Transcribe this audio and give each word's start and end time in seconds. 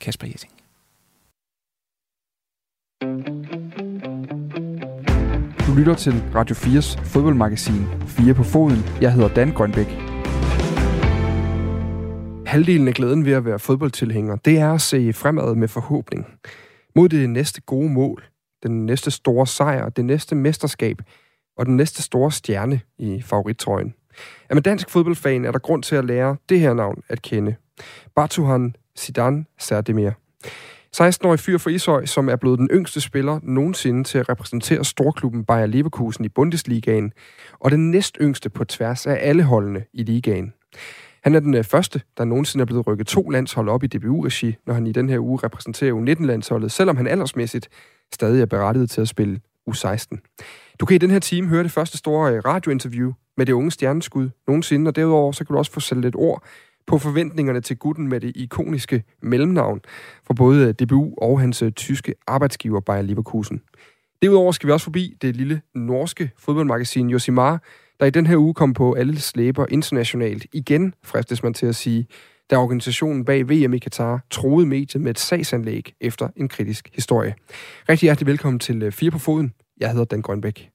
Kasper 0.00 0.26
Jetting. 0.26 0.52
Du 5.66 5.74
lytter 5.74 5.94
til 5.94 6.12
Radio 6.34 6.54
4's 6.54 7.04
fodboldmagasin 7.04 7.86
4 8.06 8.34
på 8.34 8.42
foden. 8.42 8.78
Jeg 9.00 9.12
hedder 9.12 9.34
Dan 9.34 9.52
Grønbæk. 9.52 9.86
Halvdelen 12.46 12.88
af 12.88 12.94
glæden 12.94 13.24
ved 13.24 13.32
at 13.32 13.44
være 13.44 13.58
fodboldtilhænger, 13.58 14.36
det 14.36 14.58
er 14.58 14.72
at 14.72 14.80
se 14.80 15.12
fremad 15.12 15.54
med 15.54 15.68
forhåbning. 15.68 16.26
Mod 16.96 17.08
det 17.08 17.30
næste 17.30 17.60
gode 17.60 17.90
mål, 17.90 18.24
den 18.62 18.86
næste 18.86 19.10
store 19.10 19.46
sejr, 19.46 19.88
det 19.88 20.04
næste 20.04 20.34
mesterskab 20.34 21.02
og 21.56 21.66
den 21.66 21.76
næste 21.76 22.02
store 22.02 22.32
stjerne 22.32 22.80
i 22.98 23.22
favorittrøjen. 23.22 23.94
Er 24.48 24.54
man 24.54 24.62
dansk 24.62 24.90
fodboldfan, 24.90 25.44
er 25.44 25.52
der 25.52 25.58
grund 25.58 25.82
til 25.82 25.96
at 25.96 26.04
lære 26.04 26.36
det 26.48 26.60
her 26.60 26.74
navn 26.74 27.02
at 27.08 27.22
kende. 27.22 27.54
Batuhan 28.16 28.74
Zidane 29.00 29.44
Serdemir. 29.58 30.10
16-årig 30.96 31.40
fyr 31.40 31.58
fra 31.58 31.70
Ishøj, 31.70 32.06
som 32.06 32.28
er 32.28 32.36
blevet 32.36 32.58
den 32.58 32.68
yngste 32.72 33.00
spiller 33.00 33.40
nogensinde 33.42 34.04
til 34.04 34.18
at 34.18 34.28
repræsentere 34.28 34.84
storklubben 34.84 35.44
Bayer 35.44 35.66
Leverkusen 35.66 36.24
i 36.24 36.28
Bundesligaen, 36.28 37.12
og 37.60 37.70
den 37.70 37.90
næst 37.90 38.18
yngste 38.20 38.50
på 38.50 38.64
tværs 38.64 39.06
af 39.06 39.18
alle 39.20 39.42
holdene 39.42 39.84
i 39.92 40.02
ligaen. 40.02 40.52
Han 41.22 41.34
er 41.34 41.40
den 41.40 41.54
øh, 41.54 41.64
første, 41.64 42.00
der 42.18 42.24
nogensinde 42.24 42.62
er 42.62 42.66
blevet 42.66 42.86
rykket 42.86 43.06
to 43.06 43.28
landshold 43.28 43.68
op 43.68 43.84
i 43.84 43.86
DBU-regi, 43.86 44.56
når 44.66 44.74
han 44.74 44.86
i 44.86 44.92
den 44.92 45.08
her 45.08 45.18
uge 45.18 45.40
repræsenterer 45.44 45.92
U19-landsholdet, 45.92 46.72
selvom 46.72 46.96
han 46.96 47.06
aldersmæssigt 47.06 47.68
stadig 48.12 48.42
er 48.42 48.46
berettiget 48.46 48.90
til 48.90 49.00
at 49.00 49.08
spille 49.08 49.40
U16. 49.70 50.06
Du 50.80 50.86
kan 50.86 50.94
i 50.94 50.98
den 50.98 51.10
her 51.10 51.18
time 51.18 51.48
høre 51.48 51.62
det 51.62 51.72
første 51.72 51.98
store 51.98 52.32
øh, 52.32 52.42
radiointerview 52.44 53.12
med 53.36 53.46
det 53.46 53.52
unge 53.52 53.70
stjerneskud 53.70 54.30
nogensinde, 54.46 54.88
og 54.88 54.96
derudover 54.96 55.32
så 55.32 55.44
kan 55.44 55.54
du 55.54 55.58
også 55.58 55.72
få 55.72 55.80
sat 55.80 55.98
lidt 55.98 56.16
ord 56.16 56.44
på 56.90 56.98
forventningerne 56.98 57.60
til 57.60 57.76
gutten 57.76 58.08
med 58.08 58.20
det 58.20 58.32
ikoniske 58.34 59.02
mellemnavn 59.22 59.80
for 60.26 60.34
både 60.34 60.66
øh, 60.66 60.74
DBU 60.74 61.14
og 61.18 61.40
hans 61.40 61.62
øh, 61.62 61.72
tyske 61.72 62.14
arbejdsgiver 62.26 62.80
Bayer 62.80 63.02
Leverkusen. 63.02 63.60
Derudover 64.22 64.52
skal 64.52 64.66
vi 64.66 64.72
også 64.72 64.84
forbi 64.84 65.16
det 65.22 65.36
lille 65.36 65.60
norske 65.74 66.30
fodboldmagasin 66.38 67.10
Josimar, 67.10 67.62
der 68.00 68.06
i 68.06 68.10
den 68.10 68.26
her 68.26 68.36
uge 68.36 68.54
kom 68.54 68.72
på 68.72 68.92
alle 68.92 69.20
slæber 69.20 69.66
internationalt. 69.68 70.46
Igen, 70.52 70.94
fristes 71.04 71.42
man 71.42 71.54
til 71.54 71.66
at 71.66 71.76
sige, 71.76 72.06
da 72.50 72.56
organisationen 72.56 73.24
bag 73.24 73.48
VM 73.48 73.74
i 73.74 73.78
Katar 73.78 74.20
troede 74.30 74.66
mediet 74.66 75.02
med 75.02 75.10
et 75.10 75.18
sagsanlæg 75.18 75.94
efter 76.00 76.28
en 76.36 76.48
kritisk 76.48 76.90
historie. 76.94 77.34
Rigtig 77.88 78.06
hjertelig 78.06 78.26
velkommen 78.26 78.58
til 78.58 78.82
øh, 78.82 78.92
Fire 78.92 79.10
på 79.10 79.18
Foden. 79.18 79.52
Jeg 79.80 79.90
hedder 79.90 80.04
Dan 80.04 80.22
Grønbæk. 80.22 80.70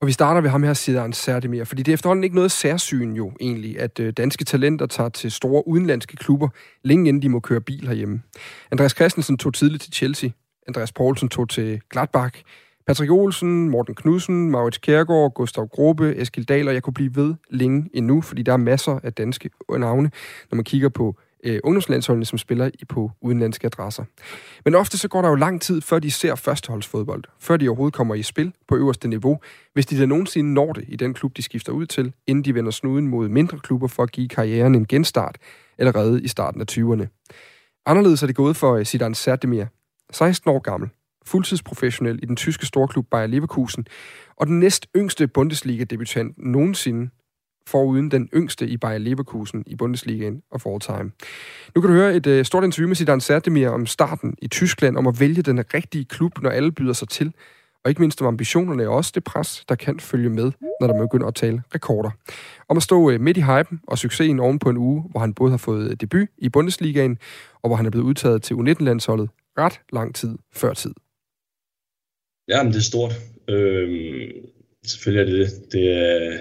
Og 0.00 0.06
vi 0.06 0.12
starter 0.12 0.40
ved 0.40 0.50
ham 0.50 0.62
her, 0.62 0.74
Sidan 0.74 1.12
Serdemir, 1.12 1.64
fordi 1.64 1.82
det 1.82 1.92
er 1.92 1.94
efterhånden 1.94 2.24
ikke 2.24 2.36
noget 2.36 2.52
særsyn 2.52 3.12
jo 3.12 3.32
egentlig, 3.40 3.80
at 3.80 4.00
øh, 4.00 4.12
danske 4.12 4.44
talenter 4.44 4.86
tager 4.86 5.08
til 5.08 5.32
store 5.32 5.68
udenlandske 5.68 6.16
klubber, 6.16 6.48
længe 6.84 7.08
inden 7.08 7.22
de 7.22 7.28
må 7.28 7.40
køre 7.40 7.60
bil 7.60 7.88
herhjemme. 7.88 8.22
Andreas 8.72 8.92
Christensen 8.92 9.38
tog 9.38 9.54
tidligt 9.54 9.82
til 9.82 9.92
Chelsea, 9.92 10.30
Andreas 10.68 10.92
Poulsen 10.92 11.28
tog 11.28 11.48
til 11.48 11.80
Gladbach, 11.90 12.42
Patrick 12.86 13.10
Olsen, 13.10 13.70
Morten 13.70 13.94
Knudsen, 13.94 14.50
Maurits 14.50 14.78
Kjærgaard, 14.78 15.34
Gustav 15.34 15.68
Grobe, 15.68 16.16
Eskil 16.16 16.48
Dahl, 16.48 16.68
og 16.68 16.74
jeg 16.74 16.82
kunne 16.82 16.94
blive 16.94 17.16
ved 17.16 17.34
længe 17.50 17.90
endnu, 17.94 18.20
fordi 18.20 18.42
der 18.42 18.52
er 18.52 18.56
masser 18.56 19.00
af 19.02 19.12
danske 19.12 19.50
navne, 19.68 20.10
når 20.50 20.56
man 20.56 20.64
kigger 20.64 20.88
på 20.88 21.16
øh, 21.44 21.60
ungdomslandsholdene, 21.64 22.24
som 22.24 22.38
spiller 22.38 22.70
i 22.80 22.84
på 22.84 23.10
udenlandske 23.20 23.66
adresser. 23.66 24.04
Men 24.64 24.74
ofte 24.74 24.98
så 24.98 25.08
går 25.08 25.22
der 25.22 25.28
jo 25.28 25.34
lang 25.34 25.62
tid, 25.62 25.80
før 25.80 25.98
de 25.98 26.10
ser 26.10 26.34
førsteholdsfodbold, 26.34 27.24
før 27.40 27.56
de 27.56 27.68
overhovedet 27.68 27.94
kommer 27.94 28.14
i 28.14 28.22
spil 28.22 28.52
på 28.68 28.76
øverste 28.76 29.08
niveau, 29.08 29.38
hvis 29.72 29.86
de 29.86 29.98
da 29.98 30.06
nogensinde 30.06 30.54
når 30.54 30.72
det 30.72 30.84
i 30.88 30.96
den 30.96 31.14
klub, 31.14 31.36
de 31.36 31.42
skifter 31.42 31.72
ud 31.72 31.86
til, 31.86 32.12
inden 32.26 32.44
de 32.44 32.54
vender 32.54 32.70
snuden 32.70 33.08
mod 33.08 33.28
mindre 33.28 33.58
klubber 33.58 33.88
for 33.88 34.02
at 34.02 34.12
give 34.12 34.28
karrieren 34.28 34.74
en 34.74 34.86
genstart, 34.86 35.38
allerede 35.78 36.22
i 36.22 36.28
starten 36.28 36.60
af 36.60 36.66
20'erne. 36.70 37.32
Anderledes 37.86 38.22
er 38.22 38.26
det 38.26 38.36
gået 38.36 38.56
for 38.56 38.84
Sidan 38.84 39.10
øh, 39.10 39.16
Serdemir, 39.16 39.64
16 40.12 40.50
år 40.50 40.58
gammel, 40.58 40.90
fuldtidsprofessionel 41.26 42.18
i 42.22 42.26
den 42.26 42.36
tyske 42.36 42.66
storklub 42.66 43.06
Bayer 43.10 43.26
Leverkusen, 43.26 43.86
og 44.36 44.46
den 44.46 44.60
næst 44.60 44.86
yngste 44.96 45.28
Bundesliga-debutant 45.28 46.34
nogensinde 46.38 47.10
foruden 47.66 48.10
den 48.10 48.28
yngste 48.34 48.68
i 48.68 48.76
Bayer 48.76 48.98
Leverkusen 48.98 49.64
i 49.66 49.76
Bundesligaen 49.76 50.42
og 50.50 50.60
Fortime. 50.60 51.10
Nu 51.74 51.80
kan 51.80 51.90
du 51.90 51.96
høre 51.96 52.16
et 52.16 52.26
øh, 52.26 52.44
stort 52.44 52.64
interview 52.64 52.88
med 52.88 52.96
Zidane 52.96 53.20
Serdemir 53.20 53.68
om 53.68 53.86
starten 53.86 54.34
i 54.42 54.48
Tyskland, 54.48 54.96
om 54.96 55.06
at 55.06 55.20
vælge 55.20 55.42
den 55.42 55.74
rigtige 55.74 56.04
klub, 56.04 56.42
når 56.42 56.50
alle 56.50 56.72
byder 56.72 56.92
sig 56.92 57.08
til, 57.08 57.32
og 57.84 57.90
ikke 57.90 58.00
mindst 58.00 58.20
om 58.22 58.26
ambitionerne 58.26 58.88
og 58.88 58.94
også 58.94 59.12
det 59.14 59.24
pres, 59.24 59.64
der 59.68 59.74
kan 59.74 60.00
følge 60.00 60.30
med, 60.30 60.52
når 60.80 60.86
der 60.86 60.98
begynder 60.98 61.26
at 61.26 61.34
tale 61.34 61.62
rekorder. 61.74 62.10
Om 62.68 62.76
at 62.76 62.82
stå 62.82 63.10
øh, 63.10 63.20
midt 63.20 63.36
i 63.36 63.40
hypen 63.40 63.80
og 63.86 63.98
succesen 63.98 64.40
oven 64.40 64.58
på 64.58 64.70
en 64.70 64.76
uge, 64.76 65.04
hvor 65.10 65.20
han 65.20 65.34
både 65.34 65.50
har 65.50 65.58
fået 65.58 65.90
øh, 65.90 65.96
debut 65.96 66.28
i 66.38 66.48
Bundesligaen, 66.48 67.18
og 67.62 67.68
hvor 67.68 67.76
han 67.76 67.86
er 67.86 67.90
blevet 67.90 68.04
udtaget 68.04 68.42
til 68.42 68.54
U19-landsholdet 68.54 69.30
ret 69.58 69.80
lang 69.92 70.14
tid 70.14 70.38
før 70.52 70.72
tid. 70.74 70.94
Ja, 72.48 72.62
men 72.62 72.72
det 72.72 72.78
er 72.78 72.82
stort. 72.82 73.12
Øhm, 73.48 74.30
selvfølgelig 74.86 75.32
er 75.32 75.38
det 75.38 75.50
det. 75.50 75.72
Det 75.72 75.84
er, 75.90 76.38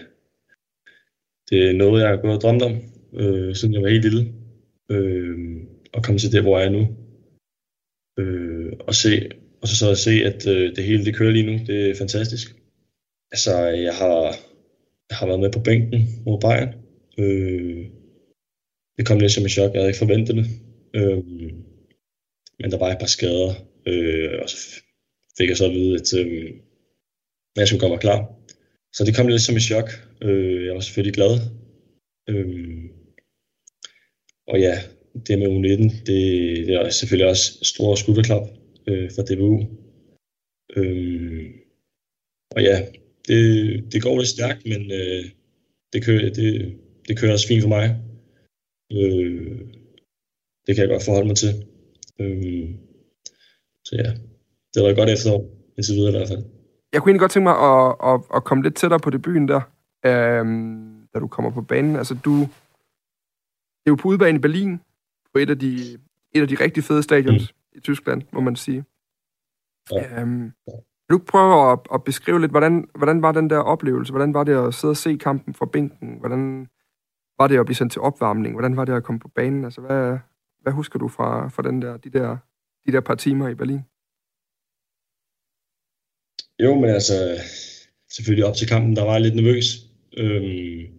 det 1.49 1.69
er 1.69 1.73
noget, 1.73 2.01
jeg 2.01 2.09
har 2.09 2.17
gået 2.17 2.35
og 2.35 2.41
drømt 2.41 2.61
om, 2.61 2.73
øh, 3.13 3.55
siden 3.55 3.73
jeg 3.73 3.81
var 3.81 3.89
helt 3.89 4.03
lille. 4.03 4.33
Øh, 4.91 5.37
og 5.93 6.03
komme 6.03 6.19
til 6.19 6.31
det, 6.31 6.41
hvor 6.41 6.59
jeg 6.59 6.67
er 6.67 6.71
nu. 6.77 6.83
Øh, 8.19 8.73
og, 8.79 8.95
se, 8.95 9.29
og 9.61 9.67
så, 9.67 9.75
så 9.75 9.91
at 9.91 9.97
se, 9.97 10.11
at 10.11 10.47
øh, 10.47 10.75
det 10.75 10.83
hele 10.83 11.05
det 11.05 11.15
kører 11.15 11.31
lige 11.31 11.45
nu. 11.45 11.65
Det 11.67 11.89
er 11.89 11.95
fantastisk. 11.95 12.55
Altså, 13.31 13.51
jeg 13.87 13.95
har, 13.95 14.21
jeg 15.09 15.17
har 15.17 15.25
været 15.27 15.39
med 15.39 15.51
på 15.51 15.59
bænken 15.59 16.01
mod 16.25 16.39
Bayern. 16.41 16.73
Øh, 17.17 17.85
det 18.97 19.07
kom 19.07 19.19
lidt 19.19 19.31
som 19.31 19.43
en 19.43 19.49
chok. 19.49 19.73
Jeg 19.73 19.79
havde 19.79 19.89
ikke 19.89 20.05
forventet 20.05 20.35
det. 20.35 20.45
Øh, 20.93 21.23
men 22.59 22.71
der 22.71 22.77
var 22.77 22.91
et 22.91 22.99
par 22.99 23.07
skader. 23.15 23.53
Øh, 23.87 24.39
og 24.41 24.49
så 24.49 24.57
fik 25.37 25.49
jeg 25.49 25.57
så 25.57 25.65
at 25.65 25.71
vide, 25.71 25.95
at 25.95 26.13
øh, 26.19 26.51
jeg 27.55 27.67
skulle 27.67 27.79
komme 27.79 27.97
klar. 27.97 28.19
Så 28.93 29.05
det 29.05 29.15
kom 29.15 29.27
lidt 29.27 29.41
som 29.41 29.55
et 29.55 29.61
chok. 29.61 29.89
Øh, 30.25 30.65
jeg 30.65 30.73
var 30.73 30.79
selvfølgelig 30.79 31.13
glad. 31.13 31.33
Øh, 32.29 32.83
og 34.47 34.59
ja, 34.59 34.75
det 35.27 35.39
med 35.39 35.47
U19, 35.47 35.83
det, 36.05 36.67
det 36.67 36.75
er 36.75 36.89
selvfølgelig 36.89 37.29
også 37.29 37.45
stor 37.61 37.95
skulderklap 37.95 38.47
øh, 38.87 39.11
for 39.15 39.21
DBU. 39.21 39.53
Øh, 40.75 41.45
og 42.55 42.61
ja, 42.61 42.75
det, 43.27 43.93
det 43.93 44.03
går 44.03 44.17
lidt 44.17 44.27
stærkt, 44.27 44.65
men 44.65 44.91
øh, 44.91 45.25
det, 45.93 46.05
kører, 46.05 46.33
det, 46.33 46.79
det 47.07 47.19
kører 47.19 47.33
også 47.33 47.47
fint 47.47 47.61
for 47.61 47.69
mig. 47.69 47.85
Øh, 48.91 49.59
det 50.67 50.75
kan 50.75 50.81
jeg 50.81 50.89
godt 50.89 51.05
forholde 51.05 51.27
mig 51.27 51.37
til. 51.37 51.53
Øh, 52.19 52.69
så 53.85 53.95
ja, 53.95 54.11
det 54.73 54.83
var 54.83 54.89
et 54.89 54.97
godt 54.97 55.09
efterår, 55.09 55.41
indtil 55.77 55.95
videre 55.95 56.13
i 56.13 56.17
hvert 56.17 56.27
fald 56.27 56.43
jeg 56.95 57.01
kunne 57.01 57.11
egentlig 57.11 57.25
godt 57.25 57.31
tænke 57.31 57.49
mig 57.51 57.57
at, 57.71 57.95
at, 58.09 58.17
at 58.35 58.43
komme 58.43 58.63
lidt 58.63 58.75
tættere 58.75 58.99
på 58.99 59.09
debuten 59.09 59.47
der, 59.47 59.61
øhm, 60.05 61.07
da 61.13 61.19
du 61.19 61.27
kommer 61.27 61.51
på 61.51 61.61
banen. 61.61 61.95
Altså, 61.95 62.13
du 62.25 62.47
det 63.85 63.91
er 63.91 63.91
jo 63.91 63.95
på 63.95 64.07
udebane 64.07 64.37
i 64.37 64.41
Berlin, 64.41 64.81
på 65.33 65.39
et 65.39 65.49
af 65.49 65.59
de, 65.59 65.93
et 66.31 66.41
af 66.41 66.47
de 66.47 66.55
rigtig 66.55 66.83
fede 66.83 67.03
stadions 67.03 67.53
mm. 67.53 67.77
i 67.77 67.79
Tyskland, 67.79 68.21
må 68.31 68.39
man 68.39 68.55
sige. 68.55 68.85
Ja. 69.91 70.21
Øhm, 70.21 70.51
du 71.09 71.17
prøver 71.17 71.71
at, 71.71 71.79
at 71.93 72.03
beskrive 72.03 72.41
lidt, 72.41 72.51
hvordan, 72.51 72.89
hvordan 72.95 73.21
var 73.21 73.31
den 73.31 73.49
der 73.49 73.57
oplevelse? 73.57 74.11
Hvordan 74.13 74.33
var 74.33 74.43
det 74.43 74.67
at 74.67 74.73
sidde 74.73 74.91
og 74.91 74.97
se 74.97 75.17
kampen 75.17 75.53
fra 75.53 75.65
bænken? 75.65 76.19
Hvordan 76.19 76.67
var 77.39 77.47
det 77.47 77.59
at 77.59 77.65
blive 77.65 77.75
sendt 77.75 77.91
til 77.91 78.01
opvarmning? 78.01 78.53
Hvordan 78.53 78.77
var 78.77 78.85
det 78.85 78.93
at 78.93 79.03
komme 79.03 79.19
på 79.19 79.27
banen? 79.27 79.65
Altså, 79.65 79.81
hvad, 79.81 80.17
hvad 80.61 80.73
husker 80.73 80.99
du 80.99 81.07
fra, 81.07 81.47
fra 81.47 81.63
den 81.63 81.81
der, 81.81 81.97
de, 81.97 82.09
der, 82.09 82.37
de 82.87 82.91
der 82.91 83.01
par 83.01 83.15
timer 83.15 83.49
i 83.49 83.55
Berlin? 83.55 83.81
Jo, 86.59 86.75
men 86.75 86.89
altså, 86.89 87.13
selvfølgelig 88.11 88.45
op 88.45 88.55
til 88.55 88.67
kampen, 88.67 88.95
der 88.95 89.03
var 89.03 89.11
jeg 89.11 89.21
lidt 89.21 89.35
nervøs. 89.35 89.84
Øhm, 90.17 90.95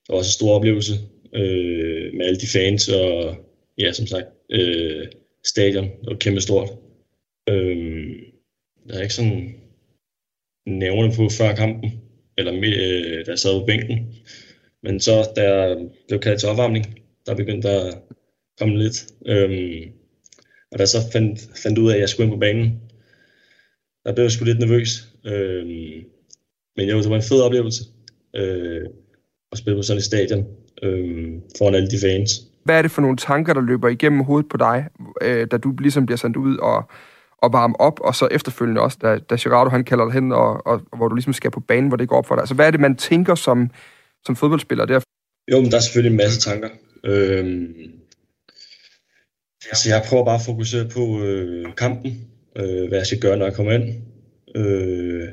det 0.00 0.08
var 0.08 0.16
også 0.16 0.28
en 0.28 0.38
stor 0.38 0.54
oplevelse 0.54 0.92
øh, 1.34 2.14
med 2.14 2.26
alle 2.26 2.40
de 2.40 2.46
fans, 2.46 2.88
og 2.88 3.36
ja, 3.78 3.92
som 3.92 4.06
sagt, 4.06 4.26
øh, 4.50 5.06
stadion, 5.44 5.84
det 5.84 6.06
var 6.06 6.14
kæmpe 6.14 6.40
stort. 6.40 6.68
Øhm, 7.48 8.14
der 8.88 8.94
er 8.94 9.02
ikke 9.02 9.14
sådan 9.14 9.54
nævne 10.66 11.12
på 11.16 11.28
før 11.28 11.54
kampen, 11.54 11.92
eller 12.38 12.52
øh, 12.54 13.26
da 13.26 13.30
jeg 13.30 13.38
sad 13.38 13.60
på 13.60 13.66
bænken. 13.66 14.14
Men 14.82 15.00
så, 15.00 15.32
da 15.36 15.52
jeg 15.52 15.76
blev 16.08 16.20
kaldt 16.20 16.40
til 16.40 16.48
opvarmning, 16.48 17.00
der 17.26 17.34
begyndte 17.34 17.68
der 17.68 17.84
at 17.84 17.98
komme 18.58 18.78
lidt. 18.78 19.06
Øhm, 19.26 19.92
og 20.70 20.78
da 20.78 20.82
jeg 20.82 20.88
så 20.88 20.98
fandt, 21.12 21.40
fandt 21.62 21.78
ud 21.78 21.90
af, 21.90 21.94
at 21.94 22.00
jeg 22.00 22.08
skulle 22.08 22.26
ind 22.26 22.36
på 22.36 22.40
banen, 22.40 22.80
der 24.04 24.14
blev 24.14 24.24
jeg 24.24 24.32
sgu 24.32 24.44
lidt 24.44 24.58
nervøs. 24.58 24.90
Øh, 25.24 25.66
men 26.76 26.88
jo, 26.88 26.98
det 26.98 27.10
var 27.10 27.16
en 27.16 27.22
fed 27.22 27.40
oplevelse 27.40 27.84
øh, 28.36 28.80
at 29.52 29.58
spille 29.58 29.78
på 29.78 29.82
sådan 29.82 29.98
et 29.98 30.04
stadion 30.04 30.46
øh, 30.82 31.32
foran 31.58 31.74
alle 31.74 31.90
de 31.90 31.98
fans. 32.02 32.30
Hvad 32.64 32.78
er 32.78 32.82
det 32.82 32.90
for 32.90 33.02
nogle 33.02 33.16
tanker, 33.16 33.54
der 33.54 33.60
løber 33.60 33.88
igennem 33.88 34.20
hovedet 34.20 34.48
på 34.50 34.56
dig, 34.56 34.88
øh, 35.22 35.46
da 35.50 35.56
du 35.56 35.74
ligesom 35.78 36.06
bliver 36.06 36.18
sendt 36.18 36.36
ud 36.36 36.56
og, 36.56 36.90
at 37.42 37.52
varme 37.52 37.80
op, 37.80 38.00
og 38.00 38.14
så 38.14 38.28
efterfølgende 38.30 38.80
også, 38.80 38.98
da, 39.02 39.18
da 39.18 39.36
Gerardo 39.40 39.70
han 39.70 39.84
kalder 39.84 40.04
dig 40.04 40.14
hen, 40.14 40.32
og, 40.32 40.66
og, 40.66 40.80
og 40.90 40.96
hvor 40.96 41.08
du 41.08 41.14
ligesom 41.14 41.32
skal 41.32 41.50
på 41.50 41.60
banen, 41.60 41.88
hvor 41.88 41.96
det 41.96 42.08
går 42.08 42.16
op 42.16 42.26
for 42.26 42.34
dig. 42.34 42.42
Altså, 42.42 42.54
hvad 42.54 42.66
er 42.66 42.70
det, 42.70 42.80
man 42.80 42.96
tænker 42.96 43.34
som, 43.34 43.70
som 44.26 44.36
fodboldspiller 44.36 44.84
der? 44.84 45.00
Jo, 45.52 45.60
men 45.60 45.70
der 45.70 45.76
er 45.76 45.80
selvfølgelig 45.80 46.10
en 46.10 46.16
masse 46.16 46.40
tanker. 46.40 46.68
Øhm, 47.04 47.74
altså, 49.70 49.88
jeg 49.90 50.04
prøver 50.08 50.24
bare 50.24 50.34
at 50.34 50.46
fokusere 50.46 50.88
på 50.88 51.22
øh, 51.22 51.74
kampen, 51.74 52.10
øh, 52.56 52.88
hvad 52.88 52.98
jeg 52.98 53.06
skal 53.06 53.20
gøre, 53.20 53.36
når 53.36 53.46
jeg 53.46 53.54
kommer 53.54 53.72
ind. 53.72 53.84
Øh, 54.56 55.28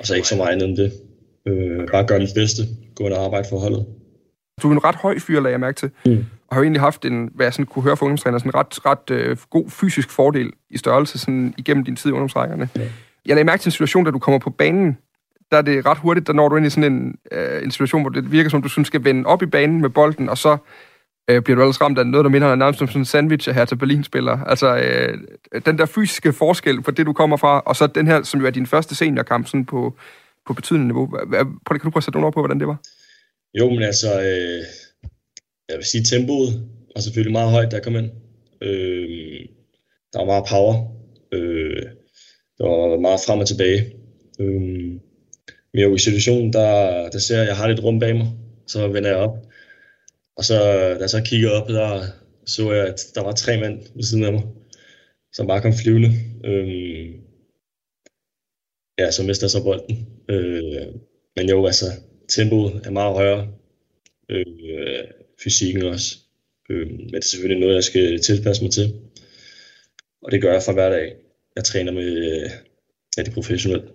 og 0.00 0.06
så 0.06 0.14
ikke 0.14 0.28
så 0.28 0.36
meget 0.36 0.52
andet 0.52 0.68
end 0.68 0.76
det. 0.76 0.92
Øh, 1.48 1.88
bare 1.92 2.06
gøre 2.06 2.18
mit 2.18 2.34
bedste, 2.34 2.62
gå 2.96 3.04
ind 3.04 3.12
og 3.12 3.24
arbejde 3.24 3.46
for 3.50 3.58
holdet. 3.58 3.86
Du 4.62 4.68
er 4.68 4.72
en 4.72 4.84
ret 4.84 4.94
høj 4.94 5.18
fyr, 5.18 5.40
lagde 5.40 5.52
jeg 5.52 5.60
mærke 5.60 5.76
til. 5.76 5.90
Mm. 6.06 6.24
Og 6.48 6.56
har 6.56 6.60
jo 6.60 6.62
egentlig 6.62 6.80
haft 6.80 7.04
en, 7.04 7.30
hvad 7.34 7.46
jeg 7.46 7.52
sådan 7.52 7.66
kunne 7.66 7.82
høre 7.82 7.96
fra 7.96 8.06
ungdomstræner, 8.06 8.38
sådan 8.38 8.50
en 8.50 8.54
ret, 8.54 8.86
ret 8.86 9.10
øh, 9.10 9.36
god 9.50 9.70
fysisk 9.70 10.10
fordel 10.10 10.52
i 10.70 10.78
størrelse 10.78 11.18
sådan, 11.18 11.54
igennem 11.58 11.84
din 11.84 11.96
tid 11.96 12.10
i 12.10 12.12
ungdomsrækkerne. 12.12 12.68
Ja. 12.76 12.80
Jeg 13.26 13.34
lagde 13.34 13.44
mærke 13.44 13.60
til 13.60 13.68
en 13.68 13.72
situation, 13.72 14.04
da 14.04 14.10
du 14.10 14.18
kommer 14.18 14.38
på 14.38 14.50
banen, 14.50 14.98
der 15.50 15.58
er 15.58 15.62
det 15.62 15.86
ret 15.86 15.98
hurtigt, 15.98 16.26
der 16.26 16.32
når 16.32 16.48
du 16.48 16.56
ind 16.56 16.66
i 16.66 16.70
sådan 16.70 16.92
en, 16.92 17.14
øh, 17.32 17.62
en 17.62 17.70
situation, 17.70 18.02
hvor 18.02 18.10
det 18.10 18.32
virker 18.32 18.50
som, 18.50 18.62
du 18.62 18.68
synes, 18.68 18.86
skal 18.86 19.04
vende 19.04 19.26
op 19.26 19.42
i 19.42 19.46
banen 19.46 19.80
med 19.80 19.90
bolden, 19.90 20.28
og 20.28 20.38
så 20.38 20.56
øh, 21.30 21.42
bliver 21.42 21.56
du 21.56 21.62
ellers 21.62 21.80
ramt 21.80 21.98
af 21.98 22.06
noget, 22.06 22.24
der 22.24 22.30
minder 22.30 22.54
nærmest 22.54 22.78
som 22.78 22.88
sådan 22.88 23.00
en 23.00 23.04
sandwich 23.04 23.50
her 23.50 23.64
til 23.64 23.76
Berlin-spiller. 23.76 24.38
Altså, 24.44 24.76
øh, 24.76 25.18
den 25.66 25.78
der 25.78 25.86
fysiske 25.86 26.32
forskel 26.32 26.82
på 26.82 26.90
det, 26.90 27.06
du 27.06 27.12
kommer 27.12 27.36
fra, 27.36 27.60
og 27.60 27.76
så 27.76 27.86
den 27.86 28.06
her, 28.06 28.22
som 28.22 28.40
jo 28.40 28.46
er 28.46 28.50
din 28.50 28.66
første 28.66 28.94
seniorkamp 28.94 29.46
sådan 29.46 29.64
på, 29.64 29.96
på 30.46 30.52
betydende 30.54 30.86
niveau. 30.86 31.06
Prøv, 31.66 31.78
kan 31.78 31.84
du 31.84 31.90
prøve 31.90 32.00
at 32.00 32.04
sætte 32.04 32.16
nogle 32.16 32.26
ord 32.26 32.34
på, 32.34 32.40
hvordan 32.40 32.60
det 32.60 32.68
var? 32.68 32.78
Jo, 33.58 33.70
men 33.70 33.82
altså, 33.82 34.20
øh, 34.20 34.64
jeg 35.68 35.76
vil 35.76 35.84
sige, 35.84 36.04
tempoet 36.04 36.68
var 36.94 37.00
selvfølgelig 37.00 37.32
meget 37.32 37.50
højt, 37.50 37.70
der 37.70 37.80
kom 37.80 37.96
ind. 37.96 38.10
Øh, 38.62 39.40
der 40.12 40.18
var 40.18 40.26
meget 40.26 40.44
power. 40.50 40.74
Øh, 41.32 41.82
der 42.58 42.64
var 42.64 43.00
meget 43.00 43.20
frem 43.26 43.38
og 43.40 43.46
tilbage. 43.46 43.80
Øh, 44.40 44.92
men 45.72 45.82
jo, 45.82 45.94
i 45.94 45.98
situationen, 45.98 46.52
der, 46.52 46.70
der 47.10 47.18
ser 47.18 47.34
jeg, 47.34 47.42
at 47.42 47.48
jeg 47.48 47.56
har 47.56 47.68
lidt 47.68 47.84
rum 47.84 47.98
bag 48.00 48.16
mig. 48.16 48.28
Så 48.66 48.88
vender 48.88 49.10
jeg 49.10 49.18
op. 49.18 49.36
Og 50.36 50.44
så, 50.44 50.54
da 50.94 51.00
jeg 51.00 51.10
så 51.10 51.22
kigger 51.24 51.50
op, 51.50 51.68
der 51.68 52.02
så 52.46 52.72
jeg, 52.72 52.86
at 52.86 53.00
der 53.14 53.22
var 53.22 53.32
tre 53.32 53.60
mænd 53.60 53.78
ved 53.94 54.02
siden 54.02 54.24
af 54.24 54.32
mig, 54.32 54.42
som 55.32 55.46
bare 55.46 55.62
kom 55.62 55.72
flyvende. 55.72 56.10
Øh, 56.44 57.14
ja, 58.98 59.10
så 59.10 59.22
mister 59.22 59.44
jeg 59.44 59.50
så 59.50 59.62
bolden. 59.62 60.13
Øh, 60.28 60.86
men 61.36 61.48
jo, 61.48 61.66
altså, 61.66 61.86
tempoet 62.28 62.80
er 62.84 62.90
meget 62.90 63.14
højere. 63.14 63.48
Øh, 64.28 65.04
fysikken 65.42 65.82
også. 65.82 66.16
Øh, 66.70 66.86
men 66.86 67.08
det 67.08 67.16
er 67.16 67.28
selvfølgelig 67.28 67.60
noget, 67.60 67.74
jeg 67.74 67.84
skal 67.84 68.20
tilpasse 68.20 68.62
mig 68.62 68.72
til. 68.72 68.94
Og 70.22 70.32
det 70.32 70.42
gør 70.42 70.52
jeg 70.52 70.62
for 70.62 70.72
hver 70.72 70.90
dag. 70.90 71.16
Jeg 71.56 71.64
træner 71.64 71.92
med 71.92 72.40
ja, 73.16 73.22
de 73.22 73.30
professionelle. 73.30 73.86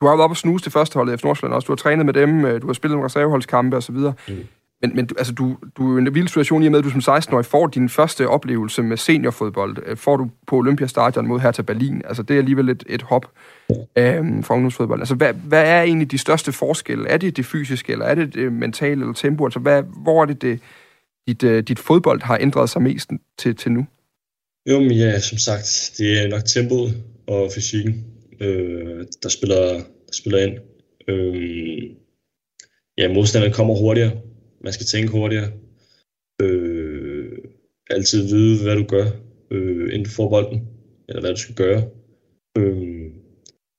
Du 0.00 0.06
har 0.06 0.12
været 0.12 0.24
oppe 0.24 0.32
og 0.32 0.36
snuse 0.36 0.64
til 0.64 0.72
førsteholdet 0.72 1.14
efter 1.14 1.26
Nordsjælland 1.26 1.54
også. 1.54 1.66
Du 1.66 1.72
har 1.72 1.76
trænet 1.76 2.06
med 2.06 2.14
dem, 2.14 2.44
øh, 2.44 2.62
du 2.62 2.66
har 2.66 2.74
spillet 2.74 2.94
nogle 2.94 3.04
reserveholdskampe 3.04 3.76
osv. 3.76 3.94
Mm. 3.94 4.46
Men, 4.82 4.96
men 4.96 5.08
altså, 5.18 5.32
du, 5.32 5.56
du 5.76 5.92
er 5.92 5.98
i 5.98 6.00
en 6.00 6.14
vild 6.14 6.28
situation 6.28 6.62
i 6.62 6.66
og 6.66 6.72
med, 6.72 6.78
at 6.78 6.84
du 6.84 7.00
som 7.00 7.16
16-årig 7.16 7.44
får 7.44 7.66
din 7.66 7.88
første 7.88 8.28
oplevelse 8.28 8.82
med 8.82 8.96
seniorfodbold. 8.96 9.76
Øh, 9.86 9.96
får 9.96 10.16
du 10.16 10.30
på 10.46 10.56
Olympiastadion 10.56 11.26
mod 11.26 11.40
her 11.40 11.50
til 11.50 11.62
Berlin. 11.62 12.02
Altså, 12.04 12.22
det 12.22 12.34
er 12.34 12.38
alligevel 12.38 12.68
et, 12.68 12.84
et 12.88 13.02
hop 13.02 13.26
øhm, 13.98 14.42
for 14.42 14.54
ungdomsfodbold. 14.54 15.00
Altså, 15.00 15.14
hvad, 15.14 15.32
hvad 15.32 15.64
er 15.64 15.82
egentlig 15.82 16.10
de 16.10 16.18
største 16.18 16.52
forskelle? 16.52 17.08
Er 17.08 17.16
det 17.16 17.36
det 17.36 17.46
fysiske, 17.46 17.92
eller 17.92 18.04
er 18.04 18.14
det 18.14 18.34
det 18.34 18.52
mentale 18.52 19.00
eller 19.00 19.14
tempo? 19.14 19.44
Altså, 19.44 19.58
hvad, 19.58 19.82
hvor 20.02 20.22
er 20.22 20.26
det, 20.26 20.42
det 20.42 20.60
dit, 21.28 21.42
øh, 21.42 21.62
dit 21.62 21.78
fodbold 21.78 22.22
har 22.22 22.38
ændret 22.40 22.70
sig 22.70 22.82
mest 22.82 23.10
til, 23.38 23.56
til 23.56 23.72
nu? 23.72 23.86
Jo, 24.70 24.80
men 24.80 24.92
ja, 24.92 25.20
som 25.20 25.38
sagt, 25.38 25.92
det 25.98 26.22
er 26.22 26.28
nok 26.28 26.44
tempoet 26.44 27.02
og 27.26 27.50
fysikken, 27.54 28.04
øh, 28.40 29.06
der, 29.22 29.28
spiller, 29.28 29.72
der 30.06 30.12
spiller 30.12 30.38
ind. 30.38 30.58
Øh, 31.08 31.82
ja, 32.98 33.12
modstanderen 33.12 33.54
kommer 33.54 33.74
hurtigere, 33.74 34.12
man 34.66 34.72
skal 34.72 34.86
tænke 34.86 35.12
hurtigere. 35.12 35.50
Øh, 36.42 37.38
altid 37.90 38.22
vide, 38.32 38.62
hvad 38.62 38.76
du 38.76 38.84
gør, 38.84 39.06
øh, 39.50 39.86
inden 39.92 40.04
du 40.04 40.10
får 40.10 40.28
bolden, 40.28 40.68
eller 41.08 41.20
hvad 41.20 41.30
du 41.30 41.40
skal 41.40 41.54
gøre. 41.54 41.82
Øh, 42.58 43.10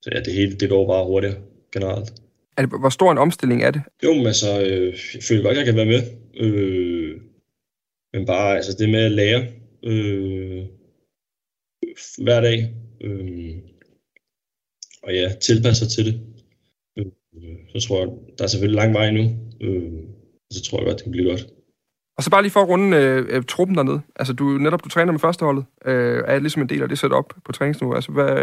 så 0.01 0.09
ja, 0.13 0.19
det 0.19 0.33
hele 0.33 0.55
det 0.55 0.69
går 0.69 0.87
bare 0.87 1.05
hurtigere 1.05 1.37
generelt. 1.73 2.09
Er 2.57 2.61
det, 2.61 2.79
hvor 2.79 2.89
stor 2.89 3.11
en 3.11 3.17
omstilling 3.17 3.63
er 3.63 3.71
det? 3.71 3.81
Jo, 4.03 4.13
men 4.13 4.25
altså, 4.25 4.61
øh, 4.61 4.99
jeg 5.13 5.23
føler 5.23 5.43
godt, 5.43 5.51
at 5.51 5.57
jeg 5.57 5.65
kan 5.65 5.75
være 5.75 5.93
med. 5.95 6.01
Øh, 6.43 7.21
men 8.13 8.25
bare 8.25 8.55
altså, 8.55 8.75
det 8.79 8.89
med 8.89 9.03
at 9.05 9.11
lære 9.11 9.41
øh, 9.83 10.65
hver 12.23 12.41
dag. 12.41 12.73
Øh, 13.01 13.55
og 15.03 15.13
ja, 15.13 15.33
tilpasse 15.41 15.85
sig 15.85 15.89
til 15.95 16.05
det. 16.05 16.21
Øh, 16.97 17.57
så 17.69 17.87
tror 17.87 17.99
jeg, 17.99 18.07
der 18.37 18.43
er 18.43 18.47
selvfølgelig 18.47 18.81
lang 18.81 18.93
vej 18.93 19.11
nu. 19.11 19.23
Øh, 19.61 20.16
så 20.53 20.63
tror 20.63 20.77
jeg 20.77 20.85
godt, 20.85 20.97
det 20.97 21.03
kan 21.03 21.11
blive 21.11 21.29
godt. 21.29 21.47
Og 22.17 22.23
så 22.23 22.29
bare 22.29 22.41
lige 22.41 22.51
for 22.51 22.59
at 22.61 22.69
runde 22.69 22.97
øh, 22.97 23.25
øh, 23.29 23.43
truppen 23.43 23.77
dernede. 23.77 24.01
Altså, 24.15 24.33
du, 24.33 24.43
netop 24.43 24.83
du 24.83 24.89
træner 24.89 25.11
med 25.11 25.19
førsteholdet, 25.19 25.65
øh, 25.85 26.23
er 26.27 26.39
ligesom 26.39 26.61
en 26.61 26.69
del 26.69 26.81
af 26.81 26.89
det 26.89 26.99
setup 26.99 27.33
på 27.45 27.51
træningsniveau. 27.51 27.95
Altså, 27.95 28.11
hvad, 28.11 28.37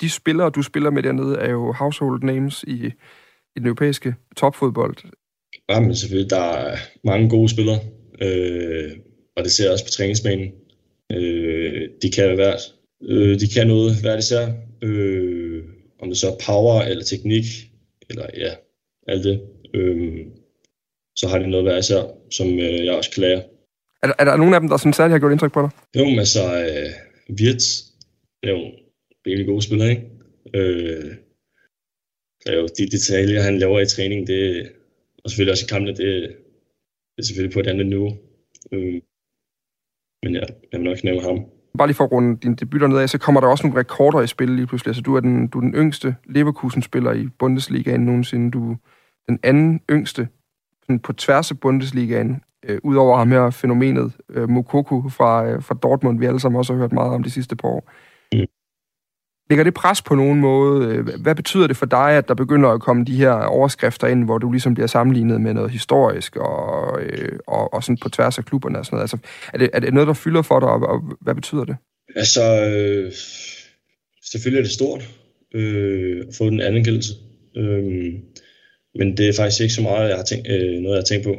de 0.00 0.10
spillere, 0.10 0.50
du 0.50 0.62
spiller 0.62 0.90
med 0.90 1.02
dernede, 1.02 1.38
er 1.38 1.50
jo 1.50 1.72
household 1.72 2.22
names 2.22 2.64
i, 2.68 2.86
i 3.56 3.58
den 3.58 3.66
europæiske 3.66 4.14
topfodbold. 4.36 4.96
Ja, 5.68 5.80
men 5.80 5.96
selvfølgelig, 5.96 6.30
der 6.30 6.42
er 6.42 6.76
mange 7.04 7.28
gode 7.28 7.48
spillere, 7.48 7.78
øh, 8.22 8.90
og 9.36 9.44
det 9.44 9.52
ser 9.52 9.64
jeg 9.64 9.72
også 9.72 9.84
på 9.84 9.90
træningsbanen. 9.90 10.52
Øh, 11.12 11.88
de 12.02 12.10
kan 12.10 12.38
være 12.38 12.56
øh, 13.02 13.40
de 13.40 13.48
kan 13.54 13.66
noget 13.66 14.00
hver 14.00 14.18
især. 14.18 14.48
Øh, 14.82 15.64
om 16.02 16.08
det 16.08 16.18
så 16.18 16.28
er 16.28 16.36
power 16.46 16.82
eller 16.82 17.04
teknik, 17.04 17.44
eller 18.10 18.26
ja, 18.36 18.50
alt 19.06 19.24
det. 19.24 19.40
Øh, 19.74 20.26
så 21.16 21.28
har 21.28 21.38
de 21.38 21.50
noget 21.50 21.66
hver 21.66 21.78
især, 21.78 22.02
som 22.30 22.46
øh, 22.46 22.84
jeg 22.84 22.94
også 22.94 23.10
kan 23.10 23.20
lære. 23.20 23.42
Er 24.02 24.06
der, 24.06 24.14
er 24.18 24.24
der 24.24 24.36
nogen 24.36 24.54
af 24.54 24.60
dem, 24.60 24.68
der 24.68 24.76
sådan 24.76 24.92
særligt 24.92 25.12
har 25.12 25.18
gjort 25.18 25.32
indtryk 25.32 25.52
på 25.52 25.62
dig? 25.62 25.70
Jo, 25.96 26.04
men 26.04 26.18
altså, 26.18 26.42
øh, 26.62 26.90
Wirtz 27.38 27.66
er 28.42 28.50
jo 28.50 28.62
virkelig 29.24 29.46
gode 29.46 29.62
spiller, 29.62 29.86
ikke? 29.86 30.02
Øh, 30.54 31.14
er 32.46 32.54
jo 32.54 32.66
de 32.78 32.86
detaljer, 32.86 33.42
han 33.42 33.58
laver 33.58 33.80
i 33.80 33.86
træning, 33.86 34.26
det, 34.26 34.72
og 35.24 35.30
selvfølgelig 35.30 35.52
også 35.52 35.66
i 35.66 35.72
kampene, 35.72 35.96
det, 35.96 36.36
det 37.16 37.18
er 37.18 37.26
selvfølgelig 37.26 37.54
på 37.54 37.60
et 37.60 37.66
andet 37.66 37.86
niveau. 37.86 38.10
Øh, 38.72 39.00
men 40.22 40.34
ja, 40.34 40.44
jeg 40.72 40.80
vil 40.80 40.88
nok 40.88 41.04
nævne 41.04 41.22
ham. 41.22 41.38
Bare 41.78 41.88
lige 41.88 41.96
for 41.96 42.04
at 42.04 42.12
runde 42.12 42.40
din 42.40 42.54
debut 42.54 42.90
ned 42.90 42.98
af, 42.98 43.08
så 43.08 43.18
kommer 43.18 43.40
der 43.40 43.48
også 43.48 43.66
nogle 43.66 43.80
rekorder 43.80 44.20
i 44.22 44.26
spil 44.26 44.50
lige 44.50 44.66
pludselig. 44.66 44.90
Altså, 44.90 45.02
du 45.02 45.16
er 45.16 45.20
den, 45.20 45.48
du 45.48 45.58
er 45.58 45.62
den 45.62 45.74
yngste 45.74 46.16
Leverkusen-spiller 46.24 47.12
i 47.12 47.28
Bundesligaen 47.38 48.00
nogensinde. 48.00 48.50
Du 48.50 48.72
er 48.72 48.76
den 49.28 49.40
anden 49.42 49.80
yngste 49.90 50.28
på 50.98 51.12
tværs 51.12 51.50
af 51.50 51.60
Bundesligaen, 51.60 52.42
øh, 52.68 52.78
udover 52.82 53.18
ham 53.18 53.30
her 53.30 53.50
fænomenet 53.50 54.12
øh, 54.30 54.48
Mokoko 54.48 55.08
fra, 55.08 55.46
øh, 55.46 55.62
fra 55.62 55.74
Dortmund, 55.82 56.18
vi 56.18 56.26
alle 56.26 56.40
sammen 56.40 56.58
også 56.58 56.72
har 56.72 56.80
hørt 56.80 56.92
meget 56.92 57.12
om 57.12 57.22
de 57.22 57.30
sidste 57.30 57.56
par 57.56 57.68
år. 57.68 57.90
Mm. 58.32 58.46
Lægger 59.50 59.64
det 59.64 59.74
pres 59.74 60.02
på 60.02 60.14
nogen 60.14 60.40
måde? 60.40 60.86
Øh, 60.86 61.08
hvad 61.22 61.34
betyder 61.34 61.66
det 61.66 61.76
for 61.76 61.86
dig, 61.86 62.10
at 62.10 62.28
der 62.28 62.34
begynder 62.34 62.68
at 62.68 62.80
komme 62.80 63.04
de 63.04 63.16
her 63.16 63.32
overskrifter 63.32 64.06
ind, 64.06 64.24
hvor 64.24 64.38
du 64.38 64.50
ligesom 64.50 64.74
bliver 64.74 64.86
sammenlignet 64.86 65.40
med 65.40 65.54
noget 65.54 65.70
historisk 65.70 66.36
og, 66.36 67.02
øh, 67.02 67.38
og, 67.46 67.74
og 67.74 67.84
sådan 67.84 67.98
på 67.98 68.08
tværs 68.08 68.38
af 68.38 68.44
klubberne 68.44 68.78
og 68.78 68.86
sådan 68.86 68.96
noget? 68.96 69.02
Altså, 69.02 69.18
er, 69.54 69.58
det, 69.58 69.70
er 69.72 69.80
det 69.80 69.94
noget, 69.94 70.06
der 70.06 70.14
fylder 70.14 70.42
for 70.42 70.60
dig, 70.60 70.68
og, 70.68 70.80
og 70.80 71.16
hvad 71.20 71.34
betyder 71.34 71.64
det? 71.64 71.76
Altså, 72.16 72.42
øh, 72.42 73.12
selvfølgelig 74.32 74.58
er 74.58 74.62
det 74.62 74.72
stort 74.72 75.08
øh, 75.54 76.24
at 76.28 76.34
få 76.38 76.50
den 76.50 76.60
anerkendelse. 76.60 77.12
Øh, 77.56 78.12
men 78.94 79.16
det 79.16 79.28
er 79.28 79.32
faktisk 79.32 79.62
ikke 79.62 79.74
så 79.74 79.82
meget, 79.82 80.08
jeg 80.08 80.16
har 80.16 80.24
tænkt, 80.24 80.48
øh, 80.50 80.80
noget, 80.80 80.96
jeg 80.96 81.02
har 81.02 81.10
tænkt 81.10 81.26
på. 81.26 81.34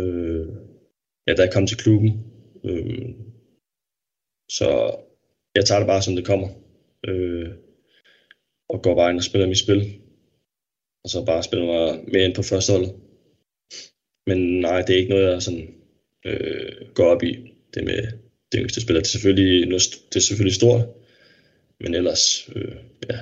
Øh, 0.00 0.48
ja, 1.26 1.34
da 1.34 1.42
jeg 1.42 1.52
kom 1.52 1.66
til 1.66 1.76
klubben. 1.76 2.10
Øh, 2.64 3.08
så 4.48 4.96
jeg 5.54 5.64
tager 5.64 5.78
det 5.78 5.86
bare, 5.86 6.02
som 6.02 6.16
det 6.16 6.26
kommer. 6.26 6.48
Øh, 7.08 7.50
og 8.68 8.82
går 8.82 8.94
bare 8.94 9.10
ind 9.10 9.18
og 9.18 9.24
spiller 9.24 9.48
mit 9.48 9.58
spil. 9.58 10.00
Og 11.04 11.10
så 11.10 11.24
bare 11.24 11.42
spiller 11.42 11.66
mig 11.66 12.04
mere 12.12 12.24
ind 12.24 12.34
på 12.34 12.42
første 12.42 12.72
hold. 12.72 12.86
Men 14.26 14.60
nej, 14.60 14.82
det 14.82 14.94
er 14.94 14.98
ikke 14.98 15.14
noget, 15.14 15.32
jeg 15.32 15.42
sådan, 15.42 15.74
øh, 16.26 16.94
går 16.94 17.04
op 17.04 17.22
i. 17.22 17.32
Det 17.74 17.84
med 17.84 18.02
det 18.52 18.60
yngste 18.60 18.80
spiller. 18.80 19.00
Det 19.00 19.08
er 19.08 19.16
selvfølgelig, 19.16 19.70
det 20.10 20.16
er 20.16 20.20
selvfølgelig 20.20 20.54
stort. 20.54 20.82
Men 21.80 21.94
ellers, 21.94 22.50
øh, 22.56 22.76
ja, 23.10 23.18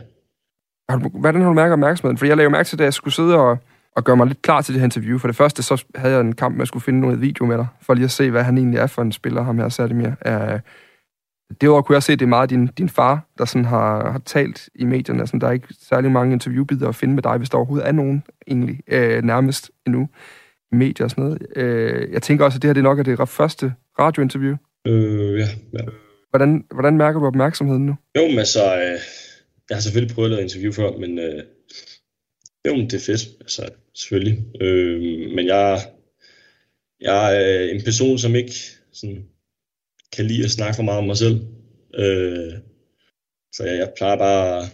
har 0.89 0.99
du, 0.99 1.09
hvordan 1.09 1.41
har 1.41 1.49
du 1.49 1.55
mærket 1.55 1.73
opmærksomheden? 1.73 2.19
For 2.19 2.27
jeg 2.27 2.37
lavede 2.37 2.53
mærke 2.53 2.67
til, 2.67 2.77
at 2.77 2.85
jeg 2.85 2.95
skulle 2.95 3.15
sidde 3.15 3.39
og, 3.39 3.59
og 3.97 4.05
gøre 4.05 4.17
mig 4.17 4.27
lidt 4.27 4.43
klar 4.43 4.61
til 4.61 4.75
det 4.75 4.81
her 4.81 4.85
interview. 4.85 5.19
For 5.19 5.29
det 5.29 5.37
første, 5.37 5.63
så 5.63 5.85
havde 5.95 6.15
jeg 6.15 6.21
en 6.21 6.35
kamp 6.35 6.55
med 6.55 6.63
at 6.63 6.69
skulle 6.69 6.83
finde 6.83 7.01
noget 7.01 7.21
video 7.21 7.47
med 7.47 7.59
dig, 7.59 7.67
for 7.83 7.95
lige 7.95 8.05
at 8.05 8.11
se, 8.11 8.31
hvad 8.31 8.43
han 8.43 8.59
egentlig 8.59 8.79
er 8.79 8.87
for 8.87 9.03
en 9.03 9.13
spiller, 9.13 9.43
ham 9.43 9.59
her 9.59 9.69
Sadimir. 9.69 10.09
Uh, 10.27 10.61
Derudover 11.61 11.83
kunne 11.83 11.95
jeg 11.95 12.03
se, 12.03 12.13
at 12.13 12.19
det 12.19 12.25
er 12.25 12.29
meget 12.29 12.51
din, 12.51 12.67
din 12.67 12.89
far, 12.89 13.27
der 13.39 13.45
sådan 13.45 13.65
har, 13.65 14.11
har 14.11 14.19
talt 14.19 14.69
i 14.75 14.85
medierne. 14.85 15.21
Altså, 15.21 15.39
der 15.41 15.47
er 15.47 15.53
ikke 15.53 15.75
særlig 15.81 16.11
mange 16.11 16.33
interviewbidder 16.33 16.89
at 16.89 16.95
finde 16.95 17.15
med 17.15 17.23
dig, 17.23 17.37
hvis 17.37 17.51
der 17.51 17.59
overhovedet 17.59 17.89
er 17.89 17.93
nogen 17.93 18.23
egentlig, 18.47 18.81
uh, 18.93 19.25
nærmest 19.25 19.71
endnu 19.87 20.09
i 20.73 20.77
medier 20.77 21.05
og 21.05 21.11
sådan 21.11 21.25
noget. 21.25 21.43
Uh, 21.57 22.13
jeg 22.13 22.23
tænker 22.23 22.45
også, 22.45 22.59
at 22.59 22.63
det 22.63 22.69
her 22.69 22.75
det 22.75 22.83
nok 22.83 22.99
er 22.99 23.03
det 23.03 23.29
første 23.29 23.75
radiointerview. 23.99 24.57
Øh, 24.87 25.39
ja, 25.39 25.47
ja. 25.73 25.85
Hvordan, 26.31 26.65
hvordan 26.75 26.97
mærker 26.97 27.21
du 27.21 27.27
opmærksomheden 27.27 27.87
nu? 27.87 27.97
Jo, 28.17 28.29
men 28.29 28.39
altså, 28.39 28.77
øh, 28.77 28.99
jeg 29.69 29.77
har 29.77 29.81
selvfølgelig 29.81 30.15
prøvet 30.15 30.29
at 30.29 30.31
lave 30.31 30.43
interview 30.43 30.73
før, 30.73 30.91
men 30.91 31.19
øh, 31.19 31.45
jo, 32.67 32.75
det 32.75 32.95
er 32.95 33.07
fedt, 33.07 33.23
altså, 33.41 33.71
selvfølgelig. 33.95 34.45
Øh, 34.61 35.01
men 35.37 35.47
jeg, 35.47 35.81
jeg 37.01 37.37
er 37.37 37.63
øh, 37.63 37.75
en 37.75 37.85
person, 37.85 38.19
som 38.19 38.35
ikke 38.35 38.55
sådan, 38.93 39.25
kan 40.13 40.25
lide 40.25 40.45
at 40.45 40.51
snakke 40.51 40.77
for 40.77 40.83
meget 40.83 40.99
om 40.99 41.07
mig 41.07 41.17
selv. 41.17 41.37
Øh, 41.95 42.53
så 43.55 43.65
jeg, 43.65 43.79
jeg 43.79 43.93
plejer 43.97 44.17
bare 44.17 44.59
at 44.59 44.65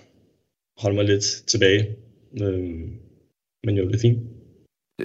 holde 0.78 0.96
mig 0.96 1.04
lidt 1.04 1.24
tilbage. 1.46 1.96
Øh, 2.40 2.60
men 3.64 3.76
jo, 3.76 3.88
det 3.88 3.94
er 3.94 4.00
fint. 4.00 4.18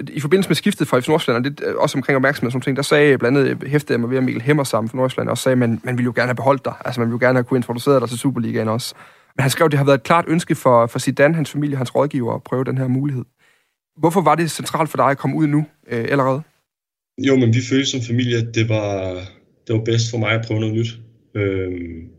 I 0.09 0.19
forbindelse 0.19 0.49
med 0.49 0.55
skiftet 0.55 0.87
fra 0.87 0.99
FC 0.99 1.07
Nordsjælland, 1.07 1.45
og 1.45 1.51
det 1.51 1.67
øh, 1.67 1.75
også 1.75 1.97
omkring 1.97 2.15
opmærksomhed 2.15 2.47
og 2.47 2.51
sådan 2.51 2.61
ting, 2.61 2.77
der 2.77 2.83
sagde 2.83 3.17
blandt 3.17 3.37
andet, 3.37 3.49
øh, 3.51 3.69
hæftede 3.69 3.93
jeg 3.93 3.99
mig 3.99 4.09
ved 4.09 4.21
Mikkel 4.21 4.41
Hemmer 4.41 4.63
sammen 4.63 4.89
for 4.89 4.97
Nordsjælland, 4.97 5.29
også 5.29 5.43
sagde, 5.43 5.53
at 5.53 5.57
man, 5.57 5.81
man 5.83 5.97
ville 5.97 6.05
jo 6.05 6.13
gerne 6.15 6.27
have 6.27 6.35
beholdt 6.35 6.65
dig. 6.65 6.73
Altså, 6.85 7.01
man 7.01 7.07
ville 7.07 7.17
jo 7.21 7.25
gerne 7.25 7.37
have 7.37 7.43
kunne 7.43 7.57
introducere 7.57 7.99
dig 7.99 8.09
til 8.09 8.17
Superligaen 8.17 8.67
også. 8.67 8.95
Men 9.35 9.41
han 9.41 9.49
skrev, 9.49 9.65
at 9.65 9.71
det 9.71 9.77
har 9.77 9.85
været 9.85 9.97
et 9.97 10.03
klart 10.03 10.25
ønske 10.27 10.55
for, 10.55 10.87
for 10.87 10.99
Zidane, 10.99 11.35
hans 11.35 11.51
familie, 11.51 11.77
hans 11.77 11.95
rådgiver 11.95 12.33
at 12.33 12.43
prøve 12.43 12.63
den 12.63 12.77
her 12.77 12.87
mulighed. 12.87 13.25
Hvorfor 13.97 14.21
var 14.21 14.35
det 14.35 14.51
centralt 14.51 14.89
for 14.89 14.97
dig 14.97 15.05
at 15.05 15.17
komme 15.17 15.35
ud 15.35 15.47
nu 15.47 15.65
øh, 15.87 16.05
allerede? 16.09 16.41
Jo, 17.27 17.35
men 17.35 17.53
vi 17.53 17.61
følte 17.69 17.85
som 17.85 18.01
familie, 18.01 18.37
at 18.37 18.55
det 18.55 18.69
var, 18.69 19.13
det 19.67 19.75
var 19.75 19.83
bedst 19.83 20.11
for 20.11 20.17
mig 20.17 20.31
at 20.31 20.45
prøve 20.47 20.59
noget 20.59 20.75
nyt. 20.75 20.99
Øhm, 21.35 22.09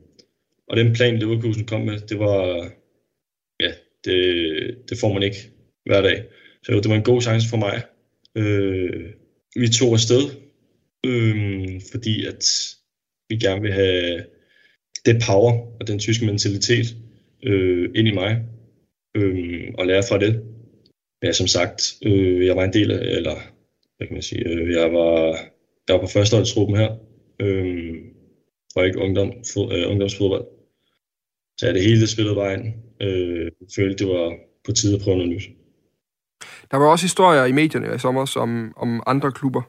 og 0.68 0.76
den 0.76 0.94
plan, 0.94 1.18
Leverkusen 1.18 1.66
kom 1.66 1.80
med, 1.80 2.00
det 2.00 2.18
var, 2.18 2.70
ja, 3.60 3.72
det, 4.04 4.18
det 4.88 4.98
får 5.00 5.12
man 5.12 5.22
ikke 5.22 5.50
hver 5.86 6.02
dag. 6.02 6.24
Så 6.62 6.72
jo, 6.72 6.80
det 6.80 6.90
var 6.90 6.96
en 6.96 7.02
god 7.02 7.22
chance 7.22 7.48
for 7.48 7.56
mig. 7.56 7.82
Øh, 8.36 9.04
vi 9.56 9.68
tog 9.68 9.92
afsted, 9.92 10.22
øh, 11.06 11.80
fordi 11.90 12.26
at 12.26 12.44
vi 13.28 13.36
gerne 13.36 13.62
vil 13.62 13.72
have 13.72 14.24
det 15.06 15.22
power 15.26 15.52
og 15.80 15.86
den 15.86 15.98
tyske 15.98 16.26
mentalitet 16.26 16.86
øh, 17.46 17.90
ind 17.94 18.08
i 18.08 18.14
mig, 18.14 18.44
øh, 19.16 19.74
og 19.78 19.86
lære 19.86 20.02
fra 20.08 20.18
det. 20.18 20.42
Ja, 21.22 21.32
som 21.32 21.46
sagt, 21.46 21.82
øh, 22.04 22.46
jeg 22.46 22.56
var 22.56 22.64
en 22.64 22.72
del 22.72 22.90
af, 22.90 23.16
eller 23.16 23.36
hvad 23.96 24.06
kan 24.06 24.14
man 24.14 24.22
sige, 24.22 24.48
øh, 24.48 24.70
jeg 24.70 24.92
var, 24.92 25.38
jeg 25.88 25.94
var 25.94 26.00
på 26.00 26.06
førsteholdstruppen 26.06 26.76
her, 26.76 26.90
øh, 27.40 27.94
og 28.76 28.86
ikke 28.86 28.98
ungdom, 28.98 29.32
fod, 29.54 29.72
øh, 29.72 29.90
ungdomsfodbold. 29.90 30.44
Så 31.58 31.66
ja, 31.66 31.72
det 31.72 31.82
hele 31.82 32.00
det 32.00 32.08
spillede 32.08 32.36
vejen. 32.36 32.74
Øh, 33.00 33.50
følte, 33.76 34.04
det 34.04 34.12
var 34.14 34.34
på 34.64 34.72
tide 34.72 34.94
at 34.94 35.02
prøve 35.02 35.16
noget 35.16 35.32
nyt. 35.32 35.48
Der 36.70 36.76
var 36.76 36.86
også 36.86 37.04
historier 37.04 37.44
i 37.44 37.52
medierne 37.52 37.94
i 37.94 37.98
sommer 37.98 38.24
som, 38.24 38.72
om 38.76 39.02
andre 39.06 39.32
klubber, 39.32 39.62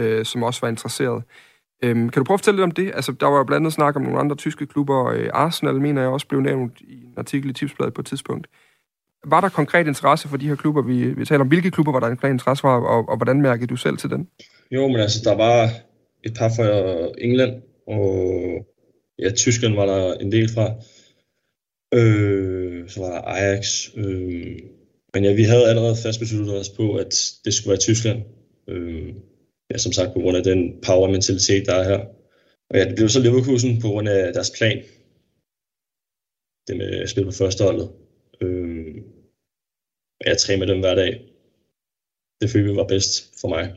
øh, 0.00 0.24
som 0.24 0.42
også 0.42 0.60
var 0.60 0.68
interesseret. 0.68 1.24
Øhm, 1.84 2.08
kan 2.08 2.20
du 2.20 2.24
prøve 2.24 2.34
at 2.34 2.40
fortælle 2.40 2.56
lidt 2.56 2.64
om 2.64 2.70
det? 2.70 2.92
Altså, 2.94 3.12
der 3.12 3.26
var 3.26 3.38
jo 3.38 3.44
blandt 3.44 3.62
andet 3.62 3.72
snak 3.72 3.96
om 3.96 4.02
nogle 4.02 4.18
andre 4.18 4.36
tyske 4.36 4.66
klubber. 4.66 5.06
Øh, 5.06 5.30
Arsenal, 5.32 5.80
mener 5.80 6.00
jeg, 6.00 6.10
også 6.10 6.26
blev 6.26 6.40
nævnt 6.40 6.80
i 6.80 6.94
en 6.94 7.14
artikel 7.16 7.50
i 7.50 7.52
Tipsbladet 7.52 7.94
på 7.94 8.00
et 8.00 8.06
tidspunkt. 8.06 8.46
Var 9.24 9.40
der 9.40 9.48
konkret 9.48 9.86
interesse 9.86 10.28
for 10.28 10.36
de 10.36 10.48
her 10.48 10.56
klubber? 10.56 10.82
Vi, 10.82 11.14
vi 11.14 11.24
taler 11.24 11.40
om, 11.40 11.48
hvilke 11.48 11.70
klubber 11.70 11.92
var 11.92 12.00
der 12.00 12.06
en 12.06 12.16
konkret 12.16 12.30
interesse 12.30 12.60
for, 12.60 12.68
og, 12.68 13.08
og 13.08 13.16
hvordan 13.16 13.42
mærkede 13.42 13.66
du 13.66 13.76
selv 13.76 13.96
til 13.96 14.10
den? 14.10 14.28
Jo, 14.70 14.88
men 14.88 14.96
altså, 14.96 15.20
der 15.24 15.36
var 15.36 15.70
et 16.24 16.34
par 16.38 16.48
fra 16.48 17.08
England, 17.18 17.62
og 17.86 18.66
ja, 19.18 19.30
Tyskland 19.30 19.74
var 19.74 19.86
der 19.86 20.14
en 20.14 20.32
del 20.32 20.48
fra. 20.54 20.66
Øh, 21.94 22.88
så 22.88 23.00
var 23.00 23.10
der 23.10 23.20
Ajax. 23.20 23.88
Øh, 23.96 24.56
men 25.14 25.24
ja, 25.24 25.32
vi 25.34 25.42
havde 25.42 25.68
allerede 25.68 25.96
fast 26.02 26.20
besluttet 26.20 26.60
os 26.60 26.68
på, 26.68 26.94
at 26.94 27.14
det 27.44 27.54
skulle 27.54 27.70
være 27.70 27.78
Tyskland. 27.78 28.22
Øh, 28.68 29.12
ja, 29.72 29.78
som 29.78 29.92
sagt 29.92 30.14
på 30.14 30.20
grund 30.20 30.36
af 30.36 30.44
den 30.44 30.60
power-mentalitet, 30.86 31.66
der 31.66 31.74
er 31.74 31.84
her. 31.90 32.00
Og 32.70 32.74
ja, 32.78 32.84
det 32.88 32.94
blev 32.96 33.08
så 33.08 33.20
Leverkusen 33.20 33.80
på 33.80 33.88
grund 33.88 34.08
af 34.08 34.32
deres 34.32 34.52
plan. 34.58 34.78
Det 36.66 36.76
med 36.76 36.94
øh, 36.94 37.02
at 37.02 37.10
spille 37.10 37.30
på 37.30 37.36
førsteholdet. 37.42 37.88
Øh, 38.40 38.94
jeg 40.26 40.38
træner 40.38 40.58
med 40.58 40.66
dem 40.72 40.80
hver 40.80 40.94
dag. 40.94 41.12
Det 42.40 42.50
følte 42.50 42.70
vi 42.70 42.76
var 42.76 42.86
bedst 42.86 43.40
for 43.40 43.48
mig. 43.48 43.74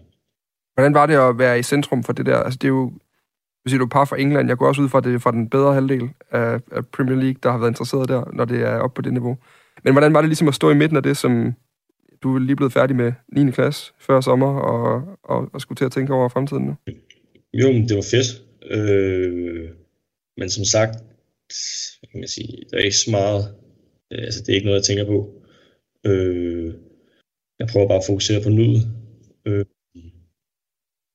Hvordan 0.73 0.93
var 0.93 1.05
det 1.05 1.15
at 1.15 1.37
være 1.37 1.59
i 1.59 1.63
centrum 1.63 2.03
for 2.03 2.13
det 2.13 2.25
der? 2.25 2.37
Altså, 2.37 2.57
det 2.61 2.67
er 2.67 2.75
jo, 2.79 2.91
hvis 3.63 3.73
du 3.73 3.83
er 3.83 3.87
par 3.87 4.05
fra 4.05 4.19
England, 4.19 4.47
jeg 4.47 4.57
går 4.57 4.67
også 4.67 4.81
ud 4.81 4.89
fra, 4.89 5.01
det 5.01 5.21
fra 5.21 5.31
den 5.31 5.49
bedre 5.49 5.73
halvdel 5.73 6.09
af, 6.31 6.59
af 6.71 6.87
Premier 6.87 7.15
League, 7.15 7.39
der 7.43 7.51
har 7.51 7.57
været 7.57 7.69
interesseret 7.69 8.09
der, 8.09 8.31
når 8.33 8.45
det 8.45 8.61
er 8.61 8.75
op 8.77 8.93
på 8.93 9.01
det 9.01 9.13
niveau. 9.13 9.37
Men 9.83 9.93
hvordan 9.93 10.13
var 10.13 10.21
det 10.21 10.29
ligesom 10.29 10.47
at 10.47 10.55
stå 10.55 10.69
i 10.69 10.73
midten 10.75 10.97
af 10.97 11.03
det, 11.03 11.17
som 11.17 11.53
du 12.25 12.35
er 12.35 12.39
lige 12.39 12.55
blevet 12.55 12.73
færdig 12.73 12.95
med 12.95 13.13
9. 13.27 13.51
klasse 13.51 13.93
før 13.99 14.21
sommer, 14.21 14.51
og, 14.71 14.85
og, 15.23 15.49
og 15.53 15.61
skulle 15.61 15.77
til 15.77 15.85
at 15.85 15.91
tænke 15.91 16.13
over 16.13 16.29
fremtiden 16.29 16.65
nu? 16.65 16.75
Jo, 17.53 17.67
men 17.71 17.83
det 17.87 17.95
var 17.95 18.07
fedt. 18.15 18.29
Øh, 18.77 19.69
men 20.37 20.49
som 20.49 20.65
sagt, 20.65 20.93
kan 22.11 22.19
man 22.19 22.27
sige, 22.27 22.53
der 22.69 22.77
er 22.77 22.81
ikke 22.81 23.03
så 23.05 23.11
meget, 23.11 23.41
øh, 24.11 24.23
altså 24.27 24.39
det 24.41 24.49
er 24.49 24.55
ikke 24.55 24.65
noget, 24.65 24.79
jeg 24.79 24.87
tænker 24.89 25.05
på. 25.05 25.19
Øh, 26.09 26.73
jeg 27.59 27.67
prøver 27.71 27.87
bare 27.87 28.01
at 28.03 28.09
fokusere 28.09 28.43
på 28.43 28.49
nuet, 28.49 28.81
øh, 29.45 29.65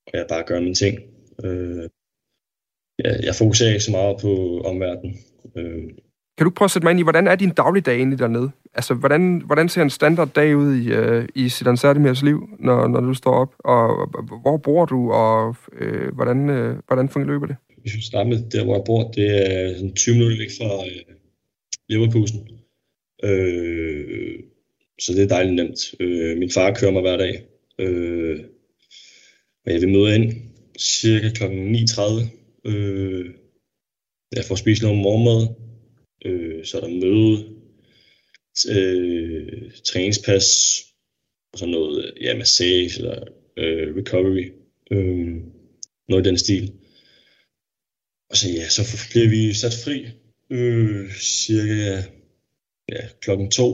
og 0.07 0.15
jeg 0.19 0.27
bare 0.29 0.45
gør 0.47 0.61
mine 0.61 0.81
ting. 0.85 0.95
Øh, 1.45 1.89
jeg, 2.99 3.13
jeg 3.23 3.35
fokuserer 3.35 3.73
ikke 3.73 3.89
så 3.89 3.91
meget 3.91 4.17
på 4.25 4.33
omverdenen. 4.71 5.15
Øh, 5.57 5.91
kan 6.41 6.45
du 6.45 6.51
prøve 6.51 6.67
at 6.67 6.71
sætte 6.71 6.87
mig 6.87 6.91
ind 6.91 7.01
i, 7.01 7.03
hvordan 7.03 7.27
er 7.27 7.35
din 7.35 7.51
dagligdag 7.51 7.97
egentlig 7.97 8.19
dernede? 8.19 8.51
Altså, 8.75 8.95
hvordan, 8.95 9.43
hvordan 9.47 9.69
ser 9.69 9.83
en 9.83 9.91
standard 9.91 10.29
dag 10.29 10.57
ud 10.57 10.75
i, 10.77 10.89
øh, 10.89 11.29
i 11.35 11.49
Sidan 11.49 11.77
Sardimirs 11.77 12.23
liv, 12.23 12.49
når, 12.59 12.89
når 12.89 13.01
du 13.01 13.15
står 13.15 13.35
op? 13.35 13.53
Og, 13.59 14.01
og 14.01 14.41
hvor 14.43 14.57
bor 14.57 14.85
du, 14.85 15.13
og 15.13 15.57
øh, 15.81 16.15
hvordan, 16.15 16.51
øh, 16.51 16.77
hvordan 16.87 17.09
fungerer 17.09 17.47
det? 17.47 17.57
Hvis 17.83 17.97
vi 17.97 18.03
starter 18.03 18.31
med 18.31 18.51
der, 18.51 18.65
hvor 18.65 18.75
jeg 18.75 18.83
bor, 18.87 19.11
det 19.11 19.27
er 19.53 19.75
sådan 19.75 19.95
20 19.95 20.15
minutter 20.15 20.39
væk 20.39 20.51
fra 20.59 20.87
øh, 20.87 21.15
Leverkusen. 21.89 22.41
Øh, 23.25 24.39
så 25.01 25.13
det 25.13 25.23
er 25.23 25.29
dejligt 25.29 25.57
nemt. 25.57 25.81
Øh, 26.01 26.39
min 26.39 26.51
far 26.51 26.75
kører 26.75 26.93
mig 26.93 27.03
hver 27.03 27.17
dag. 27.17 27.43
Øh, 27.79 28.39
og 29.67 29.73
jeg 29.73 29.81
vil 29.81 29.89
møde 29.89 30.15
ind 30.15 30.33
cirka 30.79 31.29
kl. 31.29 31.45
9.30. 31.45 32.71
Øh, 32.71 33.25
jeg 34.37 34.45
får 34.45 34.55
spist 34.55 34.83
noget 34.83 34.99
morgenmad, 34.99 35.70
øh, 36.25 36.65
så 36.65 36.77
er 36.77 36.81
der 36.81 36.89
møde, 36.89 37.61
øh, 38.69 39.73
træningspas, 39.85 40.47
og 41.53 41.59
sådan 41.59 41.73
noget, 41.73 42.15
ja, 42.21 42.37
massage 42.39 42.99
eller 42.99 43.25
øh, 43.57 43.97
recovery, 43.97 44.53
øh, 44.91 45.37
noget 46.09 46.27
i 46.27 46.29
den 46.29 46.39
stil. 46.39 46.73
Og 48.31 48.37
så 48.37 48.49
ja, 48.49 48.69
så 48.69 48.83
bliver 49.11 49.29
vi 49.29 49.55
sat 49.55 49.73
fri 49.85 50.07
øh, 50.51 51.11
cirka 51.13 52.03
ja, 52.89 53.09
klokken 53.21 53.51
to, 53.51 53.67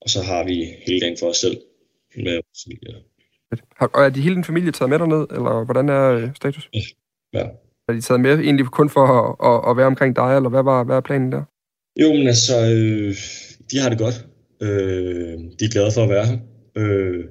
og 0.00 0.10
så 0.10 0.22
har 0.22 0.44
vi 0.44 0.64
hele 0.86 1.00
dagen 1.00 1.16
for 1.18 1.28
os 1.28 1.36
selv 1.36 1.56
med 2.16 2.40
os. 2.52 2.66
Ja. 2.82 2.94
Og 3.80 4.04
er 4.04 4.10
de 4.10 4.20
hele 4.20 4.34
din 4.34 4.44
familie 4.44 4.72
taget 4.72 4.90
med 4.90 4.98
derned, 4.98 5.26
eller 5.30 5.64
hvordan 5.64 5.88
er 5.88 6.04
øh, 6.10 6.34
status? 6.36 6.70
Ja. 6.74 6.80
ja. 7.32 7.46
Er 7.88 7.92
de 7.92 8.00
taget 8.00 8.20
med 8.20 8.38
egentlig 8.38 8.66
kun 8.66 8.90
for 8.90 9.04
at, 9.18 9.26
at, 9.50 9.70
at 9.70 9.76
være 9.76 9.86
omkring 9.86 10.16
dig, 10.16 10.36
eller 10.36 10.48
hvad 10.48 10.62
var, 10.62 10.84
hvad 10.84 10.96
er 10.96 11.00
planen 11.00 11.32
der? 11.32 11.42
Jo, 12.02 12.12
men 12.12 12.26
altså, 12.26 12.56
øh, 12.74 13.14
de 13.70 13.78
har 13.78 13.88
det 13.88 13.98
godt. 13.98 14.26
Øh, 14.62 15.38
de 15.58 15.64
er 15.64 15.72
glade 15.72 15.92
for 15.94 16.02
at 16.02 16.08
være 16.08 16.26
her. 16.26 16.38
Øh, 16.76 17.24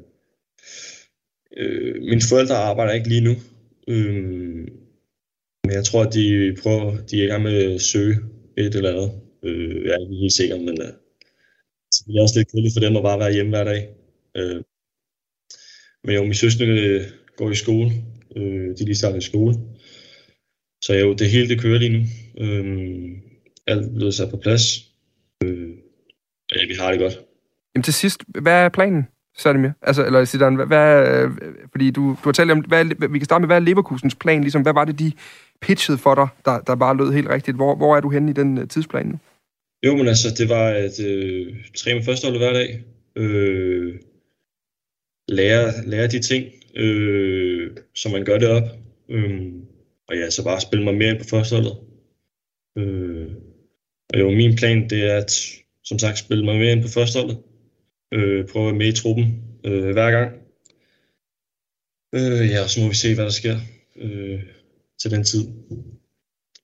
øh, 1.57 1.95
mine 2.01 2.22
forældre 2.29 2.55
arbejder 2.55 2.93
ikke 2.93 3.10
lige 3.10 3.27
nu. 3.29 3.36
Øh, 3.88 4.67
men 5.63 5.74
jeg 5.74 5.86
tror, 5.86 6.03
at 6.03 6.13
de 6.13 6.55
prøver, 6.63 6.98
de 7.12 7.19
er 7.19 7.25
i 7.25 7.27
gang 7.27 7.43
med 7.43 7.74
at 7.74 7.81
søge 7.81 8.15
et 8.57 8.75
eller 8.75 8.89
andet. 8.89 9.12
Øh, 9.43 9.86
jeg 9.86 9.93
er 9.93 10.00
ikke 10.00 10.22
helt 10.22 10.33
sikker, 10.33 10.57
men 10.57 10.81
øh, 10.81 10.93
det 12.05 12.17
er 12.17 12.22
også 12.22 12.39
lidt 12.39 12.51
kedeligt 12.51 12.74
for 12.75 12.79
dem 12.79 12.98
at 12.98 13.03
bare 13.03 13.19
være 13.19 13.33
hjemme 13.33 13.51
hver 13.51 13.63
dag. 13.63 13.81
Øh, 14.38 14.62
men 16.03 16.15
jo, 16.15 16.24
min 16.24 16.33
søster 16.33 16.65
går 17.38 17.51
i 17.51 17.55
skole. 17.55 17.91
Øh, 18.36 18.67
de 18.75 18.81
er 18.81 18.86
lige 18.86 18.95
startet 18.95 19.24
i 19.24 19.29
skole. 19.31 19.53
Så 20.84 20.94
jo, 20.94 21.13
det 21.13 21.30
hele 21.30 21.50
det 21.50 21.62
kører 21.62 21.80
lige 21.80 21.98
nu. 21.98 22.04
Øhm, 22.46 23.22
alt 23.68 23.96
blevet 23.96 24.13
sat 24.13 24.30
på 24.30 24.38
plads. 24.38 24.63
Øh, 25.44 25.70
ja, 26.56 26.68
vi 26.68 26.74
har 26.80 26.92
det 26.92 27.00
godt. 27.00 27.20
Jamen 27.75 27.84
til 27.84 27.94
sidst, 27.94 28.24
hvad 28.28 28.54
er 28.54 28.70
planen? 28.70 29.08
Sadimir? 29.38 29.70
Altså, 29.82 30.06
eller 30.06 30.25
Zidane, 30.25 30.56
hvad, 30.56 30.66
hvad, 30.66 31.28
fordi 31.72 31.92
du, 31.92 32.02
du 32.02 32.16
har 32.24 32.32
talt 32.32 32.52
om, 32.52 32.60
hvad, 32.60 32.86
vi 33.10 33.20
kan 33.20 33.25
starte 33.25 33.42
med, 33.42 33.48
hvad 33.48 33.56
er 33.58 33.62
Leverkusens 33.62 34.16
plan? 34.16 34.42
Ligesom, 34.42 34.62
hvad 34.62 34.74
var 34.74 34.86
det, 34.86 35.00
de 35.00 35.12
pitchede 35.62 35.98
for 35.98 36.16
dig, 36.16 36.28
der, 36.46 36.60
der 36.60 36.75
bare 36.75 36.98
lød 36.98 37.12
helt 37.12 37.30
rigtigt? 37.30 37.58
Hvor, 37.58 37.75
hvor 37.75 37.98
er 37.98 38.02
du 38.02 38.10
henne 38.10 38.32
i 38.32 38.34
den 38.34 38.58
uh, 38.58 38.68
tidsplan 38.68 39.06
nu? 39.06 39.20
Jo, 39.86 39.96
men 39.96 40.08
altså, 40.08 40.28
det 40.38 40.50
var 40.50 40.68
at 40.70 41.00
øh, 41.00 41.56
træne 41.75 41.96
med 41.96 42.06
førsteholdet 42.06 42.42
hver 42.42 42.54
dag. 42.54 42.84
Øh, 43.16 43.96
lære, 45.28 45.72
lære 45.86 46.08
de 46.08 46.20
ting, 46.20 46.46
øh, 46.75 47.72
som 47.96 48.12
man 48.12 48.25
gør 48.25 48.38
det 48.38 48.50
op. 48.50 48.68
Øh, 49.10 49.52
og 50.07 50.15
ja, 50.17 50.29
så 50.29 50.43
bare 50.43 50.62
spille 50.62 50.86
mig 50.86 50.95
mere 50.95 51.10
ind 51.12 51.19
på 51.19 51.27
førsteholdet. 51.29 51.77
Øh, 52.77 53.31
og 54.13 54.19
jo, 54.19 54.31
min 54.31 54.55
plan 54.55 54.89
det 54.89 55.12
er 55.12 55.17
at, 55.17 55.31
som 55.83 56.00
sagt, 56.00 56.17
spille 56.17 56.45
mig 56.45 56.55
mere 56.57 56.72
ind 56.72 56.81
på 56.81 56.88
førsteholdet. 56.88 57.38
Øh, 58.13 58.48
prøve 58.48 58.65
at 58.65 58.72
være 58.72 58.77
med 58.79 58.88
i 58.88 58.95
truppen 59.01 59.25
øh, 59.65 59.91
hver 59.91 60.12
gang. 60.12 60.31
Øh, 62.15 62.50
ja, 62.50 62.63
og 62.63 62.69
så 62.69 62.81
må 62.81 62.88
vi 62.88 62.95
se, 62.95 63.15
hvad 63.15 63.25
der 63.25 63.31
sker 63.31 63.57
øh, 63.95 64.43
til 65.01 65.12
den 65.12 65.24
tid. 65.24 65.48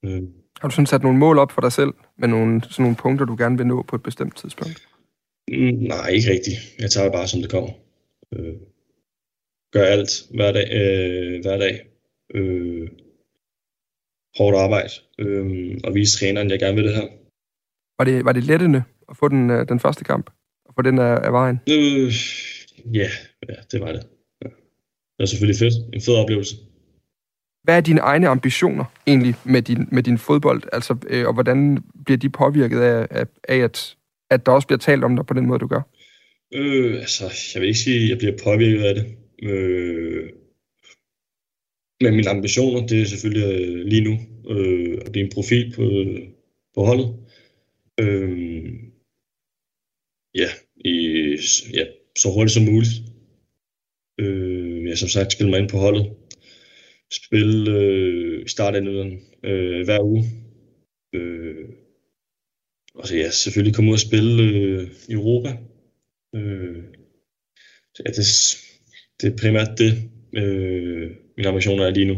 Øh, 0.04 0.22
Har 0.60 0.68
du 0.68 0.74
sådan 0.74 0.86
sat 0.86 1.02
nogle 1.02 1.18
mål 1.18 1.38
op 1.38 1.52
for 1.52 1.60
dig 1.60 1.72
selv, 1.72 1.92
med 2.18 2.28
nogle, 2.28 2.62
sådan 2.64 2.82
nogle 2.82 2.96
punkter, 2.96 3.26
du 3.26 3.36
gerne 3.38 3.56
vil 3.56 3.66
nå 3.66 3.82
på 3.82 3.96
et 3.96 4.02
bestemt 4.02 4.36
tidspunkt? 4.36 4.88
mm, 5.48 5.74
nej, 5.92 6.08
ikke 6.08 6.30
rigtigt. 6.30 6.56
Jeg 6.78 6.90
tager 6.90 7.04
det 7.04 7.12
bare, 7.12 7.28
som 7.28 7.40
det 7.40 7.50
kommer. 7.50 7.70
Øh, 8.34 8.54
gør 9.72 9.84
alt 9.84 10.10
hver 10.34 10.52
dag. 10.52 10.68
Øh, 10.72 11.40
hver 11.42 11.58
dag. 11.58 11.86
Øh, 12.34 12.88
hårdt 14.38 14.56
arbejde. 14.56 14.90
Øh, 15.18 15.78
og 15.84 15.94
vise 15.94 16.18
træneren, 16.18 16.50
jeg 16.50 16.58
gerne 16.58 16.74
vil 16.74 16.84
det 16.84 16.94
her. 16.94 17.06
Var 17.98 18.04
det, 18.04 18.24
var 18.24 18.32
det 18.32 18.44
lettende 18.44 18.82
at 19.10 19.16
få 19.16 19.28
den, 19.28 19.50
øh, 19.50 19.68
den 19.68 19.80
første 19.80 20.04
kamp? 20.04 20.30
Og 20.64 20.74
få 20.74 20.82
den 20.82 20.98
af, 20.98 21.26
af 21.26 21.32
vejen? 21.32 21.60
Øh, 21.68 22.12
ja, 22.94 23.08
ja, 23.48 23.54
det 23.72 23.80
var 23.80 23.92
det. 23.92 24.02
Ja. 24.42 24.48
Det 24.48 25.18
var 25.18 25.26
selvfølgelig 25.26 25.58
fedt. 25.58 25.74
En 25.94 26.00
fed 26.00 26.14
oplevelse. 26.14 26.56
Hvad 27.64 27.76
er 27.76 27.80
dine 27.80 28.00
egne 28.00 28.28
ambitioner 28.28 28.84
egentlig 29.06 29.34
med 29.44 29.62
din, 29.62 29.88
med 29.92 30.02
din 30.02 30.18
fodbold? 30.18 30.62
Altså, 30.72 30.96
øh, 31.08 31.26
og 31.26 31.34
hvordan 31.34 31.84
bliver 32.04 32.18
de 32.18 32.28
påvirket 32.28 32.80
af, 32.80 33.06
af, 33.10 33.26
af 33.48 33.56
at, 33.56 33.96
at 34.30 34.46
der 34.46 34.52
også 34.52 34.66
bliver 34.66 34.78
talt 34.78 35.04
om 35.04 35.16
dig 35.16 35.26
på 35.26 35.34
den 35.34 35.46
måde, 35.46 35.58
du 35.58 35.66
gør? 35.66 35.82
Øh, 36.54 36.94
altså, 36.94 37.24
jeg 37.54 37.60
vil 37.60 37.68
ikke 37.68 37.80
sige, 37.80 38.04
at 38.04 38.10
jeg 38.10 38.18
bliver 38.18 38.34
påvirket 38.44 38.84
af 38.84 38.94
det. 38.94 39.06
Øh, 39.42 40.28
men 42.00 42.16
mine 42.16 42.30
ambitioner, 42.30 42.86
det 42.86 43.00
er 43.00 43.04
selvfølgelig 43.04 43.46
øh, 43.54 43.86
lige 43.86 44.04
nu 44.04 44.14
øh, 44.50 44.98
at 45.06 45.12
blive 45.12 45.24
en 45.24 45.32
profil 45.34 45.72
på, 45.76 45.82
øh, 45.82 46.28
på 46.74 46.84
holdet. 46.84 47.08
Øh, 48.00 48.72
ja, 50.34 50.48
i, 50.76 50.96
ja, 51.74 51.84
så 52.18 52.28
hurtigt 52.34 52.54
som 52.54 52.62
muligt. 52.62 52.94
Øh, 54.20 54.88
jeg 54.88 54.98
som 54.98 55.08
sagt 55.08 55.32
spille 55.32 55.50
mig 55.50 55.60
ind 55.60 55.70
på 55.70 55.76
holdet. 55.76 56.06
Spille 57.12 57.70
øh, 57.70 58.46
i 58.46 58.48
øh, 59.44 59.84
hver 59.84 60.00
uge. 60.00 60.24
Øh, 61.14 61.68
og 62.94 63.08
så 63.08 63.16
ja, 63.16 63.30
selvfølgelig 63.30 63.74
komme 63.74 63.90
ud 63.90 63.94
og 63.94 64.06
spille 64.08 64.42
øh, 64.42 64.90
i 65.08 65.12
Europa. 65.12 65.50
Øh, 66.34 66.82
så 67.94 68.02
ja, 68.06 68.10
det, 68.10 68.26
det 69.20 69.32
er 69.32 69.36
primært 69.36 69.78
det, 69.78 69.92
øh, 70.32 71.10
mine 71.40 71.48
ambitioner 71.48 71.84
er 71.84 71.90
lige 71.90 72.06
nu. 72.06 72.16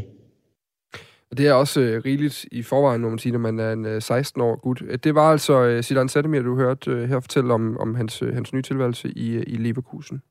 Og 1.30 1.38
det 1.38 1.48
er 1.48 1.52
også 1.52 1.80
øh, 1.80 2.02
rigeligt 2.04 2.46
i 2.52 2.62
forvejen, 2.62 3.00
må 3.00 3.08
man 3.08 3.18
sige, 3.18 3.32
når 3.32 3.38
man 3.38 3.58
er 3.58 3.72
en 3.72 3.84
øh, 3.86 4.02
16 4.02 4.40
år 4.40 4.56
gut. 4.56 4.82
Øh, 4.88 4.98
det 5.04 5.14
var 5.14 5.30
altså 5.30 5.62
øh, 5.62 5.82
Zidane 5.82 6.08
Sættemir, 6.08 6.42
du 6.42 6.56
hørte 6.56 6.90
øh, 6.90 7.08
her 7.08 7.20
fortælle 7.20 7.54
om, 7.54 7.78
om 7.78 7.94
hans, 7.94 8.22
øh, 8.22 8.34
hans 8.34 8.52
nye 8.52 8.62
tilværelse 8.62 9.08
i, 9.08 9.30
øh, 9.30 9.44
i 9.46 9.56
Leverkusen. 9.56 10.22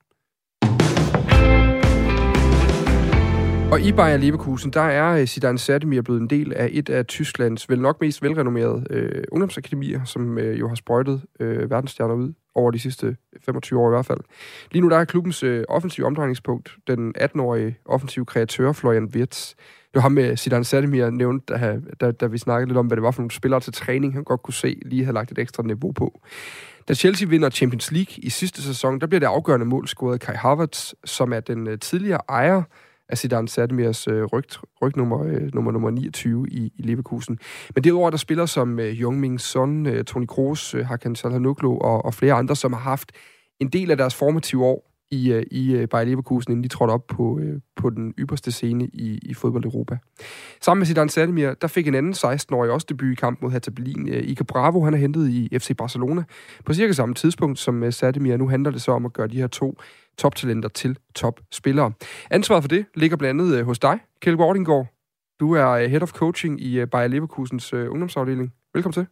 Og 3.72 3.80
i 3.80 3.92
Bayer 3.92 4.16
Leverkusen, 4.16 4.72
der 4.72 4.80
er 4.80 5.20
øh, 5.20 5.26
Zidane 5.26 5.58
Sættemir 5.58 6.02
blevet 6.02 6.20
en 6.20 6.30
del 6.30 6.52
af 6.52 6.68
et 6.72 6.90
af 6.90 7.06
Tysklands 7.06 7.68
vel 7.68 7.80
nok 7.80 8.00
mest 8.00 8.22
velrenommerede 8.22 8.84
øh, 8.90 9.24
ungdomsakademier, 9.32 10.04
som 10.04 10.38
øh, 10.38 10.60
jo 10.60 10.68
har 10.68 10.74
sprøjtet 10.74 11.22
øh, 11.40 11.70
verdensstjerner 11.70 12.14
ud 12.14 12.32
over 12.54 12.70
de 12.70 12.78
sidste 12.78 13.16
25 13.44 13.80
år 13.80 13.88
i 13.88 13.94
hvert 13.94 14.06
fald. 14.06 14.20
Lige 14.72 14.82
nu 14.82 14.88
der 14.88 14.96
er 14.96 15.04
klubbens 15.04 15.42
øh, 15.42 15.64
offensive 15.68 16.06
omdrejningspunkt 16.06 16.76
den 16.86 17.14
18-årige 17.18 17.78
offensive 17.84 18.24
kreatør 18.24 18.72
Florian 18.72 19.04
Wirtz. 19.14 19.54
Det 19.92 19.94
var 19.94 20.00
ham 20.00 20.12
med 20.12 20.36
Zidane 20.36 20.64
Sættemir 20.64 21.10
nævnt, 21.10 21.48
da, 21.48 21.80
da, 22.00 22.10
da 22.10 22.26
vi 22.26 22.38
snakkede 22.38 22.68
lidt 22.68 22.78
om, 22.78 22.86
hvad 22.86 22.96
det 22.96 23.02
var 23.02 23.10
for 23.10 23.20
nogle 23.20 23.30
spillere 23.30 23.60
til 23.60 23.72
træning, 23.72 24.14
han 24.14 24.24
godt 24.24 24.42
kunne 24.42 24.54
se, 24.54 24.80
lige 24.84 25.04
havde 25.04 25.14
lagt 25.14 25.32
et 25.32 25.38
ekstra 25.38 25.62
niveau 25.62 25.92
på. 25.92 26.20
Da 26.88 26.94
Chelsea 26.94 27.28
vinder 27.28 27.50
Champions 27.50 27.92
League 27.92 28.14
i 28.18 28.30
sidste 28.30 28.62
sæson, 28.62 29.00
der 29.00 29.06
bliver 29.06 29.20
det 29.20 29.26
afgørende 29.26 29.66
mål 29.66 29.88
scoret 29.88 30.20
Kai 30.20 30.34
Havertz, 30.34 30.92
som 31.04 31.32
er 31.32 31.40
den 31.40 31.66
øh, 31.66 31.78
tidligere 31.78 32.20
ejer 32.28 32.62
af 33.12 33.18
Zidane 33.18 33.48
Sætemirs 33.48 34.08
øh, 34.08 34.24
ryg, 34.24 34.44
rygnummer 34.82 35.24
øh, 35.24 35.54
nummer, 35.54 35.72
nummer 35.72 35.90
29 35.90 36.46
i, 36.50 36.72
i 36.76 36.82
Leverkusen. 36.82 37.38
Men 37.74 37.84
derudover 37.84 38.10
der 38.10 38.16
spiller 38.16 38.46
som 38.46 38.78
øh, 38.78 39.00
Jungming 39.00 39.40
Son, 39.40 39.86
øh, 39.86 40.04
Toni 40.04 40.26
Kroos, 40.26 40.74
øh, 40.74 40.86
Hakan 40.86 41.16
Salhanoglu 41.16 41.78
og, 41.78 42.04
og 42.04 42.14
flere 42.14 42.34
andre, 42.34 42.56
som 42.56 42.72
har 42.72 42.80
haft 42.80 43.12
en 43.60 43.68
del 43.68 43.90
af 43.90 43.96
deres 43.96 44.14
formative 44.14 44.64
år 44.64 44.91
i, 45.12 45.32
øh, 45.32 45.42
i 45.50 45.72
øh, 45.74 45.88
Bayer 45.88 46.04
Leverkusen, 46.04 46.52
inden 46.52 46.64
de 46.64 46.68
trådte 46.68 46.92
op 46.92 47.06
på, 47.06 47.38
øh, 47.38 47.60
på 47.76 47.90
den 47.90 48.14
ypperste 48.18 48.52
scene 48.52 48.86
i, 48.86 49.18
i 49.22 49.34
fodbold 49.34 49.64
Europa. 49.64 49.98
Sammen 50.60 50.80
med 50.80 50.86
Zidane 50.86 51.10
Sadimir, 51.10 51.54
der 51.54 51.68
fik 51.68 51.88
en 51.88 51.94
anden 51.94 52.12
16-årig 52.12 52.70
også 52.70 52.86
debut 52.88 53.12
i 53.12 53.14
kamp 53.14 53.42
mod 53.42 53.50
Hertha 53.50 53.70
Berlin. 53.70 54.08
Øh, 54.08 54.22
Ika 54.22 54.44
Bravo, 54.44 54.84
han 54.84 54.94
er 54.94 54.98
hentet 54.98 55.28
i 55.28 55.58
FC 55.58 55.76
Barcelona 55.76 56.22
på 56.64 56.74
cirka 56.74 56.92
samme 56.92 57.14
tidspunkt 57.14 57.58
som 57.58 57.92
Sadimir. 57.92 58.36
Nu 58.36 58.48
handler 58.48 58.70
det 58.70 58.82
så 58.82 58.92
om 58.92 59.06
at 59.06 59.12
gøre 59.12 59.26
de 59.26 59.36
her 59.36 59.46
to 59.46 59.78
toptalenter 60.18 60.68
til 60.68 60.98
topspillere. 61.14 61.92
Ansvaret 62.30 62.62
for 62.62 62.68
det 62.68 62.86
ligger 62.94 63.16
blandt 63.16 63.40
andet 63.40 63.64
hos 63.64 63.78
dig, 63.78 63.98
Kjell 64.20 64.36
Wardinggaard. 64.36 64.86
Du 65.40 65.52
er 65.52 65.86
Head 65.88 66.02
of 66.02 66.12
Coaching 66.12 66.60
i 66.60 66.86
Bayer 66.86 67.08
Leverkusens 67.08 67.72
ungdomsafdeling. 67.72 68.52
Velkommen 68.74 68.92
til. 68.92 69.06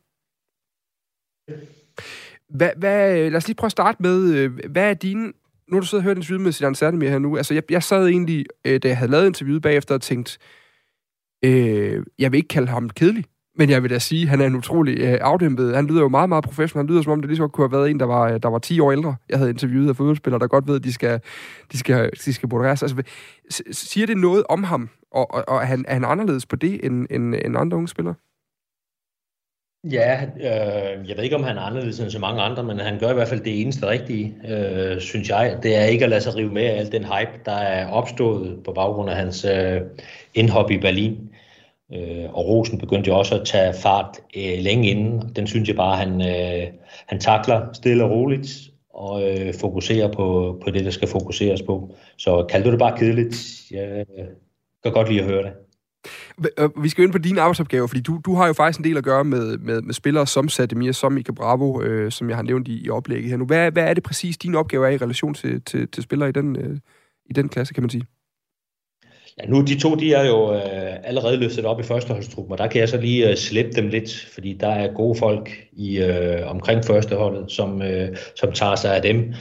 Hvad, 2.49 2.71
hvad, 2.77 3.31
lad 3.31 3.37
os 3.37 3.47
lige 3.47 3.57
prøve 3.57 3.69
at 3.69 3.73
starte 3.73 4.03
med, 4.03 4.49
hvad 4.49 4.91
er 4.91 4.95
dine... 4.95 5.33
Nu 5.71 5.77
har 5.77 5.81
du 5.81 5.87
siddet 5.87 6.03
og 6.03 6.05
hørt 6.05 6.17
interviewet 6.17 6.41
med 6.41 6.53
Zidane 6.53 6.77
Sættemir 6.77 7.09
her 7.09 7.19
nu. 7.19 7.37
Altså, 7.37 7.55
jeg, 7.55 7.63
jeg 7.71 7.83
sad 7.83 8.07
egentlig, 8.07 8.47
øh, 8.67 8.81
da 8.83 8.89
jeg 8.89 8.97
havde 8.99 9.11
lavet 9.11 9.27
interviewet 9.27 9.63
bagefter, 9.63 9.95
og 9.95 10.01
tænkt, 10.01 10.39
øh, 11.45 12.05
jeg 12.19 12.33
vil 12.33 12.39
ikke 12.39 12.49
kalde 12.49 12.69
ham 12.69 12.91
kedelig. 12.91 13.25
Men 13.59 13.71
jeg 13.71 13.83
vil 13.83 13.91
da 13.91 13.99
sige, 13.99 14.23
at 14.23 14.29
han 14.29 14.41
er 14.41 14.47
en 14.47 14.55
utrolig 14.55 14.99
øh, 14.99 15.19
afdæmpet. 15.21 15.75
Han 15.75 15.87
lyder 15.87 16.01
jo 16.01 16.09
meget, 16.09 16.29
meget 16.29 16.45
professionel. 16.45 16.87
Han 16.87 16.91
lyder 16.91 17.03
som 17.03 17.13
om, 17.13 17.21
det 17.21 17.29
lige 17.29 17.37
så 17.37 17.49
kunne 17.49 17.69
have 17.69 17.73
været 17.73 17.91
en, 17.91 18.01
der 18.01 18.07
var, 18.07 18.33
øh, 18.33 18.41
der 18.43 18.49
var 18.49 18.59
10 18.59 18.81
år 18.81 18.93
ældre. 18.93 19.17
Jeg 19.29 19.39
havde 19.39 19.51
interviewet 19.51 19.89
af 19.89 19.97
fodboldspillere, 19.97 20.39
der 20.39 20.47
godt 20.47 20.69
ved, 20.69 20.77
at 20.77 20.85
de 20.85 20.93
skal, 20.93 21.21
de 21.73 21.79
skal, 21.79 22.11
de 22.25 22.33
skal 22.33 22.49
modereres. 22.49 22.83
Altså, 22.83 23.03
siger 23.73 24.07
det 24.07 24.17
noget 24.17 24.45
om 24.49 24.65
ham? 24.65 24.89
Og, 25.13 25.35
og, 25.35 25.45
og 25.49 25.57
er, 25.57 25.65
han, 25.65 25.85
er 25.89 25.95
han 25.95 26.05
anderledes 26.05 26.47
på 26.47 26.57
det, 26.57 26.85
end, 26.85 27.07
end, 27.11 27.35
end 27.45 27.57
andre 27.57 27.77
unge 27.77 27.89
spillere? 27.89 28.15
Ja, 29.85 30.25
øh, 30.25 31.09
jeg 31.09 31.17
ved 31.17 31.25
ikke, 31.25 31.37
om 31.37 31.43
han 31.43 31.57
er 31.57 31.61
anderledes 31.61 32.01
end 32.01 32.11
så 32.11 32.19
mange 32.19 32.43
andre, 32.43 32.65
men 32.65 32.79
han 32.79 32.99
gør 32.99 33.11
i 33.11 33.15
hvert 33.15 33.29
fald 33.29 33.41
det 33.41 33.61
eneste 33.61 33.87
rigtige, 33.87 34.35
øh, 34.49 35.01
synes 35.01 35.29
jeg. 35.29 35.59
Det 35.63 35.77
er 35.77 35.85
ikke 35.85 36.05
at 36.05 36.11
lade 36.11 36.21
sig 36.21 36.37
rive 36.37 36.53
med 36.53 36.63
af 36.63 36.79
al 36.79 36.93
den 36.93 37.05
hype, 37.05 37.41
der 37.45 37.53
er 37.53 37.89
opstået 37.91 38.65
på 38.65 38.73
baggrund 38.73 39.11
af 39.11 39.17
hans 39.17 39.45
øh, 39.45 39.81
indhop 40.35 40.71
i 40.71 40.79
Berlin. 40.79 41.31
Øh, 41.95 42.35
og 42.35 42.47
Rosen 42.47 42.79
begyndte 42.79 43.09
jo 43.09 43.19
også 43.19 43.41
at 43.41 43.47
tage 43.47 43.75
fart 43.75 44.19
øh, 44.37 44.59
længe 44.59 44.91
inden. 44.91 45.33
Den 45.37 45.47
synes 45.47 45.69
jeg 45.69 45.77
bare, 45.77 45.97
han, 45.97 46.21
øh, 46.21 46.67
han 47.07 47.21
takler 47.21 47.73
stille 47.73 48.05
og 48.05 48.11
roligt 48.11 48.71
og 48.95 49.31
øh, 49.31 49.55
fokuserer 49.55 50.13
på, 50.13 50.59
på 50.65 50.71
det, 50.71 50.85
der 50.85 50.91
skal 50.91 51.09
fokuseres 51.09 51.63
på. 51.63 51.95
Så 52.19 52.47
kald 52.51 52.65
du 52.65 52.71
det 52.71 52.79
bare 52.79 52.99
kedeligt. 52.99 53.37
Jeg 53.71 54.07
øh, 54.19 54.27
kan 54.83 54.93
godt 54.93 55.09
lide 55.09 55.21
at 55.21 55.27
høre 55.27 55.43
det. 55.43 55.53
Øh, 56.59 56.83
vi 56.83 56.89
skal 56.89 57.05
ind 57.05 57.13
på 57.13 57.19
dine 57.19 57.41
arbejdsopgaver, 57.41 57.87
fordi 57.87 58.01
du, 58.01 58.21
du 58.25 58.35
har 58.35 58.47
jo 58.47 58.53
faktisk 58.53 58.79
en 58.79 58.85
del 58.85 58.97
at 58.97 59.05
gøre 59.05 59.25
med, 59.25 59.59
med, 59.59 59.83
med 59.83 59.95
spillere 59.95 60.27
som 60.27 60.49
Sademir, 60.49 60.93
som 60.93 61.19
Ika 61.19 61.33
Bravo, 61.33 61.83
øh, 61.83 62.13
som 62.13 62.29
jeg 62.29 62.37
har 62.37 62.43
nævnt 62.43 62.69
i, 62.69 62.85
i 62.85 62.91
oplægget 62.91 63.31
her 63.31 63.37
nu. 63.37 63.47
Hvad, 63.47 63.71
hvad 63.73 63.85
er 63.85 63.95
det 63.95 64.03
præcis, 64.03 64.39
din 64.39 64.55
opgave 64.55 64.87
er 64.87 64.91
i 64.91 64.97
relation 64.97 65.35
til, 65.35 65.63
til, 65.63 65.89
til 65.89 66.03
spillere 66.03 66.29
i 66.29 66.33
den, 66.33 66.57
øh, 66.57 66.79
i 67.31 67.33
den 67.33 67.49
klasse, 67.49 67.75
kan 67.75 67.83
man 67.83 67.91
sige? 67.91 68.07
Ja, 69.39 69.47
nu 69.47 69.61
de 69.61 69.81
to, 69.81 69.95
de 69.95 70.15
er 70.15 70.27
jo 70.27 70.55
øh, 70.55 70.97
allerede 71.05 71.37
løftet 71.37 71.65
op 71.65 71.81
i 71.81 71.83
førsteholdstruppen, 71.83 72.53
og 72.53 72.59
der 72.59 72.67
kan 72.67 72.81
jeg 72.81 72.89
så 72.89 73.01
lige 73.01 73.31
øh, 73.31 73.37
slippe 73.37 73.73
dem 73.73 73.89
lidt, 73.89 74.31
fordi 74.35 74.53
der 74.61 74.69
er 74.69 74.95
gode 74.95 75.19
folk 75.19 75.51
i 75.73 75.99
øh, 75.99 76.51
omkring 76.51 76.85
førsteholdet, 76.85 77.53
som, 77.53 77.83
øh, 77.83 78.17
som 78.37 78.53
tager 78.53 78.77
sig 78.77 78.97
af 78.97 79.03
dem. 79.03 79.35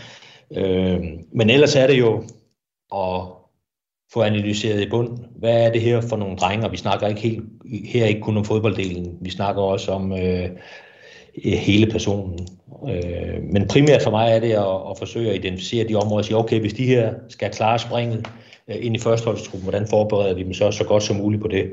Øh, 0.58 1.00
men 1.34 1.50
ellers 1.50 1.76
er 1.76 1.88
det 1.88 2.00
jo 2.00 2.24
at 2.96 3.39
få 4.14 4.22
analyseret 4.22 4.82
i 4.82 4.90
bund, 4.90 5.18
hvad 5.36 5.66
er 5.66 5.72
det 5.72 5.82
her 5.82 6.02
for 6.02 6.18
nogle 6.18 6.38
drenge, 6.38 6.66
og 6.66 6.72
vi 6.72 6.78
snakker 6.78 7.08
ikke 7.08 7.22
helt, 7.22 7.44
her 7.86 8.06
ikke 8.06 8.22
kun 8.22 8.38
om 8.38 8.46
fodbolddelen, 8.46 9.18
vi 9.22 9.30
snakker 9.30 9.62
også 9.62 9.92
om 9.92 10.12
øh, 10.12 10.50
hele 11.44 11.92
personen. 11.92 12.48
Øh, 12.90 13.44
men 13.44 13.68
primært 13.68 14.02
for 14.02 14.12
mig 14.12 14.32
er 14.32 14.40
det 14.40 14.52
at, 14.52 14.92
at 14.92 14.98
forsøge 14.98 15.30
at 15.30 15.36
identificere 15.36 15.88
de 15.88 15.96
områder 15.96 16.18
og 16.18 16.26
sige, 16.26 16.38
okay, 16.38 16.60
hvis 16.60 16.74
de 16.74 16.86
her 16.86 17.14
skal 17.30 17.52
klare 17.52 17.80
springet, 17.80 18.28
Øh, 18.70 18.86
ind 18.86 18.96
i 18.96 19.00
førsteholdstruppen, 19.00 19.70
hvordan 19.70 19.88
forbereder 19.88 20.34
vi 20.34 20.44
dem 20.44 20.54
så 20.54 20.72
så 20.72 20.84
godt 20.84 21.04
som 21.04 21.16
muligt 21.16 21.42
på 21.42 21.48
det. 21.48 21.66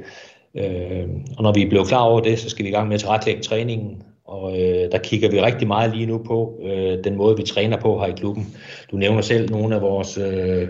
Øh, 0.54 1.08
og 1.36 1.42
når 1.42 1.52
vi 1.52 1.62
er 1.62 1.68
blevet 1.68 1.88
klar 1.88 2.02
over 2.02 2.20
det, 2.20 2.38
så 2.38 2.50
skal 2.50 2.64
vi 2.64 2.68
i 2.68 2.72
gang 2.72 2.88
med 2.88 2.94
at 2.94 3.00
tilrettelægge 3.00 3.42
træningen, 3.42 4.02
og 4.24 4.60
øh, 4.60 4.92
der 4.92 4.98
kigger 4.98 5.30
vi 5.30 5.40
rigtig 5.40 5.68
meget 5.68 5.96
lige 5.96 6.06
nu 6.06 6.18
på 6.18 6.60
øh, 6.62 7.04
den 7.04 7.16
måde, 7.16 7.36
vi 7.36 7.42
træner 7.42 7.76
på 7.76 8.00
her 8.00 8.06
i 8.06 8.16
klubben. 8.16 8.56
Du 8.90 8.96
nævner 8.96 9.20
selv 9.20 9.50
nogle 9.50 9.74
af 9.74 9.82
vores 9.82 10.18
øh, 10.18 10.68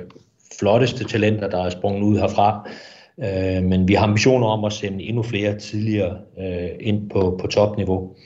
flotteste 0.58 1.04
talenter, 1.04 1.48
der 1.48 1.64
er 1.64 1.70
sprunget 1.70 2.02
ud 2.02 2.18
herfra, 2.18 2.70
øh, 3.24 3.62
men 3.62 3.88
vi 3.88 3.94
har 3.94 4.06
ambitioner 4.06 4.46
om 4.46 4.64
at 4.64 4.72
sende 4.72 5.04
endnu 5.04 5.22
flere 5.22 5.58
tidligere 5.58 6.18
øh, 6.38 6.70
ind 6.80 7.10
på, 7.10 7.38
på 7.40 7.46
topniveau. 7.46 8.16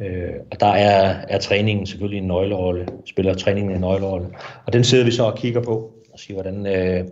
Øh, 0.00 0.32
og 0.50 0.60
der 0.60 0.66
er, 0.66 1.16
er 1.28 1.38
træningen 1.38 1.86
selvfølgelig 1.86 2.18
en 2.18 2.28
nøglerolle, 2.28 2.86
spiller 3.06 3.34
træningen 3.34 3.74
en 3.74 3.80
nøglerolle. 3.80 4.26
Og 4.66 4.72
den 4.72 4.84
sidder 4.84 5.04
vi 5.04 5.10
så 5.10 5.24
og 5.24 5.36
kigger 5.36 5.62
på, 5.62 5.92
og 6.12 6.18
siger, 6.18 6.42
hvordan, 6.42 6.66
øh, 6.66 7.04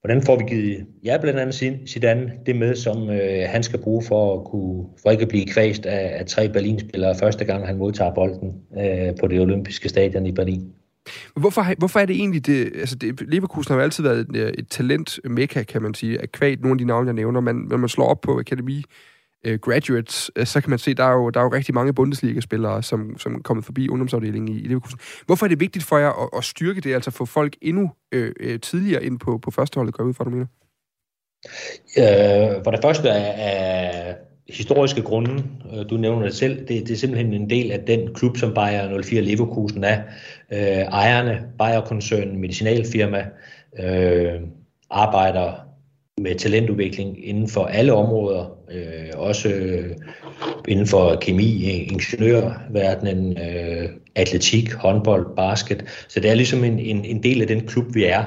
hvordan 0.00 0.22
får 0.22 0.36
vi 0.36 0.44
givet 0.44 0.86
ja, 1.04 1.18
blandt 1.20 1.40
andet 1.40 1.88
Zidane 1.88 2.32
det 2.46 2.56
med, 2.56 2.74
som 2.74 3.10
øh, 3.10 3.48
han 3.48 3.62
skal 3.62 3.82
bruge 3.82 4.02
for 4.02 4.38
at 4.38 4.44
kunne, 4.44 4.84
for 5.02 5.10
ikke 5.10 5.22
at 5.22 5.28
blive 5.28 5.46
kvæst 5.46 5.86
af, 5.86 6.18
af 6.18 6.26
tre 6.26 6.48
Berlinspillere 6.48 7.14
første 7.20 7.44
gang, 7.44 7.66
han 7.66 7.76
modtager 7.76 8.14
bolden 8.14 8.54
øh, 8.78 9.16
på 9.20 9.26
det 9.26 9.40
olympiske 9.40 9.88
stadion 9.88 10.26
i 10.26 10.32
Berlin. 10.32 10.73
Hvorfor, 11.36 11.74
hvorfor 11.78 12.00
er 12.00 12.06
det 12.06 12.16
egentlig 12.16 12.46
det? 12.46 12.72
Altså, 12.74 12.96
det, 12.96 13.20
Leverkusen 13.28 13.72
har 13.72 13.78
jo 13.78 13.82
altid 13.82 14.02
været 14.02 14.18
et, 14.18 14.36
øh, 14.36 14.52
et 14.58 14.68
talent 14.68 15.20
mekka, 15.24 15.62
kan 15.62 15.82
man 15.82 15.94
sige, 15.94 16.20
at 16.22 16.32
kvæg 16.32 16.60
nogle 16.60 16.74
af 16.74 16.78
de 16.78 16.84
navne, 16.84 17.06
jeg 17.06 17.14
nævner. 17.14 17.40
Man, 17.40 17.54
når 17.54 17.76
man 17.76 17.88
slår 17.88 18.06
op 18.06 18.20
på 18.20 18.38
akademi 18.38 18.76
uh, 19.46 19.52
øh, 19.52 19.58
graduates, 19.58 20.30
uh, 20.40 20.44
så 20.44 20.60
kan 20.60 20.70
man 20.70 20.78
se, 20.78 20.94
der 20.94 21.04
er 21.04 21.12
jo, 21.12 21.30
der 21.30 21.40
er 21.40 21.44
jo 21.44 21.52
rigtig 21.52 21.74
mange 21.74 21.92
Bundesliga-spillere, 21.92 22.82
som, 22.82 23.18
som 23.18 23.34
er 23.34 23.38
kommet 23.38 23.64
forbi 23.64 23.88
ungdomsafdelingen 23.88 24.56
i, 24.56 24.60
i 24.60 24.68
Leverkusen. 24.68 24.98
Hvorfor 25.26 25.46
er 25.46 25.48
det 25.48 25.60
vigtigt 25.60 25.84
for 25.84 25.98
jer 25.98 26.22
at, 26.22 26.28
at 26.36 26.44
styrke 26.44 26.80
det, 26.80 26.94
altså 26.94 27.10
få 27.10 27.24
folk 27.24 27.56
endnu 27.62 27.90
øh, 28.12 28.32
øh 28.40 28.60
tidligere 28.60 29.04
ind 29.04 29.18
på, 29.18 29.38
på 29.38 29.50
førsteholdet, 29.50 29.94
går 29.94 30.04
ud 30.04 30.14
fra, 30.14 30.24
du 30.24 30.30
mener? 30.30 30.46
Øh, 31.98 32.64
for 32.64 32.70
det 32.70 32.80
første 32.82 33.08
er, 33.08 33.32
er 33.32 34.14
historiske 34.48 35.02
grunde, 35.02 35.44
du 35.90 35.96
nævner 35.96 36.22
det 36.22 36.34
selv, 36.34 36.58
det, 36.58 36.68
det 36.68 36.90
er 36.90 36.96
simpelthen 36.96 37.32
en 37.32 37.50
del 37.50 37.72
af 37.72 37.80
den 37.86 38.14
klub, 38.14 38.36
som 38.36 38.54
Bayer 38.54 39.02
04 39.02 39.22
Leverkusen 39.22 39.84
er. 39.84 40.02
Øh, 40.52 40.58
ejerne, 40.78 41.42
Bayer-koncernen, 41.58 42.40
medicinalfirma, 42.40 43.24
øh, 43.78 44.40
arbejder 44.90 45.52
med 46.20 46.34
talentudvikling 46.34 47.28
inden 47.28 47.48
for 47.48 47.64
alle 47.64 47.92
områder, 47.92 48.58
øh, 48.70 49.10
også 49.14 49.48
øh, 49.48 49.90
inden 50.68 50.86
for 50.86 51.14
kemi, 51.20 51.62
ingeniørverdenen, 51.64 53.38
øh, 53.38 53.88
atletik, 54.14 54.72
håndbold, 54.72 55.36
basket. 55.36 55.84
Så 56.08 56.20
det 56.20 56.30
er 56.30 56.34
ligesom 56.34 56.64
en, 56.64 56.78
en, 56.78 57.04
en 57.04 57.22
del 57.22 57.40
af 57.40 57.46
den 57.46 57.66
klub, 57.66 57.94
vi 57.94 58.04
er. 58.04 58.24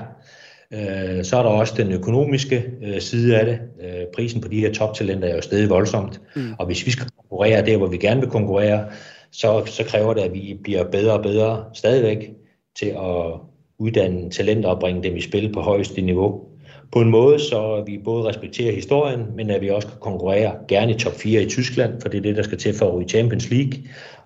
Øh, 0.73 1.23
så 1.23 1.37
er 1.37 1.43
der 1.43 1.49
også 1.49 1.73
den 1.77 1.91
økonomiske 1.91 2.65
øh, 2.83 3.01
side 3.01 3.39
af 3.39 3.45
det. 3.45 3.59
Øh, 3.81 4.05
prisen 4.15 4.41
på 4.41 4.47
de 4.47 4.59
her 4.59 4.73
toptalenter 4.73 5.27
er 5.27 5.35
jo 5.35 5.41
stadig 5.41 5.69
voldsomt, 5.69 6.21
mm. 6.35 6.53
og 6.59 6.65
hvis 6.65 6.85
vi 6.85 6.91
skal 6.91 7.07
konkurrere 7.17 7.65
der, 7.65 7.77
hvor 7.77 7.87
vi 7.87 7.97
gerne 7.97 8.21
vil 8.21 8.29
konkurrere, 8.29 8.85
så, 9.31 9.63
så 9.65 9.83
kræver 9.83 10.13
det, 10.13 10.21
at 10.21 10.33
vi 10.33 10.59
bliver 10.63 10.83
bedre 10.83 11.13
og 11.13 11.23
bedre 11.23 11.65
stadigvæk 11.73 12.31
til 12.79 12.85
at 12.85 13.39
uddanne 13.79 14.29
talenter 14.29 14.69
og 14.69 14.79
bringe 14.79 15.03
dem 15.03 15.15
i 15.15 15.21
spil 15.21 15.53
på 15.53 15.61
højeste 15.61 16.01
niveau. 16.01 16.47
På 16.91 17.01
en 17.01 17.09
måde, 17.09 17.39
så 17.39 17.83
vi 17.85 17.97
både 17.97 18.27
respekterer 18.27 18.75
historien, 18.75 19.21
men 19.35 19.49
at 19.49 19.61
vi 19.61 19.69
også 19.69 19.87
kan 19.87 19.97
konkurrere 19.99 20.55
gerne 20.67 20.91
i 20.91 20.97
top 20.97 21.13
4 21.13 21.41
i 21.41 21.49
Tyskland, 21.49 22.01
for 22.01 22.09
det 22.09 22.17
er 22.17 22.21
det, 22.21 22.35
der 22.35 22.43
skal 22.43 22.57
til 22.57 22.73
for 22.73 22.97
at 22.97 23.03
i 23.03 23.07
Champions 23.07 23.49
League, 23.49 23.73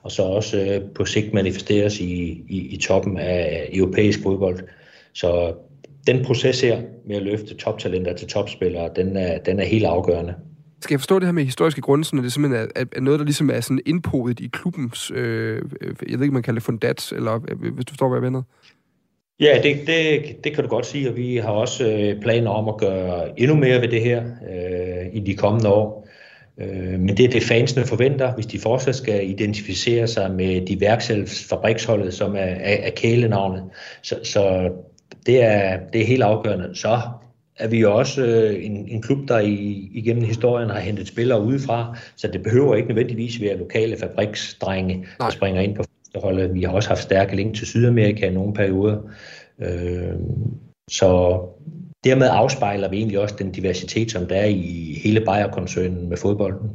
og 0.04 0.12
så 0.12 0.24
også 0.24 0.58
øh, 0.58 0.82
på 0.96 1.06
sigt 1.06 1.34
manifesteres 1.34 2.00
i, 2.00 2.44
i, 2.50 2.68
i 2.74 2.78
toppen 2.78 3.18
af 3.18 3.70
europæisk 3.74 4.24
fodbold. 4.24 4.60
Så 5.14 5.54
den 6.08 6.26
proces 6.26 6.62
her 6.62 6.82
med 7.06 7.16
at 7.16 7.22
løfte 7.22 7.56
toptalenter 7.56 8.14
til 8.14 8.28
topspillere, 8.28 8.90
den 8.96 9.18
er, 9.18 9.38
den 9.38 9.60
er 9.60 9.66
helt 9.66 9.86
afgørende. 9.86 10.34
Skal 10.82 10.94
jeg 10.94 11.00
forstå 11.00 11.20
det 11.20 11.28
her 11.28 11.32
med 11.32 11.44
historiske 11.44 11.82
grunde, 11.82 12.06
så 12.06 12.16
det 12.16 12.34
simpelthen 12.34 12.70
er, 12.76 12.86
er 12.92 13.02
noget, 13.02 13.20
der 13.20 13.26
ligesom 13.26 13.50
er 13.50 13.60
sådan 13.60 13.82
indpodet 13.86 14.40
i 14.40 14.48
klubbens, 14.54 15.12
øh, 15.16 15.62
øh 15.82 15.96
jeg 16.10 16.20
ved 16.20 16.22
ikke, 16.22 16.34
man 16.34 16.44
kalder 16.44 16.60
det 16.60 16.66
fundat, 16.66 17.12
eller 17.16 17.40
øh, 17.50 17.74
hvis 17.74 17.86
du 17.86 17.92
forstår, 17.92 18.10
hvad 18.10 18.18
jeg 18.18 18.32
mener? 18.32 18.44
Ja, 19.40 19.60
det, 19.64 19.88
det, 19.88 20.44
det 20.44 20.54
kan 20.54 20.64
du 20.64 20.70
godt 20.70 20.86
sige, 20.86 21.10
og 21.10 21.16
vi 21.16 21.36
har 21.36 21.52
også 21.52 21.88
øh, 21.88 22.22
planer 22.22 22.52
om 22.52 22.68
at 22.68 22.78
gøre 22.78 23.40
endnu 23.40 23.56
mere 23.56 23.82
ved 23.82 23.88
det 23.88 24.02
her 24.02 24.24
øh, 24.24 25.08
i 25.14 25.20
de 25.20 25.36
kommende 25.36 25.70
år. 25.70 26.08
Øh, 26.62 27.00
men 27.00 27.18
det 27.18 27.26
er 27.26 27.30
det, 27.30 27.44
fansene 27.44 27.86
forventer, 27.86 28.34
hvis 28.34 28.46
de 28.46 28.60
fortsat 28.60 28.96
skal 28.96 29.30
identificere 29.30 30.08
sig 30.08 30.32
med 30.32 30.66
de 30.66 30.82
værkselsfabriksholdet, 30.82 32.14
som 32.14 32.36
er, 32.36 32.40
er, 32.40 32.78
er 32.88 32.92
kælenavnet. 32.96 33.64
Så, 34.02 34.20
så 34.24 34.72
det 35.26 35.44
er, 35.44 35.80
det 35.94 36.02
er 36.02 36.06
helt 36.06 36.24
afgørende. 36.24 36.76
Så 36.76 37.00
er 37.62 37.68
vi 37.68 37.80
jo 37.80 37.98
også 37.98 38.26
øh, 38.26 38.66
en, 38.66 38.88
en 38.88 39.02
klub, 39.02 39.28
der 39.28 39.40
i, 39.40 39.90
igennem 39.94 40.24
historien 40.24 40.70
har 40.70 40.80
hentet 40.80 41.08
spillere 41.08 41.44
udefra, 41.44 41.98
så 42.16 42.28
det 42.28 42.44
behøver 42.44 42.76
ikke 42.76 42.88
nødvendigvis 42.88 43.42
være 43.42 43.58
lokale 43.58 43.98
fabriksdrenge, 43.98 44.96
Nej. 44.98 45.08
der 45.20 45.30
springer 45.30 45.62
ind 45.62 45.76
på 45.76 45.84
holdet. 46.16 46.54
Vi 46.54 46.64
har 46.64 46.72
også 46.72 46.90
haft 46.90 47.02
stærke 47.02 47.36
link 47.36 47.56
til 47.56 47.68
Sydamerika 47.68 48.28
i 48.28 48.34
nogle 48.34 48.54
perioder. 48.54 48.98
Øh, 49.62 50.14
så 50.90 51.40
dermed 52.04 52.28
afspejler 52.32 52.90
vi 52.90 52.98
egentlig 52.98 53.20
også 53.20 53.36
den 53.40 53.52
diversitet, 53.52 54.12
som 54.12 54.26
der 54.26 54.36
er 54.36 54.46
i 54.46 55.00
hele 55.04 55.26
Bayer-koncernen 55.26 56.10
med 56.10 56.18
fodbolden. 56.18 56.70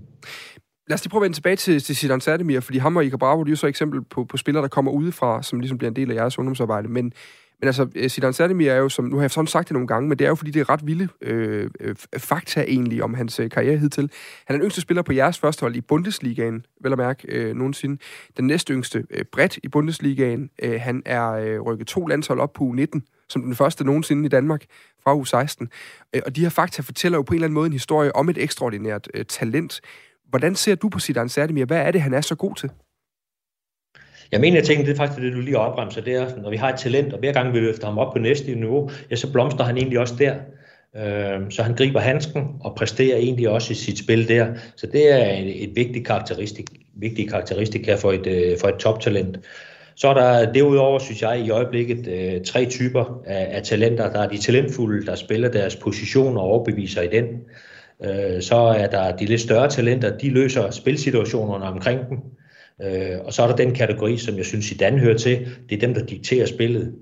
Lad 0.89 0.95
os 0.95 1.05
lige 1.05 1.11
prøve 1.11 1.21
at 1.21 1.25
vende 1.25 1.37
tilbage 1.37 1.57
til, 1.57 1.83
til 1.83 1.97
Zidane 1.97 2.21
Sademir, 2.21 2.61
fordi 2.61 2.79
ham 2.79 2.97
og 2.97 3.05
Iker 3.05 3.17
Bravo, 3.17 3.43
de 3.43 3.49
er 3.49 3.53
jo 3.53 3.57
så 3.57 3.67
eksempel 3.67 4.03
på, 4.03 4.25
på 4.25 4.37
spillere, 4.37 4.63
der 4.63 4.69
kommer 4.69 4.93
udefra, 4.93 5.43
som 5.43 5.61
ligesom 5.61 5.79
bliver 5.79 5.91
en 5.91 5.97
del 5.97 6.11
af 6.11 6.15
jeres 6.15 6.39
ungdomsarbejde. 6.39 6.89
Men 6.89 7.13
men 7.61 7.67
altså, 7.67 7.89
øh, 7.95 8.11
Sidan 8.11 8.33
Zidane 8.33 8.67
er 8.67 8.77
jo, 8.77 8.89
som 8.89 9.05
nu 9.05 9.17
har 9.17 9.23
jeg 9.23 9.31
sådan 9.31 9.47
sagt 9.47 9.69
det 9.69 9.73
nogle 9.73 9.89
gange, 9.89 10.09
men 10.09 10.19
det 10.19 10.25
er 10.25 10.29
jo 10.29 10.35
fordi, 10.35 10.51
det 10.51 10.61
er 10.61 10.71
ret 10.71 10.87
vilde 10.87 11.09
øh, 11.21 11.71
øh 11.81 11.97
fakta 12.19 12.65
egentlig 12.69 13.03
om 13.03 13.15
hans 13.15 13.41
øh, 13.41 13.51
karriere 13.51 13.77
hidtil. 13.77 14.11
Han 14.47 14.55
er 14.55 14.59
den 14.59 14.65
yngste 14.65 14.81
spiller 14.81 15.03
på 15.03 15.13
jeres 15.13 15.39
første 15.39 15.61
hold 15.61 15.77
i 15.77 15.81
Bundesligaen, 15.81 16.67
vel 16.81 16.93
at 16.93 16.99
mærke 16.99 17.29
øh, 17.29 17.55
nogensinde. 17.55 17.99
Den 18.37 18.47
næste 18.47 18.73
yngste 18.73 19.05
øh, 19.11 19.25
bredt 19.33 19.59
i 19.63 19.69
Bundesligaen. 19.69 20.51
Øh, 20.63 20.81
han 20.81 21.03
er 21.07 21.31
øh, 21.31 21.61
rykket 21.61 21.87
to 21.87 22.07
landshold 22.07 22.41
op 22.41 22.53
på 22.53 22.65
U19, 22.65 23.01
som 23.29 23.43
den 23.43 23.55
første 23.55 23.85
nogensinde 23.85 24.27
i 24.27 24.29
Danmark 24.29 24.65
fra 25.05 25.15
U16. 25.15 25.67
Øh, 26.15 26.23
og 26.27 26.37
de 26.37 26.41
her 26.41 26.49
fakta 26.49 26.83
fortæller 26.83 27.19
jo 27.19 27.23
på 27.23 27.33
en 27.33 27.37
eller 27.37 27.47
anden 27.47 27.55
måde 27.55 27.67
en 27.67 27.73
historie 27.73 28.17
om 28.17 28.29
et 28.29 28.39
ekstraordinært 28.39 29.09
øh, 29.15 29.25
talent. 29.25 29.81
Hvordan 30.29 30.55
ser 30.55 30.75
du 30.75 30.89
på 30.89 30.99
Zidane 30.99 31.29
Sademir? 31.29 31.65
Hvad 31.65 31.79
er 31.79 31.91
det, 31.91 32.01
han 32.01 32.15
er 32.15 32.21
så 32.21 32.35
god 32.35 32.55
til? 32.55 32.71
Jeg 34.33 34.41
mener, 34.41 34.57
jeg 34.57 34.65
tænker, 34.65 34.85
det 34.85 34.93
er 34.93 34.97
faktisk 34.97 35.23
det, 35.23 35.33
du 35.33 35.41
lige 35.41 35.59
opremser, 35.59 36.01
det 36.01 36.15
er, 36.15 36.27
når 36.43 36.51
vi 36.51 36.57
har 36.57 36.73
et 36.73 36.79
talent, 36.79 37.13
og 37.13 37.19
hver 37.19 37.33
gang 37.33 37.53
vi 37.53 37.59
løfter 37.59 37.87
ham 37.87 37.99
op 37.99 38.13
på 38.13 38.19
næste 38.19 38.55
niveau, 38.55 38.91
ja, 39.11 39.17
så 39.17 39.33
blomster 39.33 39.65
han 39.65 39.77
egentlig 39.77 39.99
også 39.99 40.15
der. 40.19 40.35
Øhm, 40.97 41.51
så 41.51 41.63
han 41.63 41.75
griber 41.75 42.01
handsken 42.01 42.45
og 42.61 42.75
præsterer 42.77 43.17
egentlig 43.17 43.49
også 43.49 43.73
i 43.73 43.77
sit 43.77 43.99
spil 43.99 44.29
der. 44.29 44.47
Så 44.77 44.87
det 44.87 45.13
er 45.13 45.39
et, 45.39 45.65
et 45.65 45.71
vigtigt 45.77 46.07
karakteristik, 46.07 46.71
vigtigt 46.95 47.31
karakteristik 47.31 47.87
her 47.87 47.97
for 47.97 48.13
et, 48.13 48.27
øh, 48.27 48.59
for 48.59 48.69
et 48.69 48.75
toptalent. 48.75 49.39
Så 49.97 50.09
er 50.09 50.15
der 50.15 50.53
derudover, 50.53 50.99
synes 50.99 51.23
jeg, 51.23 51.41
i 51.41 51.51
øjeblikket 51.51 52.09
øh, 52.09 52.45
tre 52.45 52.65
typer 52.65 53.23
af, 53.27 53.49
af 53.51 53.63
talenter. 53.63 54.13
Der 54.13 54.21
er 54.21 54.29
de 54.29 54.39
talentfulde, 54.39 55.07
der 55.07 55.15
spiller 55.15 55.49
deres 55.49 55.77
position 55.77 56.37
og 56.37 56.43
overbeviser 56.43 57.03
i 57.03 57.09
den. 57.09 57.25
Øh, 58.05 58.43
så 58.43 58.57
er 58.57 58.87
der 58.87 59.17
de 59.17 59.25
lidt 59.25 59.41
større 59.41 59.69
talenter, 59.71 60.19
de 60.19 60.31
løser 60.31 60.71
spilsituationerne 60.71 61.65
omkring 61.65 62.01
dem. 62.09 62.19
Øh, 62.83 63.19
og 63.25 63.33
så 63.33 63.43
er 63.43 63.47
der 63.47 63.57
den 63.57 63.75
kategori, 63.75 64.17
som 64.17 64.37
jeg 64.37 64.45
synes 64.45 64.65
Zidane 64.65 64.99
hører 64.99 65.19
til. 65.19 65.49
Det 65.69 65.77
er 65.77 65.87
dem, 65.87 65.95
der 65.95 66.05
dikterer 66.05 66.47
spillet, 66.47 66.95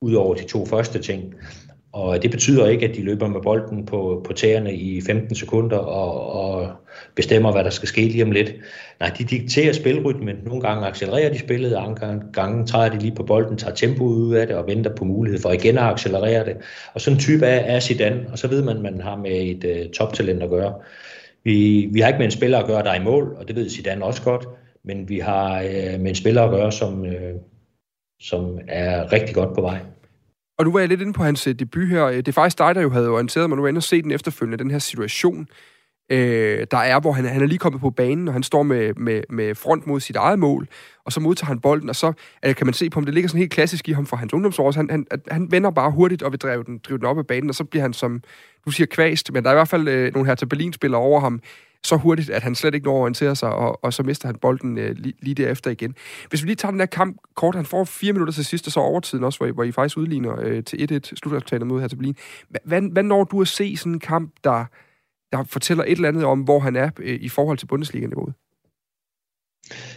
ud 0.00 0.14
over 0.14 0.34
de 0.34 0.44
to 0.44 0.66
første 0.66 0.98
ting. 0.98 1.34
Og 1.92 2.22
det 2.22 2.30
betyder 2.30 2.66
ikke, 2.66 2.88
at 2.88 2.96
de 2.96 3.02
løber 3.02 3.28
med 3.28 3.40
bolden 3.40 3.86
på, 3.86 4.22
på 4.26 4.32
tæerne 4.32 4.74
i 4.74 5.00
15 5.00 5.36
sekunder 5.36 5.76
og, 5.76 6.32
og 6.32 6.72
bestemmer, 7.14 7.52
hvad 7.52 7.64
der 7.64 7.70
skal 7.70 7.88
ske 7.88 8.00
lige 8.00 8.24
om 8.24 8.30
lidt. 8.30 8.54
Nej, 9.00 9.10
de 9.18 9.24
dikterer 9.24 9.72
spilrytmen. 9.72 10.36
Nogle 10.44 10.60
gange 10.60 10.86
accelererer 10.86 11.32
de 11.32 11.38
spillet, 11.38 11.74
andre 11.74 12.20
gange 12.32 12.66
træder 12.66 12.90
de 12.90 12.98
lige 12.98 13.14
på 13.14 13.22
bolden, 13.22 13.56
tager 13.56 13.74
tempoet 13.74 14.16
ud 14.16 14.34
af 14.34 14.46
det 14.46 14.56
og 14.56 14.66
venter 14.66 14.96
på 14.96 15.04
mulighed 15.04 15.40
for 15.40 15.50
igen 15.50 15.78
at 15.78 15.84
accelerere 15.84 16.44
det. 16.44 16.56
Og 16.94 17.00
sådan 17.00 17.16
en 17.16 17.20
type 17.20 17.46
er, 17.46 17.76
er 17.76 17.80
Zidane, 17.80 18.26
og 18.32 18.38
så 18.38 18.48
ved 18.48 18.62
man, 18.62 18.76
at 18.76 18.82
man 18.82 19.00
har 19.00 19.16
med 19.16 19.32
et 19.32 19.64
uh, 19.64 19.90
toptalent 19.90 20.42
at 20.42 20.50
gøre. 20.50 20.74
Vi, 21.44 21.88
vi 21.92 22.00
har 22.00 22.08
ikke 22.08 22.18
med 22.18 22.26
en 22.26 22.32
spiller 22.32 22.58
at 22.58 22.66
gøre, 22.66 22.82
der 22.82 22.90
er 22.90 23.00
i 23.00 23.04
mål, 23.04 23.36
og 23.38 23.48
det 23.48 23.56
ved 23.56 23.70
Zidane 23.70 24.04
også 24.04 24.22
godt 24.22 24.48
men 24.84 25.08
vi 25.08 25.18
har 25.18 25.60
øh, 25.60 26.00
med 26.00 26.08
en 26.08 26.14
spiller 26.14 26.42
at 26.42 26.50
gøre, 26.50 26.72
som, 26.72 27.04
øh, 27.06 27.34
som 28.20 28.58
er 28.68 29.12
rigtig 29.12 29.34
godt 29.34 29.54
på 29.54 29.60
vej. 29.60 29.80
Og 30.58 30.64
nu 30.64 30.72
var 30.72 30.78
jeg 30.78 30.88
lidt 30.88 31.00
inde 31.00 31.12
på 31.12 31.22
hans 31.22 31.46
øh, 31.46 31.54
debut 31.54 31.88
her. 31.88 32.06
Øh, 32.06 32.16
det 32.16 32.28
er 32.28 32.32
faktisk 32.32 32.58
dig, 32.58 32.74
der 32.74 32.80
jo 32.80 32.90
havde 32.90 33.08
orienteret 33.08 33.48
mig. 33.48 33.56
Nu 33.56 33.64
er 33.64 33.68
inde 33.68 33.78
og 33.78 33.82
se 33.82 34.02
den 34.02 34.10
efterfølgende, 34.10 34.64
den 34.64 34.70
her 34.70 34.78
situation, 34.78 35.48
øh, 36.12 36.66
der 36.70 36.76
er, 36.76 37.00
hvor 37.00 37.12
han, 37.12 37.24
han 37.24 37.42
er 37.42 37.46
lige 37.46 37.58
kommet 37.58 37.80
på 37.80 37.90
banen, 37.90 38.28
og 38.28 38.34
han 38.34 38.42
står 38.42 38.62
med, 38.62 38.94
med, 38.94 39.22
med 39.30 39.54
front 39.54 39.86
mod 39.86 40.00
sit 40.00 40.16
eget 40.16 40.38
mål, 40.38 40.68
og 41.04 41.12
så 41.12 41.20
modtager 41.20 41.46
han 41.46 41.60
bolden, 41.60 41.88
og 41.88 41.96
så 41.96 42.12
øh, 42.44 42.54
kan 42.54 42.66
man 42.66 42.74
se 42.74 42.90
på 42.90 43.00
ham, 43.00 43.04
det 43.04 43.14
ligger 43.14 43.28
sådan 43.28 43.38
helt 43.38 43.52
klassisk 43.52 43.88
i 43.88 43.92
ham 43.92 44.06
fra 44.06 44.16
hans 44.16 44.34
ungdomsår, 44.34 44.72
han, 44.72 44.90
han, 44.90 45.06
han 45.30 45.50
vender 45.50 45.70
bare 45.70 45.90
hurtigt 45.90 46.22
og 46.22 46.32
vil 46.32 46.40
drive 46.40 46.64
den, 46.64 46.78
drive 46.78 46.98
den 46.98 47.06
op 47.06 47.18
af 47.18 47.26
banen, 47.26 47.48
og 47.48 47.54
så 47.54 47.64
bliver 47.64 47.82
han 47.82 47.92
som, 47.92 48.22
du 48.66 48.70
siger 48.70 48.86
kvæst, 48.86 49.32
men 49.32 49.42
der 49.42 49.50
er 49.50 49.54
i 49.54 49.56
hvert 49.56 49.68
fald 49.68 49.88
øh, 49.88 50.12
nogle 50.12 50.28
her 50.28 50.34
til 50.34 50.46
Berlin-spillere 50.46 51.00
over 51.00 51.20
ham, 51.20 51.40
så 51.84 51.96
hurtigt, 51.96 52.30
at 52.30 52.42
han 52.42 52.54
slet 52.54 52.74
ikke 52.74 52.86
når 52.86 52.96
at 52.96 53.00
orientere 53.00 53.36
sig, 53.36 53.52
og, 53.52 53.84
og 53.84 53.92
så 53.92 54.02
mister 54.02 54.28
han 54.28 54.36
bolden 54.36 54.78
øh, 54.78 54.96
lige, 54.96 55.14
lige 55.20 55.34
derefter 55.34 55.70
igen. 55.70 55.94
Hvis 56.28 56.42
vi 56.42 56.46
lige 56.46 56.56
tager 56.56 56.70
den 56.70 56.80
der 56.80 56.86
kamp 56.86 57.16
kort, 57.34 57.54
han 57.54 57.64
får 57.64 57.84
fire 57.84 58.12
minutter 58.12 58.34
til 58.34 58.44
sidst, 58.44 58.66
og 58.66 58.72
så 58.72 58.80
overtiden 58.80 59.24
også, 59.24 59.38
hvor 59.38 59.46
I, 59.46 59.50
hvor 59.50 59.64
I 59.64 59.72
faktisk 59.72 59.96
udligner 59.96 60.40
øh, 60.40 60.64
til 60.64 61.02
1-1 61.04 61.14
slutresultatet 61.16 61.66
mod 61.66 61.80
her 61.80 61.88
til 61.88 61.96
Berlin. 61.96 62.16
Hvad, 62.64 62.92
hvad 62.92 63.02
når 63.02 63.24
du 63.24 63.40
at 63.40 63.48
se 63.48 63.76
sådan 63.76 63.92
en 63.92 64.00
kamp, 64.00 64.32
der, 64.44 64.64
der 65.32 65.44
fortæller 65.44 65.84
et 65.84 65.90
eller 65.90 66.08
andet 66.08 66.24
om, 66.24 66.40
hvor 66.40 66.58
han 66.58 66.76
er 66.76 66.90
øh, 66.98 67.18
i 67.20 67.28
forhold 67.28 67.58
til 67.58 67.66
Bundesliga-niveauet? 67.66 68.34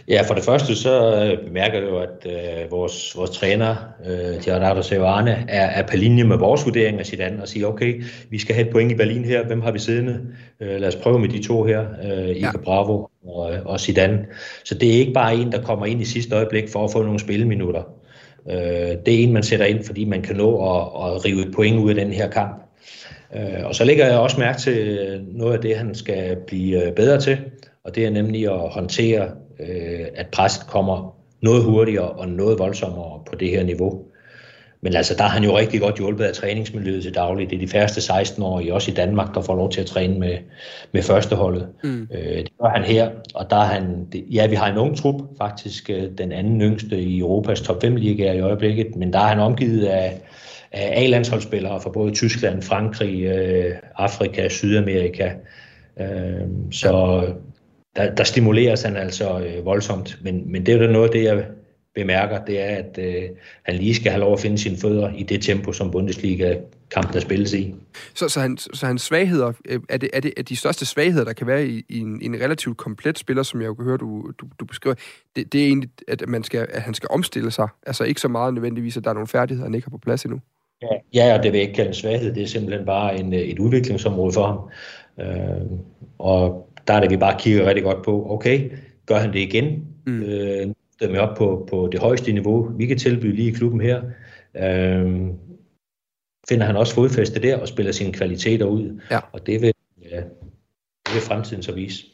Ja, 0.08 0.22
for 0.22 0.34
det 0.34 0.44
første 0.44 0.76
så 0.76 1.24
øh, 1.24 1.46
bemærker 1.46 1.78
jeg 1.78 1.88
jo, 1.88 1.98
at 1.98 2.26
øh, 2.26 2.70
vores, 2.70 3.16
vores 3.16 3.30
træner, 3.30 3.76
øh, 4.06 4.44
Gerardo 4.44 4.82
Sevane, 4.82 5.44
er, 5.48 5.66
er 5.66 5.86
på 5.86 5.96
linje 5.96 6.24
med 6.24 6.36
vores 6.36 6.64
vurdering 6.64 6.98
af 6.98 7.06
Zidane 7.06 7.42
og 7.42 7.48
siger, 7.48 7.66
okay, 7.66 8.02
vi 8.30 8.38
skal 8.38 8.54
have 8.54 8.66
et 8.66 8.72
point 8.72 8.92
i 8.92 8.94
Berlin 8.94 9.24
her, 9.24 9.46
hvem 9.46 9.60
har 9.60 9.70
vi 9.70 9.78
siddende? 9.78 10.20
Øh, 10.60 10.80
lad 10.80 10.88
os 10.88 10.96
prøve 10.96 11.18
med 11.18 11.28
de 11.28 11.42
to 11.42 11.64
her, 11.64 11.84
øh, 12.04 12.28
Ika 12.28 12.46
ja. 12.46 12.58
Bravo 12.64 13.06
og, 13.26 13.50
og 13.64 13.80
Zidane. 13.80 14.26
Så 14.64 14.74
det 14.74 14.94
er 14.94 14.98
ikke 14.98 15.12
bare 15.12 15.34
en, 15.34 15.52
der 15.52 15.62
kommer 15.62 15.86
ind 15.86 16.00
i 16.00 16.04
sidste 16.04 16.36
øjeblik 16.36 16.68
for 16.68 16.84
at 16.84 16.92
få 16.92 17.02
nogle 17.02 17.18
spilleminutter. 17.18 17.82
Øh, 18.50 18.56
det 19.06 19.14
er 19.14 19.22
en, 19.22 19.32
man 19.32 19.42
sætter 19.42 19.66
ind, 19.66 19.84
fordi 19.84 20.04
man 20.04 20.22
kan 20.22 20.36
nå 20.36 20.76
at, 20.76 21.14
at 21.14 21.24
rive 21.24 21.46
et 21.46 21.54
point 21.54 21.78
ud 21.78 21.88
af 21.88 21.94
den 21.94 22.12
her 22.12 22.30
kamp. 22.30 22.62
Øh, 23.36 23.64
og 23.64 23.74
så 23.74 23.84
lægger 23.84 24.06
jeg 24.06 24.18
også 24.18 24.40
mærke 24.40 24.58
til 24.58 24.98
noget 25.32 25.54
af 25.54 25.60
det, 25.60 25.76
han 25.76 25.94
skal 25.94 26.36
blive 26.46 26.86
øh, 26.86 26.92
bedre 26.92 27.20
til, 27.20 27.38
og 27.84 27.94
det 27.94 28.06
er 28.06 28.10
nemlig 28.10 28.44
at 28.44 28.68
håndtere 28.70 29.28
øh, 29.60 30.06
at 30.14 30.26
presset 30.26 30.66
kommer 30.66 31.16
noget 31.42 31.64
hurtigere 31.64 32.08
og 32.08 32.28
noget 32.28 32.58
voldsommere 32.58 33.20
på 33.26 33.34
det 33.34 33.50
her 33.50 33.64
niveau. 33.64 34.02
men 34.80 34.96
altså, 34.96 35.14
der 35.14 35.22
har 35.22 35.30
han 35.30 35.44
jo 35.44 35.58
rigtig 35.58 35.80
godt 35.80 35.96
hjulpet 35.96 36.24
af 36.24 36.34
træningsmiljøet 36.34 37.02
til 37.02 37.14
daglig. 37.14 37.50
Det 37.50 37.56
er 37.56 37.60
de 37.60 37.68
færreste 37.68 38.00
16-årige, 38.12 38.74
også 38.74 38.90
i 38.90 38.94
Danmark, 38.94 39.34
der 39.34 39.40
får 39.40 39.56
lov 39.56 39.70
til 39.70 39.80
at 39.80 39.86
træne 39.86 40.18
med, 40.18 40.38
med 40.92 41.02
førsteholdet. 41.02 41.68
Mm. 41.84 42.08
Øh, 42.14 42.36
det 42.36 42.48
gør 42.60 42.68
han 42.68 42.84
her, 42.84 43.10
og 43.34 43.50
der 43.50 43.56
er 43.56 43.64
han, 43.64 44.06
ja, 44.14 44.46
vi 44.46 44.54
har 44.54 44.72
en 44.72 44.78
ung 44.78 44.96
trup, 44.96 45.22
faktisk 45.38 45.90
øh, 45.90 46.10
den 46.18 46.32
anden 46.32 46.60
yngste 46.60 46.98
i 46.98 47.18
Europas 47.18 47.60
top 47.60 47.82
5 47.82 47.96
liga 47.96 48.32
i 48.32 48.40
øjeblikket, 48.40 48.96
men 48.96 49.12
der 49.12 49.18
er 49.18 49.26
han 49.26 49.38
omgivet 49.38 49.84
af, 49.86 50.20
af 50.72 51.02
A-landsholdsspillere 51.02 51.80
fra 51.80 51.90
både 51.90 52.12
Tyskland, 52.12 52.62
Frankrig, 52.62 53.22
øh, 53.22 53.74
Afrika, 53.96 54.48
Sydamerika. 54.48 55.30
Øh, 56.00 56.46
så 56.72 57.22
der, 57.96 58.14
der 58.14 58.24
stimuleres 58.24 58.82
han 58.82 58.96
altså 58.96 59.40
øh, 59.40 59.64
voldsomt, 59.64 60.18
men, 60.22 60.52
men 60.52 60.66
det 60.66 60.74
er 60.74 60.86
jo 60.86 60.92
noget 60.92 61.06
af 61.06 61.12
det, 61.12 61.24
jeg 61.24 61.46
bemærker, 61.94 62.44
det 62.44 62.60
er, 62.60 62.76
at 62.76 62.98
øh, 62.98 63.22
han 63.62 63.74
lige 63.74 63.94
skal 63.94 64.10
have 64.10 64.20
lov 64.20 64.32
at 64.32 64.40
finde 64.40 64.58
sine 64.58 64.76
fødder 64.76 65.12
i 65.14 65.22
det 65.22 65.42
tempo, 65.42 65.72
som 65.72 65.90
Bundesliga-kampen 65.90 67.14
der 67.14 67.20
spilles 67.20 67.52
i. 67.52 67.74
Så, 68.14 68.28
så, 68.28 68.40
han, 68.40 68.58
så 68.58 68.86
hans 68.86 69.02
svagheder, 69.02 69.52
øh, 69.68 69.80
er 69.88 69.96
det, 69.96 70.10
er 70.12 70.20
det 70.20 70.32
er 70.36 70.42
de 70.42 70.56
største 70.56 70.86
svagheder, 70.86 71.24
der 71.24 71.32
kan 71.32 71.46
være 71.46 71.66
i, 71.66 71.84
i, 71.88 71.98
en, 71.98 72.18
en 72.22 72.34
relativt 72.34 72.76
komplet 72.76 73.18
spiller, 73.18 73.42
som 73.42 73.60
jeg 73.60 73.66
jo 73.66 73.74
kan 73.74 73.84
høre, 73.84 73.96
du, 73.96 74.32
du, 74.40 74.46
du 74.60 74.64
beskriver, 74.64 74.94
det, 75.36 75.52
det 75.52 75.62
er 75.62 75.66
egentlig, 75.66 75.90
at, 76.08 76.28
man 76.28 76.44
skal, 76.44 76.66
at 76.70 76.82
han 76.82 76.94
skal 76.94 77.08
omstille 77.10 77.50
sig. 77.50 77.68
Altså 77.86 78.04
ikke 78.04 78.20
så 78.20 78.28
meget 78.28 78.54
nødvendigvis, 78.54 78.96
at 78.96 79.04
der 79.04 79.10
er 79.10 79.14
nogle 79.14 79.28
færdigheder, 79.28 79.66
han 79.66 79.74
ikke 79.74 79.86
har 79.86 79.90
på 79.90 79.98
plads 79.98 80.24
endnu. 80.24 80.40
Ja, 80.82 80.88
ja 81.14 81.38
og 81.38 81.42
det 81.42 81.52
vil 81.52 81.58
jeg 81.58 81.68
ikke 81.68 81.76
kalde 81.76 81.88
en 81.88 81.94
svaghed. 81.94 82.34
Det 82.34 82.42
er 82.42 82.46
simpelthen 82.46 82.86
bare 82.86 83.20
en, 83.20 83.32
et 83.32 83.58
udviklingsområde 83.58 84.32
for 84.32 84.46
ham. 84.46 84.58
Øh, 85.26 85.78
og 86.18 86.65
der 86.88 86.94
er 86.94 87.00
det, 87.00 87.10
vi 87.10 87.16
bare 87.16 87.38
kigger 87.38 87.66
rigtig 87.66 87.84
godt 87.84 88.04
på, 88.04 88.30
okay, 88.30 88.70
gør 89.06 89.18
han 89.18 89.32
det 89.32 89.38
igen? 89.38 89.86
Mm. 90.06 90.22
Øh, 90.22 90.66
dem 91.00 91.16
op 91.16 91.36
på, 91.36 91.66
på 91.70 91.88
det 91.92 92.00
højeste 92.00 92.32
niveau, 92.32 92.72
vi 92.76 92.86
kan 92.86 92.98
tilbyde 92.98 93.36
lige 93.36 93.48
i 93.48 93.52
klubben 93.52 93.80
her. 93.80 94.02
Øhm, 94.56 95.32
finder 96.48 96.66
han 96.66 96.76
også 96.76 96.94
fodfæste 96.94 97.42
der 97.42 97.58
og 97.58 97.68
spiller 97.68 97.92
sine 97.92 98.12
kvaliteter 98.12 98.66
ud. 98.66 99.00
Ja. 99.10 99.20
Og 99.32 99.46
det 99.46 99.60
vil, 99.60 99.72
ja, 100.10 100.20
det 101.06 101.14
vil 101.14 101.22
fremtiden 101.22 101.62
så 101.62 101.74
vise. 101.74 102.04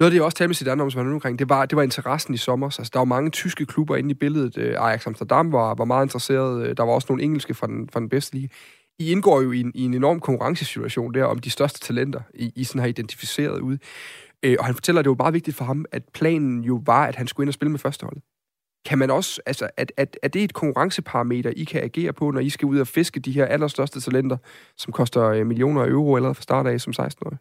Noget 0.00 0.10
af 0.10 0.10
det, 0.10 0.16
jeg 0.16 0.24
også 0.24 0.36
talte 0.36 0.48
med 0.48 0.54
Zidane 0.54 0.82
om, 0.82 0.90
som 0.90 1.04
han 1.04 1.12
omkring, 1.12 1.38
det 1.38 1.48
var, 1.48 1.66
det 1.66 1.76
var 1.76 1.82
interessen 1.82 2.34
i 2.34 2.36
sommer. 2.36 2.66
Altså, 2.66 2.90
der 2.92 3.00
var 3.00 3.04
mange 3.04 3.30
tyske 3.30 3.66
klubber 3.66 3.96
inde 3.96 4.10
i 4.10 4.14
billedet. 4.14 4.58
Øh, 4.58 4.74
Ajax 4.78 5.06
Amsterdam 5.06 5.52
var, 5.52 5.74
var 5.74 5.84
meget 5.84 6.06
interesseret. 6.06 6.66
Øh, 6.66 6.76
der 6.76 6.82
var 6.82 6.92
også 6.92 7.06
nogle 7.10 7.22
engelske 7.22 7.54
fra 7.54 7.66
den, 7.66 7.88
fra 7.92 8.00
den 8.00 8.08
bedste 8.08 8.34
liga. 8.34 8.48
I 8.98 9.12
indgår 9.12 9.42
jo 9.42 9.52
i 9.52 9.60
en, 9.60 9.72
i 9.74 9.82
en 9.84 9.94
enorm 9.94 10.20
konkurrencesituation 10.20 11.14
der 11.14 11.24
om 11.24 11.38
de 11.38 11.50
største 11.50 11.80
talenter, 11.80 12.20
I, 12.34 12.52
I 12.56 12.64
sådan 12.64 12.80
har 12.80 12.88
identificeret 12.88 13.60
ud. 13.60 13.78
Øh, 14.42 14.56
og 14.58 14.64
han 14.64 14.74
fortæller, 14.74 14.98
at 14.98 15.04
det 15.04 15.10
var 15.10 15.14
bare 15.14 15.32
vigtigt 15.32 15.56
for 15.56 15.64
ham, 15.64 15.84
at 15.92 16.02
planen 16.14 16.64
jo 16.64 16.82
var, 16.86 17.06
at 17.06 17.16
han 17.16 17.26
skulle 17.26 17.44
ind 17.44 17.50
og 17.50 17.54
spille 17.54 17.70
med 17.70 17.78
førsteholdet. 17.78 18.22
Kan 18.84 18.98
man 18.98 19.10
også, 19.10 19.40
altså, 19.46 19.68
at, 19.76 19.92
at, 19.96 20.18
er 20.22 20.28
det 20.28 20.44
et 20.44 20.54
konkurrenceparameter, 20.54 21.50
I 21.56 21.64
kan 21.64 21.82
agere 21.82 22.12
på, 22.12 22.30
når 22.30 22.40
I 22.40 22.48
skal 22.48 22.66
ud 22.66 22.78
og 22.78 22.86
fiske 22.86 23.20
de 23.20 23.32
her 23.32 23.46
allerstørste 23.46 24.00
talenter, 24.00 24.36
som 24.76 24.92
koster 24.92 25.24
øh, 25.24 25.46
millioner 25.46 25.82
af 25.82 25.88
euro 25.88 26.16
allerede 26.16 26.34
fra 26.34 26.42
start 26.42 26.66
af 26.66 26.80
som 26.80 26.92
16-årige? 27.00 27.38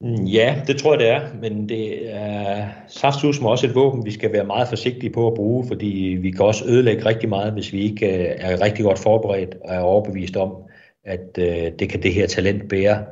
Mm, 0.00 0.24
ja, 0.24 0.62
det 0.66 0.78
tror 0.78 0.92
jeg, 0.92 1.00
det 1.00 1.08
er, 1.08 1.34
men 1.40 1.68
det 1.68 2.14
er 2.14 2.68
saftsus 2.88 3.40
også 3.42 3.66
et 3.66 3.74
våben, 3.74 4.04
vi 4.04 4.10
skal 4.10 4.32
være 4.32 4.44
meget 4.44 4.68
forsigtige 4.68 5.12
på 5.12 5.26
at 5.26 5.34
bruge, 5.34 5.66
fordi 5.68 6.18
vi 6.20 6.30
kan 6.30 6.44
også 6.44 6.64
ødelægge 6.66 7.06
rigtig 7.06 7.28
meget, 7.28 7.52
hvis 7.52 7.72
vi 7.72 7.80
ikke 7.80 8.06
øh, 8.06 8.36
er 8.38 8.60
rigtig 8.60 8.84
godt 8.84 8.98
forberedt 8.98 9.56
og 9.64 9.74
er 9.74 9.80
overbevist 9.80 10.36
om, 10.36 10.56
at 11.04 11.38
øh, 11.38 11.72
det 11.78 11.88
kan 11.88 12.02
det 12.02 12.14
her 12.14 12.26
talent 12.26 12.68
bære. 12.68 13.04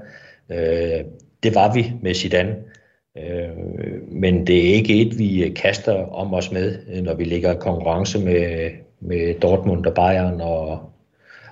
Øh, 0.53 1.05
det 1.43 1.55
var 1.55 1.75
vi 1.75 1.93
med 2.03 2.15
Zidane. 2.15 2.57
Øh, 3.19 3.57
men 4.09 4.47
det 4.47 4.71
er 4.71 4.75
ikke 4.75 5.01
et, 5.01 5.19
vi 5.19 5.45
øh, 5.45 5.55
kaster 5.55 5.95
om 5.95 6.35
os 6.35 6.53
med, 6.53 6.79
øh, 6.95 7.03
når 7.03 7.15
vi 7.15 7.25
ligger 7.25 7.53
i 7.53 7.59
konkurrence 7.61 8.19
med, 8.19 8.71
med 9.01 9.41
Dortmund 9.41 9.87
og 9.87 9.95
Bayern 9.95 10.41
og 10.41 10.79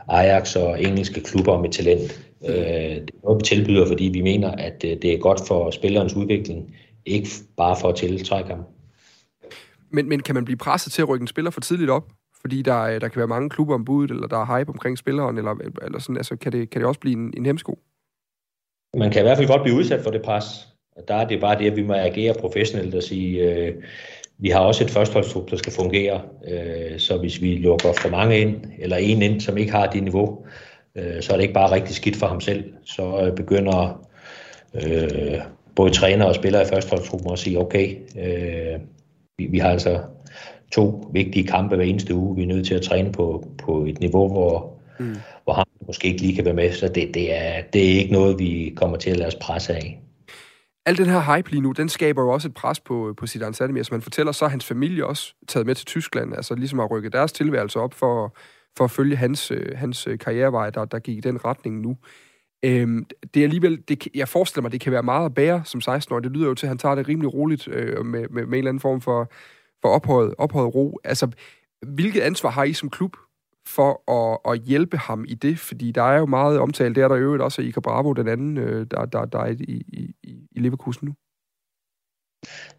Ajax 0.08 0.56
og 0.56 0.82
engelske 0.82 1.20
klubber 1.20 1.60
med 1.60 1.70
talent. 1.70 2.31
Øh, 2.48 2.54
det 2.54 3.10
er 3.10 3.22
noget, 3.24 3.40
vi 3.40 3.44
tilbyder, 3.44 3.86
fordi 3.86 4.04
vi 4.04 4.20
mener, 4.20 4.50
at 4.50 4.82
det 4.82 5.04
er 5.04 5.18
godt 5.18 5.40
for 5.48 5.70
spillerens 5.70 6.14
udvikling, 6.14 6.76
ikke 7.06 7.28
bare 7.56 7.76
for 7.80 7.88
at 7.88 7.96
tiltrække 7.96 8.50
ham. 8.50 8.64
Men, 9.90 10.08
men 10.08 10.20
kan 10.20 10.34
man 10.34 10.44
blive 10.44 10.56
presset 10.56 10.92
til 10.92 11.02
at 11.02 11.08
rykke 11.08 11.22
en 11.22 11.26
spiller 11.26 11.50
for 11.50 11.60
tidligt 11.60 11.90
op? 11.90 12.08
Fordi 12.40 12.62
der, 12.62 12.98
der 12.98 13.08
kan 13.08 13.18
være 13.18 13.28
mange 13.28 13.50
klubber 13.50 13.74
om 13.74 13.84
budet, 13.84 14.10
eller 14.10 14.26
der 14.26 14.36
er 14.36 14.58
hype 14.58 14.70
omkring 14.70 14.98
spilleren, 14.98 15.38
eller, 15.38 15.54
eller 15.82 15.98
sådan, 15.98 16.16
altså, 16.16 16.36
kan, 16.36 16.52
det, 16.52 16.70
kan 16.70 16.80
det 16.80 16.88
også 16.88 17.00
blive 17.00 17.16
en, 17.16 17.34
en 17.36 17.46
hemsko? 17.46 17.78
Man 18.96 19.10
kan 19.10 19.20
i 19.20 19.22
hvert 19.22 19.36
fald 19.36 19.48
godt 19.48 19.62
blive 19.62 19.76
udsat 19.76 20.02
for 20.02 20.10
det 20.10 20.22
pres. 20.22 20.44
Og 20.96 21.02
der 21.08 21.14
er 21.14 21.28
det 21.28 21.40
bare 21.40 21.58
det, 21.58 21.70
at 21.70 21.76
vi 21.76 21.82
må 21.82 21.92
agere 21.92 22.34
professionelt 22.40 22.94
og 22.94 23.02
sige, 23.02 23.42
øh, 23.42 23.74
vi 24.38 24.48
har 24.48 24.60
også 24.60 24.84
et 24.84 24.90
førsteholdstrup, 24.90 25.50
der 25.50 25.56
skal 25.56 25.72
fungere. 25.72 26.20
Øh, 26.48 26.98
så 26.98 27.18
hvis 27.18 27.42
vi 27.42 27.56
lukker 27.56 27.92
for 27.92 28.08
mange 28.08 28.38
ind, 28.38 28.64
eller 28.78 28.96
en 28.96 29.22
ind, 29.22 29.40
som 29.40 29.56
ikke 29.56 29.72
har 29.72 29.86
det 29.86 30.02
niveau, 30.02 30.46
øh, 30.46 30.71
så 30.96 31.32
er 31.32 31.36
det 31.36 31.42
ikke 31.42 31.54
bare 31.54 31.72
rigtig 31.72 31.94
skidt 31.94 32.16
for 32.16 32.26
ham 32.26 32.40
selv. 32.40 32.64
Så 32.84 33.20
øh, 33.26 33.36
begynder 33.36 34.06
øh, 34.74 35.40
både 35.76 35.90
træner 35.90 36.24
og 36.24 36.34
spillere 36.34 36.62
i 36.62 36.66
førsteholdstruppen 36.66 37.32
at 37.32 37.38
sige, 37.38 37.58
okay, 37.58 37.96
øh, 38.18 38.80
vi, 39.38 39.46
vi 39.46 39.58
har 39.58 39.70
altså 39.70 40.00
to 40.72 41.10
vigtige 41.12 41.46
kampe 41.46 41.76
hver 41.76 41.84
eneste 41.84 42.14
uge. 42.14 42.36
Vi 42.36 42.42
er 42.42 42.46
nødt 42.46 42.66
til 42.66 42.74
at 42.74 42.82
træne 42.82 43.12
på, 43.12 43.44
på 43.58 43.84
et 43.84 44.00
niveau, 44.00 44.28
hvor, 44.28 44.80
mm. 44.98 45.16
hvor 45.44 45.52
ham 45.52 45.66
måske 45.86 46.08
ikke 46.08 46.20
lige 46.20 46.34
kan 46.34 46.44
være 46.44 46.54
med. 46.54 46.72
Så 46.72 46.88
det, 46.88 47.14
det, 47.14 47.36
er, 47.36 47.62
det 47.72 47.84
er 47.84 47.98
ikke 47.98 48.12
noget, 48.12 48.38
vi 48.38 48.72
kommer 48.76 48.96
til 48.96 49.10
at 49.10 49.16
lade 49.16 49.26
os 49.26 49.34
presse 49.34 49.74
af. 49.74 49.98
Al 50.86 50.98
den 50.98 51.06
her 51.06 51.36
hype 51.36 51.50
lige 51.50 51.60
nu, 51.60 51.72
den 51.72 51.88
skaber 51.88 52.22
jo 52.22 52.28
også 52.28 52.48
et 52.48 52.54
pres 52.54 52.80
på, 52.80 53.14
på 53.16 53.26
sit 53.26 53.56
Sademir. 53.56 53.82
Som 53.82 53.94
man 53.94 54.02
fortæller, 54.02 54.32
så 54.32 54.44
er 54.44 54.48
hans 54.48 54.64
familie 54.64 55.06
også 55.06 55.34
taget 55.48 55.66
med 55.66 55.74
til 55.74 55.86
Tyskland. 55.86 56.34
Altså 56.34 56.54
ligesom 56.54 56.80
at 56.80 56.90
rykke 56.90 57.10
deres 57.10 57.32
tilværelse 57.32 57.80
op 57.80 57.94
for, 57.94 58.36
for 58.76 58.84
at 58.84 58.90
følge 58.90 59.16
hans, 59.16 59.50
øh, 59.50 59.78
hans 59.78 60.06
øh, 60.06 60.18
karrierevej, 60.18 60.70
der, 60.70 60.84
der 60.84 60.98
gik 60.98 61.16
i 61.16 61.20
den 61.20 61.44
retning 61.44 61.80
nu. 61.80 61.96
Øhm, 62.64 63.06
det 63.34 63.40
er 63.40 63.44
alligevel, 63.44 63.82
det, 63.88 64.08
jeg 64.14 64.28
forestiller 64.28 64.62
mig, 64.62 64.72
det 64.72 64.80
kan 64.80 64.92
være 64.92 65.02
meget 65.02 65.26
at 65.26 65.34
bære 65.34 65.62
som 65.64 65.80
16-årig. 65.84 66.24
Det 66.24 66.32
lyder 66.32 66.46
jo 66.46 66.54
til, 66.54 66.66
at 66.66 66.68
han 66.68 66.78
tager 66.78 66.94
det 66.94 67.08
rimelig 67.08 67.34
roligt 67.34 67.68
øh, 67.68 68.06
med, 68.06 68.20
med, 68.20 68.28
med 68.30 68.42
en 68.42 68.54
eller 68.54 68.68
anden 68.68 68.80
form 68.80 69.00
for, 69.00 69.32
for 69.82 69.88
ophøjet, 69.88 70.34
ophøjet 70.38 70.74
ro. 70.74 70.98
Altså, 71.04 71.30
hvilket 71.86 72.20
ansvar 72.20 72.50
har 72.50 72.64
I 72.64 72.72
som 72.72 72.90
klub 72.90 73.16
for 73.66 74.10
at, 74.10 74.52
at 74.52 74.60
hjælpe 74.60 74.96
ham 74.96 75.24
i 75.28 75.34
det? 75.34 75.58
Fordi 75.58 75.92
der 75.92 76.02
er 76.02 76.18
jo 76.18 76.26
meget 76.26 76.58
omtale, 76.58 76.94
det 76.94 77.02
er 77.02 77.08
der 77.08 77.16
øvrigt 77.16 77.42
også 77.42 77.62
i 77.62 77.72
Bravo, 77.82 78.12
den 78.12 78.28
anden, 78.28 78.58
øh, 78.58 78.86
der, 78.90 79.04
der, 79.04 79.24
der 79.24 79.38
er 79.38 79.50
i, 79.60 79.84
i, 79.88 80.14
i 80.50 80.60
Leverkusen 80.60 81.08
nu. 81.08 81.14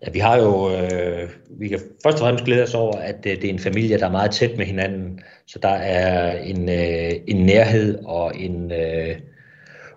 Ja, 0.06 0.12
vi 0.12 0.20
har 0.20 0.38
jo, 0.38 0.72
øh, 0.72 1.30
vi 1.50 1.68
kan 1.68 1.80
først 2.04 2.16
og 2.16 2.20
fremmest 2.20 2.46
glæde 2.46 2.64
os 2.64 2.74
over, 2.74 2.98
at 2.98 3.16
det, 3.24 3.42
det 3.42 3.46
er 3.50 3.54
en 3.54 3.60
familie, 3.60 4.00
der 4.00 4.06
er 4.06 4.12
meget 4.12 4.32
tæt 4.32 4.58
med 4.58 4.66
hinanden, 4.66 5.20
så 5.48 5.60
der 5.60 5.70
er 5.70 6.38
en, 6.38 6.70
øh, 6.70 7.12
en 7.28 7.46
nærhed 7.46 8.00
og 8.06 8.40
en 8.40 8.72
øh, 8.72 9.16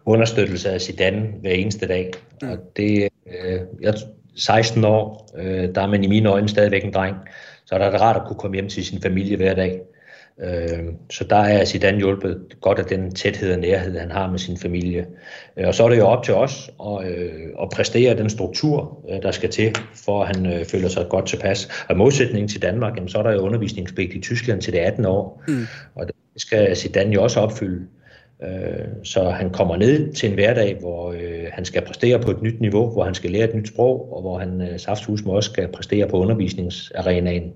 understøttelse 0.04 0.70
af 0.70 0.80
Zidane 0.80 1.28
hver 1.40 1.50
eneste 1.50 1.88
dag. 1.88 2.10
Mm. 2.42 2.50
Og 2.50 2.58
det, 2.76 3.08
øh, 3.26 3.60
jeg, 3.82 3.94
16 4.36 4.84
år, 4.84 5.30
øh, 5.38 5.74
der 5.74 5.80
er 5.80 5.86
man 5.86 6.04
i 6.04 6.06
mine 6.06 6.28
øjne 6.28 6.48
stadigvæk 6.48 6.84
en 6.84 6.92
dreng, 6.92 7.16
så 7.66 7.74
er 7.74 7.90
det 7.90 8.00
rart 8.00 8.16
at 8.16 8.22
kunne 8.26 8.38
komme 8.38 8.54
hjem 8.54 8.68
til 8.68 8.84
sin 8.84 9.02
familie 9.02 9.36
hver 9.36 9.54
dag. 9.54 9.80
Øh, 10.44 10.84
så 11.10 11.24
der 11.24 11.36
er 11.36 11.64
Zidane 11.64 11.98
hjulpet 11.98 12.56
godt 12.60 12.78
af 12.78 12.84
den 12.84 13.14
tæthed 13.14 13.52
og 13.52 13.58
nærhed, 13.58 13.98
han 13.98 14.10
har 14.10 14.30
med 14.30 14.38
sin 14.38 14.58
familie. 14.58 15.06
Øh, 15.56 15.66
og 15.66 15.74
så 15.74 15.84
er 15.84 15.88
det 15.88 15.98
jo 15.98 16.06
op 16.06 16.24
til 16.24 16.34
os 16.34 16.70
at, 16.86 17.08
øh, 17.08 17.30
at 17.62 17.68
præstere 17.74 18.16
den 18.16 18.30
struktur, 18.30 19.06
der 19.22 19.30
skal 19.30 19.50
til, 19.50 19.76
for 20.04 20.22
at 20.22 20.36
han 20.36 20.64
føler 20.66 20.88
sig 20.88 21.06
godt 21.08 21.26
tilpas. 21.26 21.68
Og 21.88 21.96
modsætning 21.96 22.50
til 22.50 22.62
Danmark, 22.62 22.98
så 23.06 23.18
er 23.18 23.22
der 23.22 23.32
jo 23.32 23.38
undervisningspligt 23.38 24.14
i 24.14 24.20
Tyskland 24.20 24.62
til 24.62 24.72
det 24.72 24.78
18 24.78 25.04
år, 25.04 25.42
mm. 25.48 25.66
og 25.94 26.06
det 26.06 26.14
skal 26.36 26.76
Zidane 26.76 27.14
jo 27.14 27.22
også 27.22 27.40
opfylde. 27.40 27.86
Så 29.02 29.30
han 29.30 29.50
kommer 29.50 29.76
ned 29.76 30.12
til 30.12 30.28
en 30.28 30.34
hverdag, 30.34 30.76
hvor 30.80 31.14
han 31.52 31.64
skal 31.64 31.82
præstere 31.82 32.18
på 32.18 32.30
et 32.30 32.42
nyt 32.42 32.60
niveau, 32.60 32.90
hvor 32.90 33.04
han 33.04 33.14
skal 33.14 33.30
lære 33.30 33.48
et 33.48 33.54
nyt 33.54 33.68
sprog, 33.68 34.12
og 34.12 34.20
hvor 34.20 34.38
han 34.38 34.78
saftsus 34.78 35.22
også 35.26 35.50
skal 35.50 35.68
præstere 35.68 36.08
på 36.08 36.16
undervisningsarenaen. 36.16 37.52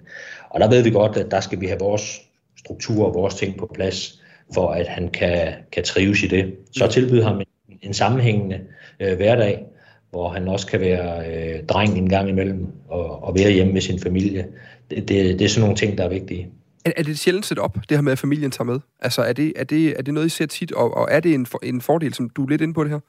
Og 0.51 0.61
der 0.61 0.69
ved 0.69 0.83
vi 0.83 0.91
godt, 0.91 1.17
at 1.17 1.31
der 1.31 1.41
skal 1.41 1.61
vi 1.61 1.67
have 1.67 1.79
vores 1.81 2.21
struktur 2.65 3.07
og 3.07 3.15
vores 3.15 3.35
ting 3.35 3.59
på 3.59 3.71
plads, 3.75 4.23
for 4.55 4.71
at 4.71 4.87
han 4.87 5.09
kan, 5.09 5.53
kan 5.73 5.85
trives 5.85 6.23
i 6.23 6.27
det. 6.27 6.55
Så 6.73 6.87
tilbyder 6.87 7.29
ham 7.29 7.41
en, 7.41 7.79
en 7.83 7.95
sammenhængende 7.95 8.61
øh, 9.01 9.17
hverdag, 9.17 9.65
hvor 10.11 10.29
han 10.29 10.49
også 10.49 10.67
kan 10.67 10.81
være 10.81 11.27
øh, 11.27 11.65
dreng 11.67 11.99
en 11.99 12.09
gang 12.09 12.29
imellem 12.29 12.67
og, 12.89 13.25
og 13.25 13.35
være 13.35 13.53
hjemme 13.53 13.73
med 13.73 13.81
sin 13.81 14.01
familie. 14.01 14.47
Det, 14.91 15.09
det, 15.09 15.39
det 15.39 15.45
er 15.45 15.49
sådan 15.49 15.61
nogle 15.61 15.77
ting, 15.77 15.99
der 15.99 16.05
er 16.05 16.09
vigtige. 16.09 16.49
Er, 16.85 16.93
er 16.97 17.03
det 17.03 17.19
sjældent 17.19 17.47
set 17.47 17.59
op, 17.59 17.75
det 17.89 17.97
her 17.97 18.03
med, 18.03 18.13
at 18.13 18.19
familien 18.19 18.51
tager 18.51 18.65
med? 18.65 18.81
Altså, 19.01 19.23
er 19.23 19.33
det, 19.33 19.53
er 19.57 19.65
det, 19.65 19.99
er 19.99 20.03
det 20.03 20.15
noget, 20.15 20.27
I 20.27 20.29
ser 20.29 20.47
tit, 20.47 20.73
og, 20.73 20.97
og 20.97 21.09
er 21.11 21.21
det 21.21 21.35
en, 21.35 21.47
for, 21.47 21.59
en 21.63 21.81
fordel, 21.81 22.15
som 22.15 22.31
du 22.31 22.45
er 22.45 22.49
lidt 22.49 22.61
inde 22.61 22.75
på 22.75 22.85
det 22.85 22.91
her? 22.91 23.01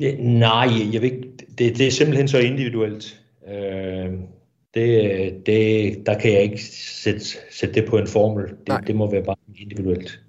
Ja, 0.00 0.14
nej, 0.18 0.68
jeg 0.92 1.02
ved, 1.02 1.10
det, 1.58 1.78
det 1.78 1.86
er 1.86 1.90
simpelthen 1.90 2.28
så 2.28 2.38
individuelt. 2.38 3.20
Øh, 3.48 4.12
det, 4.76 5.46
det, 5.46 6.06
der 6.06 6.18
kan 6.18 6.32
jeg 6.32 6.42
ikke 6.42 6.62
sætte, 7.02 7.20
sætte 7.50 7.74
det 7.74 7.88
på 7.88 7.98
en 7.98 8.06
formel. 8.06 8.44
Det, 8.66 8.86
det 8.86 8.96
må 8.96 9.10
være 9.10 9.22
bare 9.22 9.36
individuelt. 9.58 10.20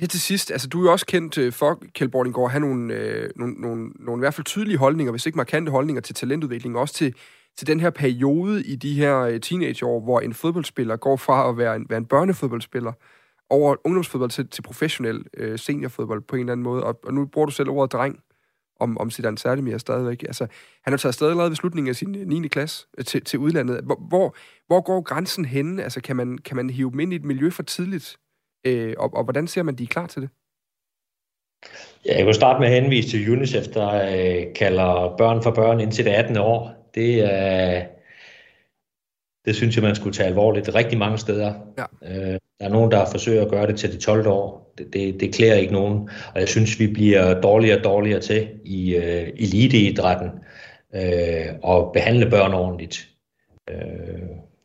Ja, 0.00 0.06
til 0.06 0.20
sidst, 0.20 0.50
altså 0.50 0.68
du 0.68 0.80
er 0.80 0.82
jo 0.82 0.92
også 0.92 1.06
kendt 1.06 1.38
øh, 1.38 1.52
for, 1.52 1.82
Kjeld 1.94 2.10
Bordinggaard, 2.10 2.46
at 2.46 2.50
have 2.50 2.60
nogle, 2.60 2.94
øh, 2.94 3.30
nogle, 3.36 3.54
nogle, 3.54 3.90
nogle 3.98 4.20
i 4.20 4.22
hvert 4.22 4.34
fald 4.34 4.44
tydelige 4.44 4.78
holdninger, 4.78 5.10
hvis 5.10 5.26
ikke 5.26 5.36
markante 5.36 5.70
holdninger 5.70 6.00
til 6.00 6.14
talentudvikling, 6.14 6.76
også 6.76 6.94
til, 6.94 7.14
til 7.56 7.66
den 7.66 7.80
her 7.80 7.90
periode 7.90 8.64
i 8.64 8.76
de 8.76 8.94
her 8.94 9.18
øh, 9.18 9.40
teenageår, 9.40 10.00
hvor 10.00 10.20
en 10.20 10.34
fodboldspiller 10.34 10.96
går 10.96 11.16
fra 11.16 11.48
at 11.48 11.58
være 11.58 11.76
en, 11.76 11.86
være 11.88 11.98
en 11.98 12.06
børnefodboldspiller 12.06 12.92
over 13.50 13.76
ungdomsfodbold 13.84 14.30
til, 14.30 14.48
til 14.48 14.62
professionel 14.62 15.24
øh, 15.36 15.58
seniorfodbold 15.58 16.22
på 16.22 16.36
en 16.36 16.40
eller 16.40 16.52
anden 16.52 16.64
måde. 16.64 16.84
Og, 16.84 17.00
og 17.04 17.14
nu 17.14 17.26
bruger 17.26 17.46
du 17.46 17.52
selv 17.52 17.70
ordet 17.70 17.92
dreng 17.92 18.18
om, 18.82 18.98
om 18.98 19.10
Zidane 19.10 19.38
Sardemir 19.38 19.78
stadigvæk. 19.78 20.22
Altså, 20.22 20.46
han 20.84 20.92
har 20.92 20.98
taget 20.98 21.14
stadig 21.14 21.30
allerede 21.30 21.50
ved 21.50 21.56
slutningen 21.56 21.88
af 21.88 21.96
sin 21.96 22.14
øh, 22.14 22.26
9. 22.26 22.48
Klasse 22.48 22.86
øh, 22.98 23.04
til, 23.04 23.24
til 23.24 23.38
udlandet. 23.38 23.80
Hvor, 23.84 24.00
hvor, 24.08 24.36
hvor 24.66 24.80
går 24.80 25.00
grænsen 25.00 25.44
henne? 25.44 25.82
Altså, 25.82 26.00
kan 26.00 26.16
man, 26.16 26.38
kan 26.38 26.56
man 26.56 26.70
hive 26.70 26.90
dem 26.90 27.00
ind 27.00 27.12
i 27.12 27.16
et 27.16 27.24
miljø 27.24 27.50
for 27.50 27.62
tidligt? 27.62 28.16
Øh, 28.66 28.94
og, 28.98 29.14
og 29.14 29.24
hvordan 29.24 29.46
ser 29.46 29.62
man, 29.62 29.74
de 29.74 29.82
er 29.82 29.86
klar 29.86 30.06
til 30.06 30.22
det? 30.22 30.30
Ja, 32.06 32.18
jeg 32.18 32.26
vil 32.26 32.34
starte 32.34 32.60
med 32.60 32.68
at 32.68 32.82
henvise 32.82 33.08
til 33.08 33.32
UNICEF, 33.32 33.66
der 33.66 33.88
øh, 33.88 34.54
kalder 34.54 35.14
børn 35.18 35.42
for 35.42 35.50
børn 35.50 35.80
indtil 35.80 36.04
det 36.04 36.10
18. 36.10 36.36
år. 36.36 36.90
Det 36.94 37.20
er... 37.20 37.76
Øh, 37.76 37.82
det 39.44 39.56
synes 39.56 39.76
jeg, 39.76 39.84
man 39.84 39.94
skulle 39.94 40.16
tage 40.16 40.26
alvorligt 40.28 40.74
rigtig 40.74 40.98
mange 40.98 41.18
steder. 41.18 41.54
Ja. 41.78 41.84
Øh, 42.04 42.38
der 42.60 42.66
er 42.66 42.68
nogen, 42.68 42.90
der 42.90 43.06
forsøger 43.10 43.42
at 43.42 43.50
gøre 43.50 43.66
det 43.66 43.78
til 43.78 43.92
de 43.92 43.98
12 43.98 44.26
år. 44.26 44.74
Det, 44.78 44.92
det, 44.92 45.20
det 45.20 45.34
klæder 45.34 45.54
ikke 45.54 45.72
nogen. 45.72 46.08
Og 46.34 46.40
jeg 46.40 46.48
synes, 46.48 46.80
vi 46.80 46.86
bliver 46.86 47.40
dårligere 47.40 47.78
og 47.78 47.84
dårligere 47.84 48.20
til 48.20 48.48
i 48.64 48.94
øh, 48.94 49.28
eliteidrætten 49.36 50.30
øh, 50.94 51.54
og 51.62 51.92
behandle 51.92 52.30
børn 52.30 52.54
ordentligt. 52.54 53.08
Øh, 53.70 53.76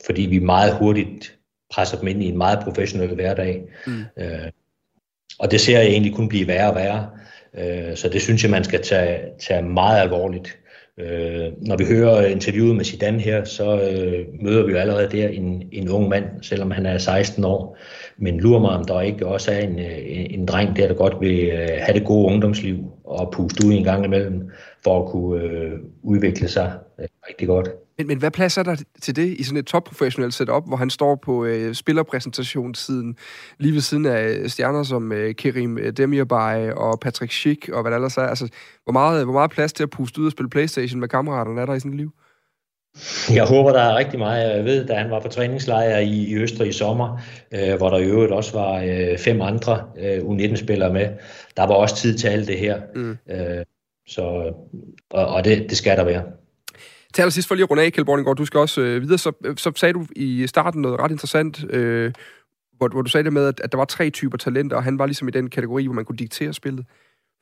fordi 0.05 0.21
vi 0.21 0.39
meget 0.39 0.73
hurtigt 0.73 1.37
presser 1.73 1.99
dem 1.99 2.07
ind 2.07 2.23
i 2.23 2.29
en 2.29 2.37
meget 2.37 2.59
professionel 2.63 3.15
hverdag. 3.15 3.63
Mm. 3.87 4.03
Øh, 4.17 4.51
og 5.39 5.51
det 5.51 5.61
ser 5.61 5.79
jeg 5.79 5.87
egentlig 5.87 6.13
kun 6.13 6.29
blive 6.29 6.47
værre 6.47 6.69
og 6.69 6.75
værre. 6.75 7.09
Øh, 7.57 7.95
så 7.97 8.09
det 8.09 8.21
synes 8.21 8.43
jeg, 8.43 8.51
man 8.51 8.63
skal 8.63 8.83
tage, 8.83 9.19
tage 9.39 9.61
meget 9.61 10.01
alvorligt. 10.01 10.57
Øh, 10.99 11.51
når 11.61 11.77
vi 11.77 11.85
hører 11.85 12.25
interviewet 12.25 12.75
med 12.75 12.85
Zidane 12.85 13.19
her, 13.19 13.43
så 13.43 13.81
øh, 13.81 14.25
møder 14.41 14.65
vi 14.65 14.71
jo 14.71 14.77
allerede 14.77 15.17
der 15.17 15.27
en, 15.27 15.69
en 15.71 15.89
ung 15.89 16.09
mand, 16.09 16.25
selvom 16.41 16.71
han 16.71 16.85
er 16.85 16.97
16 16.97 17.43
år. 17.43 17.77
Men 18.17 18.39
lurer 18.39 18.59
mig, 18.61 18.69
om 18.69 18.85
der 18.85 19.01
ikke 19.01 19.27
også 19.27 19.51
er 19.51 19.59
en, 19.59 19.79
en, 19.79 20.39
en 20.39 20.45
dreng 20.45 20.75
der, 20.75 20.87
der 20.87 20.93
godt 20.93 21.21
vil 21.21 21.45
øh, 21.45 21.69
have 21.79 21.99
det 21.99 22.05
gode 22.05 22.25
ungdomsliv 22.25 22.77
og 23.03 23.31
puste 23.31 23.67
ud 23.67 23.73
en 23.73 23.83
gang 23.83 24.05
imellem, 24.05 24.49
for 24.83 25.03
at 25.03 25.09
kunne 25.09 25.43
øh, 25.43 25.71
udvikle 26.03 26.47
sig 26.47 26.73
øh, 26.99 27.07
rigtig 27.29 27.47
godt. 27.47 27.69
Men, 27.97 28.07
men 28.07 28.17
hvad 28.17 28.31
plads 28.31 28.57
er 28.57 28.63
der 28.63 28.75
til 29.01 29.15
det 29.15 29.27
i 29.27 29.43
sådan 29.43 29.59
et 29.59 29.65
topprofessionelt 29.65 30.33
setup, 30.33 30.67
hvor 30.67 30.77
han 30.77 30.89
står 30.89 31.15
på 31.15 31.45
øh, 31.45 31.75
spillerpræsentationssiden, 31.75 33.17
lige 33.59 33.73
ved 33.73 33.81
siden 33.81 34.05
af 34.05 34.51
stjerner 34.51 34.83
som 34.83 35.11
øh, 35.11 35.35
Kerim 35.35 35.93
Demirbay 35.97 36.71
og 36.71 36.99
Patrick 36.99 37.31
Schick 37.31 37.69
og 37.69 37.81
hvad 37.81 37.91
der 37.91 37.97
ellers 37.97 38.17
er? 38.17 38.21
Altså, 38.21 38.47
hvor 38.83 38.93
meget, 38.93 39.23
hvor 39.23 39.33
meget 39.33 39.51
plads 39.51 39.73
til 39.73 39.83
at 39.83 39.89
puste 39.89 40.21
ud 40.21 40.25
og 40.25 40.31
spille 40.31 40.49
Playstation 40.49 40.99
med 40.99 41.07
kammeraterne 41.07 41.61
er 41.61 41.65
der 41.65 41.73
i 41.73 41.79
sådan 41.79 41.91
et 41.91 41.97
liv? 41.97 42.11
Jeg 43.33 43.45
håber, 43.45 43.71
der 43.71 43.81
er 43.81 43.97
rigtig 43.97 44.19
meget. 44.19 44.55
Jeg 44.55 44.65
ved, 44.65 44.87
da 44.87 44.93
han 44.93 45.11
var 45.11 45.19
på 45.19 45.27
træningslejr 45.27 45.97
i, 45.97 46.23
i 46.23 46.35
Østrig 46.35 46.69
i 46.69 46.71
sommer, 46.71 47.21
øh, 47.53 47.77
hvor 47.77 47.89
der 47.89 47.97
i 47.97 48.05
øvrigt 48.05 48.31
også 48.31 48.59
var 48.59 48.81
øh, 48.81 49.17
fem 49.17 49.41
andre 49.41 49.83
øh, 49.99 50.17
U19-spillere 50.17 50.93
med, 50.93 51.07
der 51.57 51.67
var 51.67 51.73
også 51.73 51.95
tid 51.95 52.17
til 52.17 52.27
alt 52.27 52.47
det 52.47 52.59
her. 52.59 52.81
Mm. 52.95 53.17
Øh, 53.29 53.65
så, 54.07 54.21
og 55.09 55.27
og 55.27 55.45
det, 55.45 55.69
det 55.69 55.77
skal 55.77 55.97
der 55.97 56.03
være. 56.03 56.23
Til 57.17 57.21
allersidst 57.21 57.47
for 57.47 57.55
lige 57.55 57.63
at 57.63 57.69
runde 57.69 57.83
af, 57.83 57.93
Kjeld 57.93 58.05
Borninggaard, 58.05 58.37
du 58.37 58.45
skal 58.45 58.59
også 58.59 58.81
øh, 58.81 59.01
videre, 59.01 59.17
så, 59.17 59.31
øh, 59.45 59.57
så 59.57 59.71
sagde 59.75 59.93
du 59.93 60.05
i 60.15 60.47
starten 60.47 60.81
noget 60.81 60.99
ret 60.99 61.11
interessant, 61.11 61.65
øh, 61.69 62.13
hvor, 62.77 62.87
hvor 62.87 63.01
du 63.01 63.09
sagde 63.09 63.23
det 63.23 63.33
med, 63.33 63.47
at, 63.47 63.59
at 63.59 63.71
der 63.71 63.77
var 63.77 63.85
tre 63.85 64.09
typer 64.09 64.37
talenter, 64.37 64.77
og 64.77 64.83
han 64.83 64.99
var 64.99 65.05
ligesom 65.05 65.27
i 65.27 65.31
den 65.31 65.49
kategori, 65.49 65.85
hvor 65.85 65.93
man 65.93 66.05
kunne 66.05 66.17
diktere 66.17 66.53
spillet. 66.53 66.85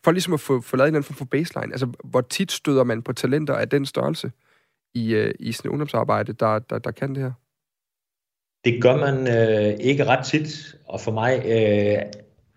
For 0.04 0.12
ligesom 0.12 0.34
at 0.34 0.40
få, 0.40 0.62
få 0.62 0.76
lavet 0.76 0.88
en 0.88 0.96
anden 0.96 1.04
form 1.04 1.16
for 1.16 1.26
baseline, 1.26 1.74
altså 1.74 1.88
hvor 2.04 2.22
tit 2.22 2.52
støder 2.52 2.84
man 2.84 3.02
på 3.02 3.14
talenter 3.14 3.54
af 3.54 3.70
den 3.70 3.86
størrelse 3.86 4.32
i, 4.94 5.14
øh, 5.14 5.34
i 5.40 5.52
sådan 5.52 5.70
et 5.70 5.72
ungdomsarbejde, 5.72 6.34
der, 6.34 6.60
der, 6.60 6.80
der 6.80 6.92
kan 6.92 7.16
det 7.16 7.24
her? 7.24 7.32
Det 8.66 8.82
gør 8.82 8.98
man 8.98 9.28
øh, 9.28 9.80
ikke 9.80 10.06
ret 10.06 10.26
tit, 10.26 10.76
og 10.88 11.02
for 11.02 11.12
mig 11.12 11.34
øh, 11.46 12.02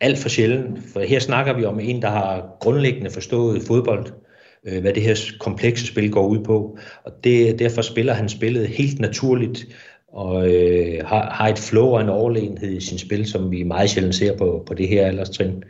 alt 0.01 0.19
for 0.19 0.29
sjældent. 0.29 0.79
For 0.93 1.01
her 1.01 1.19
snakker 1.19 1.53
vi 1.53 1.65
om 1.65 1.81
en, 1.81 2.03
der 2.03 2.11
har 2.11 2.57
grundlæggende 2.61 3.11
forstået 3.11 3.63
fodbold, 3.63 4.07
øh, 4.07 4.28
Øh, 4.65 4.81
hvad 4.81 4.93
det 4.93 5.03
her 5.03 5.17
komplekse 5.41 5.87
spil 5.87 6.11
går 6.11 6.27
ud 6.27 6.45
på. 6.45 6.79
Og 7.05 7.13
det, 7.25 7.59
derfor 7.59 7.83
spiller 7.83 8.13
han 8.13 8.29
spillet 8.29 8.69
helt 8.69 9.01
naturligt, 9.01 9.67
og 10.09 10.55
øh, 10.55 11.07
har, 11.07 11.31
har 11.31 11.49
et 11.49 11.59
flow 11.59 11.87
og 11.87 12.01
en 12.01 12.09
overlegenhed 12.09 12.71
i 12.71 12.81
sin 12.81 12.99
spil, 12.99 13.27
som 13.27 13.51
vi 13.51 13.63
meget 13.63 13.91
sjældent 13.91 14.15
ser 14.15 14.37
på, 14.37 14.65
på 14.67 14.75
det 14.75 14.89
her 14.89 15.07
alderstrin. 15.07 15.65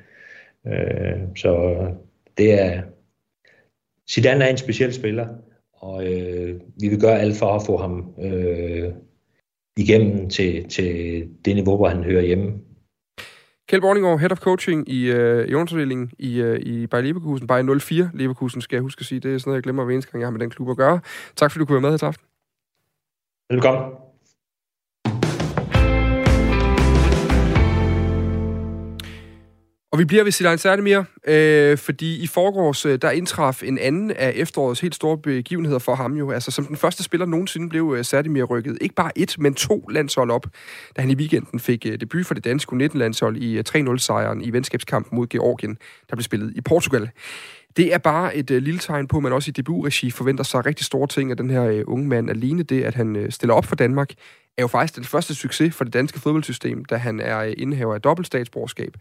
Øh, 0.67 1.19
så 1.37 1.77
det 2.39 2.63
er... 2.63 2.83
Zidane 4.11 4.45
er 4.45 4.49
en 4.49 4.57
speciel 4.57 4.95
spiller, 4.95 5.27
og 5.73 6.07
øh, 6.07 6.61
vi 6.81 6.89
vil 6.89 7.01
gøre 7.01 7.21
alt 7.21 7.37
for 7.37 7.47
at 7.47 7.63
få 7.67 7.77
ham 7.77 8.15
øh, 8.23 8.93
igennem 9.77 10.29
til, 10.29 10.69
til 10.69 11.25
det 11.45 11.55
niveau, 11.55 11.77
hvor 11.77 11.89
han 11.89 12.05
hører 12.05 12.23
hjemme. 12.23 12.53
Kjeld 13.69 13.81
Borningård, 13.81 14.19
Head 14.19 14.33
of 14.33 14.39
Coaching 14.39 14.89
i, 14.89 15.11
øh, 15.11 15.49
i 15.49 15.55
ungdomsafdelingen 15.55 16.11
i, 16.19 16.41
øh, 16.41 16.61
i 16.61 16.87
Bayer 16.87 17.03
Leverkusen. 17.03 17.47
Bayer 17.47 17.79
04 17.79 18.11
Leverkusen, 18.15 18.61
skal 18.61 18.77
jeg 18.77 18.83
huske 18.83 19.01
at 19.01 19.07
sige. 19.07 19.21
Det 19.21 19.35
er 19.35 19.39
sådan 19.39 19.51
noget, 19.51 19.57
jeg 19.57 19.63
glemmer 19.63 19.85
hver 19.85 19.93
eneste 19.93 20.13
gang, 20.13 20.21
jeg 20.21 20.27
har 20.27 20.31
med 20.31 20.41
den 20.41 20.51
klub 20.51 20.71
at 20.71 20.77
gøre. 20.77 21.01
Tak 21.37 21.51
fordi 21.51 21.59
du 21.59 21.67
kunne 21.67 21.75
være 21.75 21.81
med 21.81 21.91
her 21.91 21.97
til 21.97 22.07
aften. 22.07 22.27
Velkommen. 23.51 24.08
Og 29.93 29.99
vi 29.99 30.05
bliver 30.05 30.25
ved 30.25 30.33
Zidane 30.33 30.59
Sardemir, 30.59 31.03
øh, 31.27 31.79
fordi 31.79 32.23
i 32.23 32.27
forgårs, 32.27 32.87
øh, 32.87 32.99
der 33.03 33.11
indtraf 33.11 33.63
en 33.63 33.79
anden 33.79 34.11
af 34.11 34.33
efterårets 34.35 34.81
helt 34.81 34.95
store 34.95 35.19
begivenheder 35.19 35.79
for 35.79 35.95
ham 35.95 36.15
jo. 36.15 36.31
Altså 36.31 36.51
som 36.51 36.67
den 36.67 36.77
første 36.77 37.03
spiller 37.03 37.27
nogensinde 37.27 37.69
blev 37.69 37.95
øh, 37.99 38.05
Sardemir 38.05 38.45
rykket 38.45 38.79
ikke 38.81 38.95
bare 38.95 39.19
et, 39.19 39.37
men 39.39 39.55
to 39.55 39.87
landshold 39.91 40.31
op, 40.31 40.47
da 40.97 41.01
han 41.01 41.11
i 41.11 41.15
weekenden 41.15 41.61
fik 41.61 41.87
øh, 41.87 42.01
debut 42.01 42.27
for 42.27 42.35
det 42.35 42.45
danske 42.45 42.77
U19-landshold 42.77 43.37
i 43.37 43.59
øh, 43.59 43.65
3-0-sejren 43.69 44.43
i 44.43 44.53
venskabskampen 44.53 45.17
mod 45.17 45.27
Georgien, 45.27 45.79
der 46.11 46.17
blev 46.17 46.23
spillet 46.23 46.53
i 46.57 46.61
Portugal. 46.61 47.11
Det 47.77 47.95
er 47.95 47.99
bare 47.99 48.37
et 48.37 48.51
øh, 48.51 48.63
lille 48.63 48.81
tegn 48.81 49.09
på, 49.09 49.17
at 49.17 49.23
man 49.23 49.33
også 49.33 49.49
i 49.49 49.53
debutregi 49.53 50.11
forventer 50.11 50.45
sig 50.45 50.67
rigtig 50.67 50.87
store 50.87 51.07
ting 51.07 51.31
af 51.31 51.37
den 51.37 51.51
her 51.51 51.65
øh, 51.65 51.85
unge 51.87 52.09
mand. 52.09 52.31
Alene 52.31 52.63
det, 52.63 52.85
at 52.85 52.95
han 52.95 53.17
øh, 53.17 53.33
stiller 53.33 53.55
op 53.55 53.65
for 53.65 53.77
Danmark, 53.77 54.11
er 54.57 54.63
jo 54.63 54.67
faktisk 54.67 54.97
den 54.97 55.05
første 55.05 55.35
succes 55.35 55.75
for 55.75 55.85
det 55.85 55.93
danske 55.93 56.21
fodboldsystem, 56.21 56.85
da 56.85 56.97
han 56.97 57.21
er 57.21 57.39
øh, 57.39 57.53
indehaver 57.57 57.95
af 57.95 58.01
dobbeltstatsborgerskab 58.01 58.97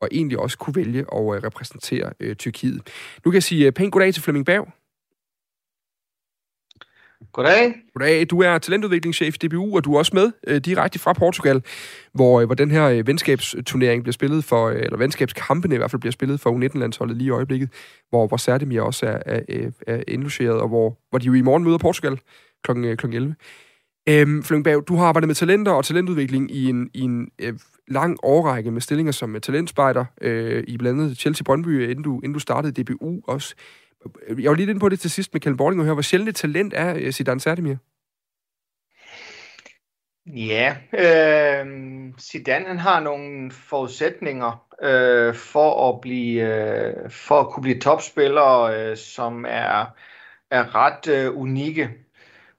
og 0.00 0.08
egentlig 0.12 0.38
også 0.38 0.58
kunne 0.58 0.76
vælge 0.76 1.00
at 1.00 1.06
øh, 1.18 1.42
repræsentere 1.44 2.12
øh, 2.20 2.36
Tyrkiet. 2.36 2.82
Nu 3.24 3.30
kan 3.30 3.34
jeg 3.34 3.42
sige 3.42 3.66
øh, 3.66 3.72
pænt 3.72 3.92
goddag 3.92 4.14
til 4.14 4.22
Flemming 4.22 4.46
Berg. 4.46 4.68
Goddag. 7.32 7.74
Goddag. 7.94 8.26
Du 8.30 8.42
er 8.42 8.58
talentudviklingschef 8.58 9.34
i 9.34 9.46
DBU, 9.46 9.76
og 9.76 9.84
du 9.84 9.94
er 9.94 9.98
også 9.98 10.12
med 10.14 10.32
øh, 10.46 10.60
direkte 10.60 10.98
fra 10.98 11.12
Portugal, 11.12 11.62
hvor, 12.12 12.40
øh, 12.40 12.46
hvor 12.46 12.54
den 12.54 12.70
her 12.70 12.84
øh, 12.88 13.06
venskabsturnering 13.06 14.02
bliver 14.02 14.12
spillet 14.12 14.44
for, 14.44 14.68
øh, 14.68 14.76
eller 14.76 14.96
venskabskampene 14.96 15.74
i 15.74 15.78
hvert 15.78 15.90
fald 15.90 16.00
bliver 16.00 16.12
spillet 16.12 16.40
for 16.40 16.50
U19-landsholdet 16.50 17.16
lige 17.16 17.26
i 17.26 17.30
øjeblikket, 17.30 17.68
hvor, 18.08 18.26
hvor 18.26 18.36
Sardemir 18.36 18.80
også 18.80 19.06
er, 19.06 19.18
er, 19.26 19.40
er, 19.48 19.70
er 19.86 20.02
indlogeret, 20.08 20.60
og 20.60 20.68
hvor, 20.68 20.98
hvor 21.10 21.18
de 21.18 21.26
jo 21.26 21.34
i 21.34 21.40
morgen 21.40 21.64
møder 21.64 21.78
Portugal 21.78 22.20
kl. 22.64 22.94
kl. 22.94 23.06
11. 23.06 23.34
Øhm, 24.08 24.42
Flemming 24.42 24.88
du 24.88 24.96
har 24.96 25.06
arbejdet 25.06 25.28
med 25.28 25.34
talenter 25.34 25.72
og 25.72 25.84
talentudvikling 25.84 26.50
i 26.50 26.68
en, 26.68 26.90
i 26.94 27.00
en 27.00 27.30
øh, 27.38 27.54
lang 27.88 28.18
årrække 28.22 28.70
med 28.70 28.80
stillinger 28.80 29.12
som 29.12 29.34
øh, 29.34 29.40
talentspejder 29.40 30.04
øh, 30.20 30.64
i 30.66 30.76
blandt 30.76 31.00
andet 31.00 31.18
Chelsea 31.18 31.42
Brøndby, 31.44 31.68
øh, 31.68 31.90
inden 31.90 32.04
du, 32.04 32.16
inden 32.16 32.32
du 32.32 32.38
startede 32.38 32.82
DBU 32.82 33.20
også. 33.28 33.54
Øh, 34.28 34.42
jeg 34.42 34.50
var 34.50 34.56
lige 34.56 34.68
inde 34.68 34.80
på 34.80 34.88
det 34.88 35.00
til 35.00 35.10
sidst 35.10 35.32
med 35.32 35.40
Kjell 35.40 35.56
Bording 35.56 35.80
og 35.80 35.84
høre, 35.84 35.94
hvor 35.94 36.02
sjældent 36.02 36.36
talent 36.36 36.72
er 36.76 37.10
Zidane 37.10 37.40
Sardemir? 37.40 37.76
Ja, 40.26 40.76
øh, 40.92 41.66
Zidane 42.20 42.66
han 42.66 42.78
har 42.78 43.00
nogle 43.00 43.50
forudsætninger 43.50 44.66
øh, 44.82 45.34
for 45.34 45.92
at 45.92 46.00
blive 46.00 46.42
øh, 46.42 47.10
for 47.10 47.40
at 47.40 47.50
kunne 47.50 47.62
blive 47.62 47.80
topspiller, 47.80 48.60
øh, 48.60 48.96
som 48.96 49.44
er 49.48 49.86
er 50.50 50.74
ret 50.74 51.08
øh, 51.08 51.36
unikke. 51.36 51.90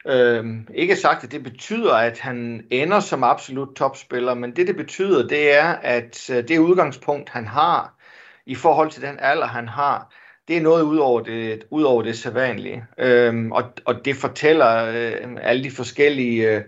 Øhm, 0.07 0.67
ikke 0.73 0.95
sagt, 0.95 1.23
at 1.23 1.31
det 1.31 1.43
betyder, 1.43 1.93
at 1.93 2.19
han 2.19 2.65
ender 2.69 2.99
som 2.99 3.23
absolut 3.23 3.75
topspiller, 3.75 4.33
men 4.33 4.55
det, 4.55 4.67
det 4.67 4.75
betyder, 4.75 5.27
det 5.27 5.57
er, 5.57 5.67
at 5.67 6.29
øh, 6.29 6.47
det 6.47 6.59
udgangspunkt, 6.59 7.29
han 7.29 7.47
har 7.47 7.93
i 8.45 8.55
forhold 8.55 8.91
til 8.91 9.01
den 9.01 9.19
alder, 9.19 9.47
han 9.47 9.67
har, 9.67 10.13
det 10.47 10.57
er 10.57 10.61
noget 10.61 10.83
ud 10.83 10.97
over 10.97 11.21
det, 11.21 11.63
ud 11.69 11.83
over 11.83 12.03
det 12.03 12.17
sædvanlige. 12.17 12.85
Øhm, 12.97 13.51
og, 13.51 13.63
og 13.85 14.05
det 14.05 14.15
fortæller 14.15 14.85
øh, 14.85 15.37
alle 15.41 15.63
de 15.63 15.71
forskellige 15.71 16.49
øh, 16.49 16.63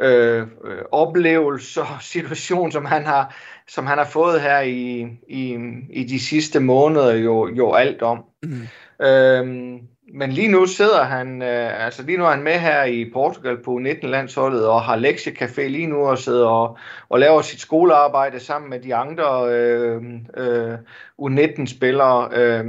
øh, 0.00 0.46
oplevelser 0.92 1.82
og 1.82 2.02
situationer, 2.02 2.70
som 2.70 2.84
han 2.84 3.06
har, 3.06 3.36
som 3.68 3.86
han 3.86 3.98
har 3.98 4.04
fået 4.04 4.40
her 4.40 4.60
i, 4.60 5.06
i, 5.28 5.58
i 5.90 6.04
de 6.04 6.20
sidste 6.20 6.60
måneder, 6.60 7.14
jo, 7.14 7.48
jo 7.48 7.72
alt 7.72 8.02
om. 8.02 8.24
Mm. 8.42 9.06
Øhm, 9.06 9.80
men 10.08 10.32
lige 10.32 10.48
nu 10.48 10.66
sidder 10.66 11.04
han, 11.04 11.42
øh, 11.42 11.84
altså 11.84 12.02
lige 12.02 12.18
nu 12.18 12.24
er 12.24 12.30
han 12.30 12.42
med 12.42 12.58
her 12.58 12.84
i 12.84 13.10
Portugal 13.12 13.62
på 13.62 13.76
19-landsholdet 13.76 14.66
og 14.66 14.82
har 14.82 14.96
lektiecafé 14.96 15.62
lige 15.62 15.86
nu 15.86 15.96
og 16.06 16.18
sidder 16.18 16.46
og, 16.46 16.78
og 17.08 17.18
laver 17.18 17.42
sit 17.42 17.60
skolearbejde 17.60 18.40
sammen 18.40 18.70
med 18.70 18.80
de 18.80 18.94
andre 18.94 19.54
øh, 19.54 20.02
øh, 20.36 20.78
U19-spillere, 21.22 22.28
øh, 22.32 22.64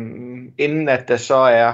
inden 0.57 0.89
at 0.89 1.07
der 1.07 1.17
så 1.17 1.35
er, 1.35 1.73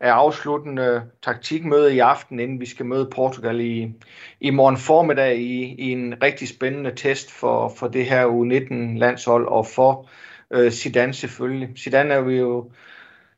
er 0.00 0.12
afsluttende 0.12 1.02
taktikmøde 1.22 1.94
i 1.94 1.98
aften, 1.98 2.40
inden 2.40 2.60
vi 2.60 2.66
skal 2.66 2.86
møde 2.86 3.10
Portugal 3.14 3.60
i, 3.60 3.92
i 4.40 4.50
morgen 4.50 4.76
formiddag 4.76 5.36
i, 5.36 5.74
i 5.78 5.92
en 5.92 6.14
rigtig 6.22 6.48
spændende 6.48 6.92
test 6.96 7.32
for, 7.32 7.68
for 7.76 7.88
det 7.88 8.06
her 8.06 8.26
U19-landshold 8.26 9.46
og 9.46 9.66
for 9.66 10.08
øh, 10.50 10.70
Zidane 10.70 11.14
selvfølgelig. 11.14 11.68
Zidane 11.78 12.14
er 12.14 12.20
vi 12.20 12.36
jo 12.36 12.70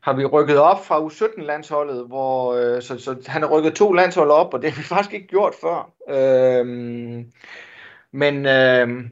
har 0.07 0.13
vi 0.13 0.25
rykket 0.25 0.57
op 0.57 0.85
fra 0.85 0.99
U17-landsholdet, 0.99 2.07
hvor 2.07 2.53
øh, 2.53 2.81
så, 2.81 2.99
så 2.99 3.15
han 3.25 3.41
har 3.41 3.49
rykket 3.49 3.75
to 3.75 3.91
landshold 3.91 4.31
op, 4.31 4.53
og 4.53 4.61
det 4.61 4.71
har 4.71 4.81
vi 4.81 4.87
faktisk 4.95 5.13
ikke 5.13 5.27
gjort 5.27 5.53
før. 5.61 5.91
Øh, 6.09 6.65
men 8.11 8.45
øh, 8.45 9.09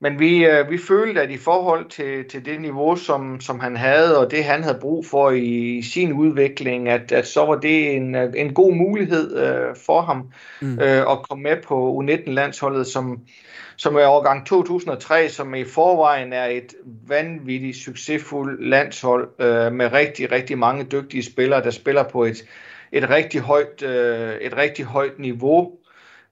men 0.00 0.18
vi, 0.18 0.46
øh, 0.46 0.70
vi 0.70 0.78
følte, 0.78 1.22
at 1.22 1.30
i 1.30 1.36
forhold 1.36 1.88
til, 1.90 2.28
til 2.28 2.44
det 2.44 2.60
niveau, 2.60 2.96
som, 2.96 3.40
som 3.40 3.60
han 3.60 3.76
havde, 3.76 4.18
og 4.18 4.30
det 4.30 4.44
han 4.44 4.62
havde 4.62 4.78
brug 4.80 5.06
for 5.06 5.30
i, 5.30 5.78
i 5.78 5.82
sin 5.82 6.12
udvikling, 6.12 6.88
at, 6.88 7.12
at 7.12 7.26
så 7.26 7.46
var 7.46 7.54
det 7.54 7.96
en, 7.96 8.14
en 8.14 8.54
god 8.54 8.74
mulighed 8.74 9.36
øh, 9.36 9.76
for 9.86 10.00
ham 10.00 10.30
mm. 10.60 10.78
øh, 10.78 11.12
at 11.12 11.22
komme 11.28 11.42
med 11.42 11.56
på 11.62 12.02
U19-landsholdet, 12.02 12.86
som, 12.86 13.20
som 13.76 13.96
er 13.96 14.06
årgang 14.06 14.46
2003, 14.46 15.28
som 15.28 15.54
i 15.54 15.64
forvejen 15.64 16.32
er 16.32 16.44
et 16.44 16.74
vanvittigt 17.06 17.76
succesfuldt 17.76 18.68
landshold 18.68 19.28
øh, 19.38 19.72
med 19.72 19.92
rigtig, 19.92 20.32
rigtig 20.32 20.58
mange 20.58 20.84
dygtige 20.84 21.22
spillere, 21.22 21.62
der 21.62 21.70
spiller 21.70 22.02
på 22.02 22.24
et, 22.24 22.44
et 22.92 23.10
rigtig 23.10 23.40
højt, 23.40 23.82
øh, 23.82 24.34
et 24.34 24.56
rigtig 24.56 24.84
højt 24.84 25.18
niveau. 25.18 25.77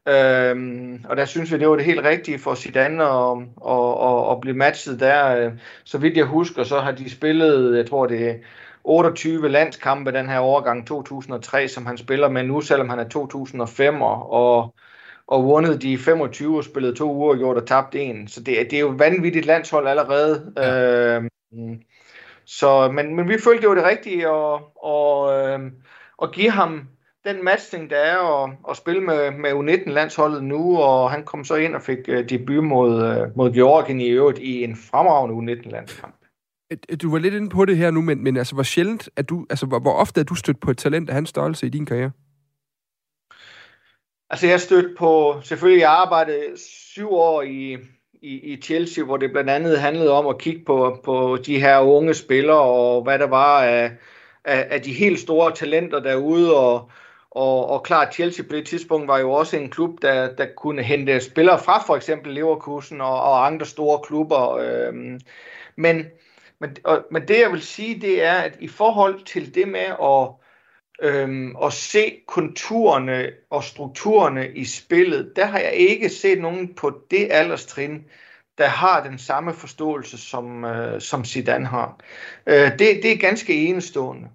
Øhm, 0.08 1.04
og 1.08 1.16
der 1.16 1.24
synes 1.24 1.52
vi, 1.52 1.58
det 1.58 1.68
var 1.68 1.76
det 1.76 1.84
helt 1.84 2.04
rigtige 2.04 2.38
for 2.38 2.54
Zidane 2.54 3.04
at, 3.04 3.38
at, 3.68 4.08
at, 4.08 4.32
at 4.32 4.40
blive 4.40 4.56
matchet 4.56 5.00
der. 5.00 5.50
Så 5.84 5.98
vidt 5.98 6.16
jeg 6.16 6.24
husker, 6.24 6.64
så 6.64 6.80
har 6.80 6.92
de 6.92 7.10
spillet, 7.10 7.76
jeg 7.76 7.88
tror 7.88 8.06
det 8.06 8.30
er 8.30 8.34
28 8.84 9.48
landskampe 9.48 10.12
den 10.12 10.28
her 10.28 10.38
overgang 10.38 10.86
2003, 10.86 11.68
som 11.68 11.86
han 11.86 11.98
spiller 11.98 12.28
med 12.28 12.42
nu, 12.42 12.60
selvom 12.60 12.88
han 12.88 12.98
er 12.98 13.08
2005 13.08 14.02
og, 14.02 14.74
og 15.26 15.44
vundet 15.44 15.82
de 15.82 15.98
25 15.98 16.56
og 16.56 16.64
spillet 16.64 16.96
to 16.96 17.14
uger 17.14 17.30
og 17.30 17.38
gjort 17.38 17.56
og 17.56 17.66
tabt 17.66 17.94
en. 17.94 18.28
Så 18.28 18.40
det, 18.40 18.56
det 18.70 18.76
er 18.76 18.80
jo 18.80 18.94
vanvittigt 18.98 19.46
landshold 19.46 19.88
allerede. 19.88 20.52
Ja. 20.56 21.16
Øhm, 21.16 21.28
så, 22.44 22.90
men, 22.90 23.16
men 23.16 23.28
vi 23.28 23.38
følte, 23.44 23.60
det 23.60 23.68
var 23.68 23.74
det 23.74 23.84
rigtige 23.84 24.28
at, 24.28 24.60
at, 24.86 25.54
øhm, 25.54 25.72
at 26.22 26.32
give 26.32 26.50
ham 26.50 26.88
den 27.26 27.44
matchning, 27.44 27.90
der 27.90 27.96
er 27.96 28.44
at, 28.44 28.52
at 28.70 28.76
spille 28.76 29.00
med, 29.00 29.30
med 29.30 29.50
U19-landsholdet 29.52 30.44
nu, 30.44 30.78
og 30.78 31.10
han 31.10 31.24
kom 31.24 31.44
så 31.44 31.54
ind 31.54 31.74
og 31.74 31.82
fik 31.82 31.98
uh, 32.08 32.18
debut 32.28 32.64
mod, 32.64 32.94
uh, 32.94 33.36
mod 33.36 33.52
Georgien 33.52 34.00
i 34.00 34.08
øvrigt 34.08 34.38
i 34.38 34.64
en 34.64 34.76
fremragende 34.76 35.52
U19-landskamp. 35.54 36.14
Du 37.02 37.10
var 37.10 37.18
lidt 37.18 37.34
inde 37.34 37.48
på 37.48 37.64
det 37.64 37.76
her 37.76 37.90
nu, 37.90 38.00
men, 38.00 38.24
men 38.24 38.36
altså, 38.36 38.54
hvor 38.54 38.62
sjældent 38.62 39.08
er 39.16 39.22
du, 39.22 39.46
altså, 39.50 39.66
hvor, 39.66 39.78
hvor 39.78 39.92
ofte 39.92 40.20
er 40.20 40.24
du 40.24 40.34
stødt 40.34 40.60
på 40.60 40.70
et 40.70 40.78
talent 40.78 41.08
af 41.08 41.14
hans 41.14 41.28
størrelse 41.28 41.66
i 41.66 41.68
din 41.68 41.86
karriere? 41.86 42.10
Altså, 44.30 44.46
jeg 44.46 44.52
har 44.52 44.58
stødt 44.58 44.98
på, 44.98 45.40
selvfølgelig, 45.42 45.80
jeg 45.80 45.90
arbejdede 45.90 46.58
syv 46.94 47.10
år 47.10 47.42
i, 47.42 47.76
i, 48.22 48.52
i 48.52 48.56
Chelsea, 48.62 49.04
hvor 49.04 49.16
det 49.16 49.32
blandt 49.32 49.50
andet 49.50 49.80
handlede 49.80 50.10
om 50.10 50.26
at 50.26 50.38
kigge 50.38 50.64
på, 50.64 51.00
på 51.04 51.38
de 51.46 51.60
her 51.60 51.78
unge 51.78 52.14
spillere, 52.14 52.60
og 52.60 53.02
hvad 53.02 53.18
der 53.18 53.26
var 53.26 53.62
af, 53.62 53.92
af, 54.44 54.66
af 54.70 54.82
de 54.82 54.92
helt 54.92 55.20
store 55.20 55.54
talenter 55.54 56.00
derude, 56.00 56.56
og, 56.56 56.90
og, 57.36 57.70
og 57.70 57.82
klart, 57.82 58.14
Chelsea 58.14 58.44
på 58.44 58.56
det 58.56 58.66
tidspunkt 58.66 59.08
var 59.08 59.18
jo 59.18 59.32
også 59.32 59.56
en 59.56 59.70
klub, 59.70 60.02
der, 60.02 60.34
der 60.34 60.46
kunne 60.56 60.82
hente 60.82 61.20
spillere 61.20 61.58
fra 61.58 61.82
for 61.86 61.96
eksempel 61.96 62.34
Leverkusen 62.34 63.00
og, 63.00 63.22
og 63.22 63.46
andre 63.46 63.66
store 63.66 63.98
klubber. 64.06 64.56
Øhm, 64.56 65.20
men, 65.76 66.06
men, 66.60 66.76
og, 66.84 67.04
men 67.10 67.28
det 67.28 67.40
jeg 67.40 67.52
vil 67.52 67.62
sige, 67.62 68.00
det 68.00 68.24
er, 68.24 68.32
at 68.32 68.56
i 68.60 68.68
forhold 68.68 69.24
til 69.24 69.54
det 69.54 69.68
med 69.68 69.80
at, 70.02 70.28
øhm, 71.02 71.56
at 71.62 71.72
se 71.72 72.20
konturerne 72.26 73.30
og 73.50 73.64
strukturerne 73.64 74.48
i 74.54 74.64
spillet, 74.64 75.32
der 75.36 75.44
har 75.44 75.58
jeg 75.58 75.72
ikke 75.72 76.08
set 76.08 76.40
nogen 76.40 76.74
på 76.74 77.00
det 77.10 77.28
alderstrin, 77.30 78.04
der 78.58 78.68
har 78.68 79.02
den 79.02 79.18
samme 79.18 79.54
forståelse, 79.54 80.18
som, 80.18 80.64
øh, 80.64 81.00
som 81.00 81.24
Zidane 81.24 81.66
har. 81.66 81.98
Øh, 82.46 82.70
det, 82.70 82.78
det 82.78 83.12
er 83.12 83.16
ganske 83.16 83.66
enestående. 83.66 84.28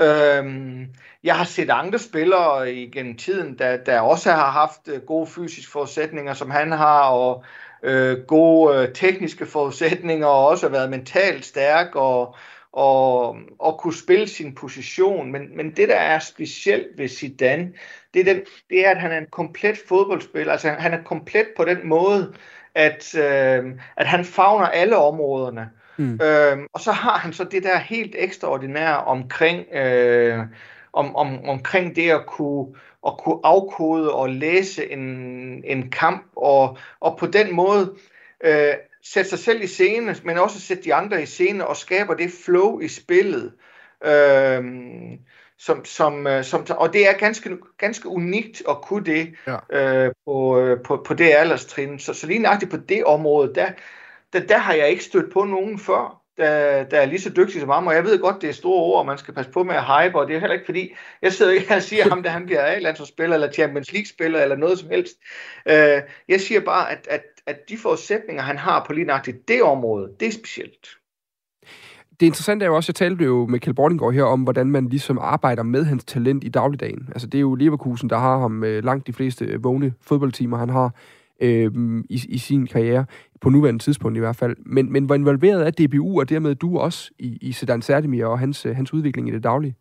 Øhm, 0.00 0.86
jeg 1.24 1.36
har 1.36 1.44
set 1.44 1.70
andre 1.70 1.98
spillere 1.98 2.72
igennem 2.72 3.16
tiden, 3.16 3.58
der, 3.58 3.76
der 3.76 4.00
også 4.00 4.30
har 4.30 4.50
haft 4.50 4.88
øh, 4.88 5.00
gode 5.00 5.26
fysiske 5.26 5.72
forudsætninger, 5.72 6.34
som 6.34 6.50
han 6.50 6.72
har, 6.72 7.08
og 7.08 7.44
øh, 7.82 8.18
gode 8.18 8.78
øh, 8.78 8.94
tekniske 8.94 9.46
forudsætninger, 9.46 10.26
og 10.26 10.46
også 10.46 10.66
har 10.66 10.72
været 10.72 10.90
mentalt 10.90 11.44
stærk, 11.44 11.94
og, 11.94 12.34
og, 12.72 13.36
og 13.58 13.78
kunne 13.78 13.94
spille 13.94 14.28
sin 14.28 14.54
position. 14.54 15.32
Men, 15.32 15.56
men 15.56 15.70
det, 15.70 15.88
der 15.88 15.96
er 15.96 16.18
specielt 16.18 16.98
ved 16.98 17.08
Zidane, 17.08 17.72
det 18.14 18.20
er, 18.20 18.34
den, 18.34 18.42
det 18.70 18.86
er, 18.86 18.90
at 18.90 19.00
han 19.00 19.12
er 19.12 19.18
en 19.18 19.30
komplet 19.30 19.78
fodboldspiller. 19.88 20.52
Altså, 20.52 20.70
han 20.70 20.94
er 20.94 21.02
komplet 21.02 21.46
på 21.56 21.64
den 21.64 21.88
måde, 21.88 22.34
at, 22.74 23.14
øh, 23.14 23.64
at 23.96 24.06
han 24.06 24.24
fagner 24.24 24.66
alle 24.66 24.96
områderne. 24.96 25.70
Mm. 26.00 26.20
Øhm, 26.22 26.66
og 26.72 26.80
så 26.80 26.92
har 26.92 27.18
han 27.18 27.32
så 27.32 27.44
det 27.44 27.62
der 27.62 27.78
helt 27.78 28.14
ekstraordinære 28.18 29.04
omkring, 29.04 29.74
øh, 29.74 30.38
om, 30.92 31.16
om, 31.16 31.48
omkring 31.48 31.96
det 31.96 32.10
at 32.10 32.26
kunne, 32.26 32.66
at 33.06 33.12
kunne 33.18 33.40
afkode 33.44 34.14
og 34.14 34.30
læse 34.30 34.92
en, 34.92 35.00
en 35.64 35.90
kamp, 35.90 36.26
og, 36.36 36.78
og 37.00 37.16
på 37.18 37.26
den 37.26 37.54
måde 37.54 37.94
øh, 38.44 38.74
sætte 39.04 39.30
sig 39.30 39.38
selv 39.38 39.62
i 39.62 39.66
scene, 39.66 40.16
men 40.24 40.38
også 40.38 40.60
sætte 40.60 40.84
de 40.84 40.94
andre 40.94 41.22
i 41.22 41.26
scene, 41.26 41.66
og 41.66 41.76
skaber 41.76 42.14
det 42.14 42.30
flow 42.44 42.80
i 42.80 42.88
spillet. 42.88 43.52
Øh, 44.04 44.64
som, 45.58 45.84
som, 45.84 46.26
som, 46.42 46.66
og 46.70 46.92
det 46.92 47.08
er 47.08 47.12
ganske, 47.12 47.56
ganske 47.78 48.08
unikt 48.08 48.62
at 48.68 48.82
kunne 48.82 49.04
det 49.04 49.34
ja. 49.46 49.56
øh, 50.06 50.12
på, 50.24 50.60
øh, 50.60 50.82
på, 50.82 51.04
på 51.06 51.14
det 51.14 51.32
alderstrin. 51.36 51.98
Så, 51.98 52.14
så 52.14 52.26
lige 52.26 52.38
nøjagtigt 52.38 52.70
på 52.70 52.76
det 52.76 53.04
område, 53.04 53.54
der, 53.54 53.70
der, 54.32 54.40
der 54.40 54.58
har 54.58 54.74
jeg 54.74 54.90
ikke 54.90 55.04
stødt 55.04 55.32
på 55.32 55.44
nogen 55.44 55.78
før, 55.78 56.20
der, 56.36 56.84
der 56.84 57.00
er 57.00 57.06
lige 57.06 57.20
så 57.20 57.30
dygtig 57.36 57.60
som 57.60 57.68
ham, 57.68 57.86
og 57.86 57.94
jeg 57.94 58.04
ved 58.04 58.18
godt, 58.18 58.42
det 58.42 58.48
er 58.48 58.54
store 58.54 58.82
ord, 58.82 58.98
og 58.98 59.06
man 59.06 59.18
skal 59.18 59.34
passe 59.34 59.50
på 59.50 59.62
med 59.62 59.74
at 59.74 59.84
hype, 59.84 60.18
og 60.18 60.28
det 60.28 60.36
er 60.36 60.40
heller 60.40 60.54
ikke 60.54 60.66
fordi, 60.66 60.94
jeg 61.22 61.32
sidder 61.32 61.52
ikke 61.52 61.74
og 61.74 61.82
siger 61.82 62.08
ham, 62.08 62.22
da 62.22 62.28
han 62.28 62.46
bliver 62.46 62.62
A-landsholdsspiller, 62.64 63.34
eller 63.34 63.52
Champions 63.52 63.92
League-spiller, 63.92 64.42
eller 64.42 64.56
noget 64.56 64.78
som 64.78 64.90
helst. 64.90 65.16
Øh, 65.68 66.00
jeg 66.28 66.40
siger 66.40 66.60
bare, 66.60 66.90
at, 66.90 67.06
at, 67.10 67.22
at 67.46 67.68
de 67.68 67.78
forudsætninger, 67.78 68.42
han 68.42 68.58
har 68.58 68.84
på 68.86 68.92
lige 68.92 69.06
nøjagtigt 69.06 69.48
det 69.48 69.62
område, 69.62 70.10
det 70.20 70.28
er 70.28 70.32
specielt. 70.32 70.88
Det 72.20 72.26
interessante 72.26 72.64
er 72.64 72.68
jo 72.68 72.76
også, 72.76 72.90
jeg 72.90 72.94
talte 72.94 73.24
jo 73.24 73.46
med 73.46 73.60
Kjell 73.60 73.74
Bordinggaard 73.74 74.12
her 74.12 74.24
om, 74.24 74.42
hvordan 74.42 74.70
man 74.70 74.88
ligesom 74.88 75.18
arbejder 75.18 75.62
med 75.62 75.84
hans 75.84 76.04
talent 76.04 76.44
i 76.44 76.48
dagligdagen. 76.48 77.08
Altså 77.12 77.26
det 77.26 77.38
er 77.38 77.42
jo 77.42 77.54
Leverkusen, 77.54 78.10
der 78.10 78.18
har 78.18 78.38
ham 78.38 78.64
øh, 78.64 78.84
langt 78.84 79.06
de 79.06 79.12
fleste 79.12 79.44
øh, 79.44 79.64
vågne 79.64 79.94
fodboldtimer, 80.00 80.56
han 80.56 80.68
har 80.68 80.94
øh, 81.40 81.70
i, 82.10 82.20
i 82.28 82.38
sin 82.38 82.66
karriere, 82.66 83.06
på 83.40 83.48
nuværende 83.48 83.82
tidspunkt 83.82 84.16
i 84.16 84.20
hvert 84.20 84.36
fald. 84.36 84.56
Men, 84.66 84.92
men 84.92 85.04
hvor 85.04 85.14
involveret 85.14 85.66
er 85.66 85.70
DBU, 85.70 86.20
og 86.20 86.28
dermed 86.28 86.54
du 86.54 86.78
også 86.78 87.10
i, 87.18 87.38
i 87.40 87.52
Sedan 87.52 87.82
Serdemir 87.82 88.24
og 88.24 88.38
hans, 88.38 88.66
øh, 88.66 88.76
hans 88.76 88.92
udvikling 88.92 89.28
i 89.28 89.32
det 89.32 89.44
daglige? 89.44 89.74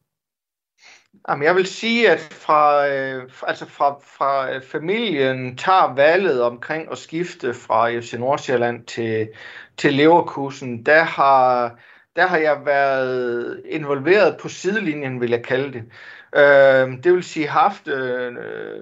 Jamen, 1.29 1.43
jeg 1.43 1.55
vil 1.55 1.65
sige, 1.65 2.11
at 2.11 2.19
fra, 2.19 2.87
øh, 2.87 3.29
altså 3.47 3.65
fra, 3.65 3.99
fra 4.17 4.55
øh, 4.55 4.61
familien 4.61 5.57
tager 5.57 5.95
valget 5.95 6.41
omkring 6.41 6.91
at 6.91 6.97
skifte 6.97 7.53
fra 7.53 7.99
FC 7.99 8.13
Nordsjælland 8.13 8.85
til, 8.85 9.29
til 9.77 9.93
Leverkusen, 9.93 10.85
der 10.85 11.03
har, 11.03 11.75
der 12.15 12.27
har 12.27 12.37
jeg 12.37 12.61
været 12.65 13.61
involveret 13.69 14.37
på 14.41 14.49
sidelinjen, 14.49 15.21
vil 15.21 15.29
jeg 15.29 15.43
kalde 15.43 15.73
det. 15.73 15.83
Øh, 16.35 17.03
det 17.03 17.13
vil 17.13 17.23
sige 17.23 17.47
haft 17.47 17.87
øh, 17.87 18.33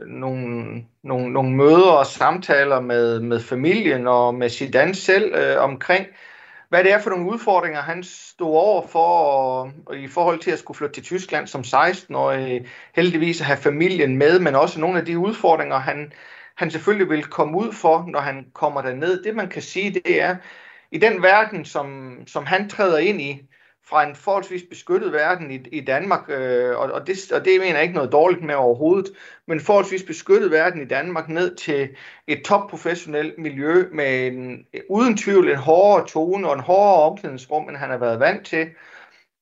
nogle, 0.08 0.66
nogle, 1.04 1.34
nogle 1.34 1.52
møder 1.52 1.92
og 1.92 2.06
samtaler 2.06 2.80
med, 2.80 3.20
med 3.20 3.40
familien 3.40 4.08
og 4.08 4.36
med 4.36 4.50
Zidane 4.50 4.96
selv 4.96 5.36
øh, 5.36 5.64
omkring, 5.64 6.06
hvad 6.70 6.84
det 6.84 6.94
er 6.94 7.00
for 7.00 7.10
nogle 7.10 7.32
udfordringer, 7.32 7.82
han 7.82 8.04
stod 8.04 8.56
over 8.56 8.88
for 8.88 9.08
og, 9.08 9.72
og 9.86 9.98
i 9.98 10.08
forhold 10.08 10.40
til 10.40 10.52
at 10.52 10.60
skulle 10.60 10.78
flytte 10.78 10.94
til 10.94 11.04
Tyskland 11.04 11.48
som 11.48 11.62
16-årig, 11.62 12.68
heldigvis 12.96 13.42
at 13.42 13.48
have 13.48 13.58
familien 13.58 14.18
med, 14.18 14.40
men 14.40 14.56
også 14.56 14.80
nogle 14.80 15.00
af 15.00 15.06
de 15.06 15.18
udfordringer, 15.18 15.78
han, 15.80 16.12
han 16.56 16.72
selvfølgelig 16.72 17.10
vil 17.10 17.24
komme 17.24 17.58
ud 17.58 17.74
for, 17.74 18.06
når 18.08 18.20
han 18.20 18.46
kommer 18.54 18.82
derned. 18.82 19.24
Det 19.24 19.36
man 19.36 19.50
kan 19.50 19.62
sige, 19.62 19.94
det 19.94 20.22
er, 20.22 20.36
i 20.92 20.98
den 20.98 21.22
verden, 21.22 21.66
som, 21.66 22.18
som 22.28 22.46
han 22.46 22.70
træder 22.70 22.98
ind 22.98 23.22
i, 23.22 23.47
fra 23.90 24.04
en 24.04 24.16
forholdsvis 24.16 24.64
beskyttet 24.70 25.14
verden 25.14 25.52
i, 25.52 25.56
i 25.72 25.82
Danmark, 25.82 26.30
øh, 26.30 26.78
og, 26.78 26.92
og, 26.92 27.08
det, 27.08 27.32
og 27.32 27.46
det 27.46 27.60
mener 27.60 27.74
jeg 27.74 27.84
ikke 27.84 27.96
noget 27.96 28.12
dårligt 28.12 28.44
med 28.44 28.56
overhovedet, 28.56 29.12
men 29.46 29.60
forholdsvis 29.60 30.04
beskyttet 30.04 30.52
verden 30.52 30.82
i 30.82 30.86
Danmark 30.86 31.30
ned 31.30 31.56
til 31.56 31.90
et 32.28 32.44
topprofessionelt 32.46 33.38
miljø 33.38 33.86
med 33.92 34.28
en, 34.28 34.66
uden 34.90 35.18
tvivl 35.18 35.50
en 35.50 35.56
hårdere 35.58 36.08
tone 36.08 36.48
og 36.48 36.54
en 36.54 36.60
hårdere 36.60 37.04
omklædningsrum, 37.04 37.70
end 37.70 37.78
han 37.78 37.90
har 37.90 37.98
været 37.98 38.20
vant 38.20 38.46
til, 38.46 38.68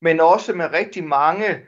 men 0.02 0.20
også 0.20 0.54
med 0.54 0.74
rigtig 0.74 1.04
mange 1.04 1.60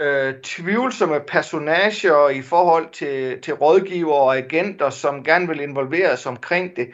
øh, 0.00 0.34
tvivlsomme 0.42 1.20
personager 1.20 2.28
i 2.28 2.42
forhold 2.42 2.90
til, 2.92 3.42
til 3.42 3.54
rådgiver 3.54 4.14
og 4.14 4.36
agenter, 4.36 4.90
som 4.90 5.24
gerne 5.24 5.48
vil 5.48 5.60
involveres 5.60 6.26
omkring 6.26 6.76
det 6.76 6.88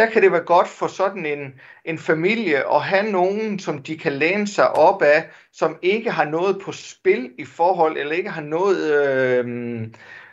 der 0.00 0.10
kan 0.10 0.22
det 0.22 0.32
være 0.32 0.44
godt 0.44 0.68
for 0.68 0.86
sådan 0.86 1.26
en, 1.26 1.54
en 1.84 1.98
familie 1.98 2.74
at 2.74 2.82
have 2.82 3.10
nogen, 3.10 3.58
som 3.58 3.82
de 3.82 3.98
kan 3.98 4.12
læne 4.12 4.46
sig 4.46 4.76
op 4.76 5.02
af, 5.02 5.28
som 5.52 5.78
ikke 5.82 6.10
har 6.10 6.24
noget 6.24 6.60
på 6.64 6.72
spil 6.72 7.30
i 7.38 7.44
forhold, 7.44 7.96
eller 7.96 8.12
ikke 8.12 8.30
har 8.30 8.42
noget... 8.42 8.92
Øh, 8.94 9.86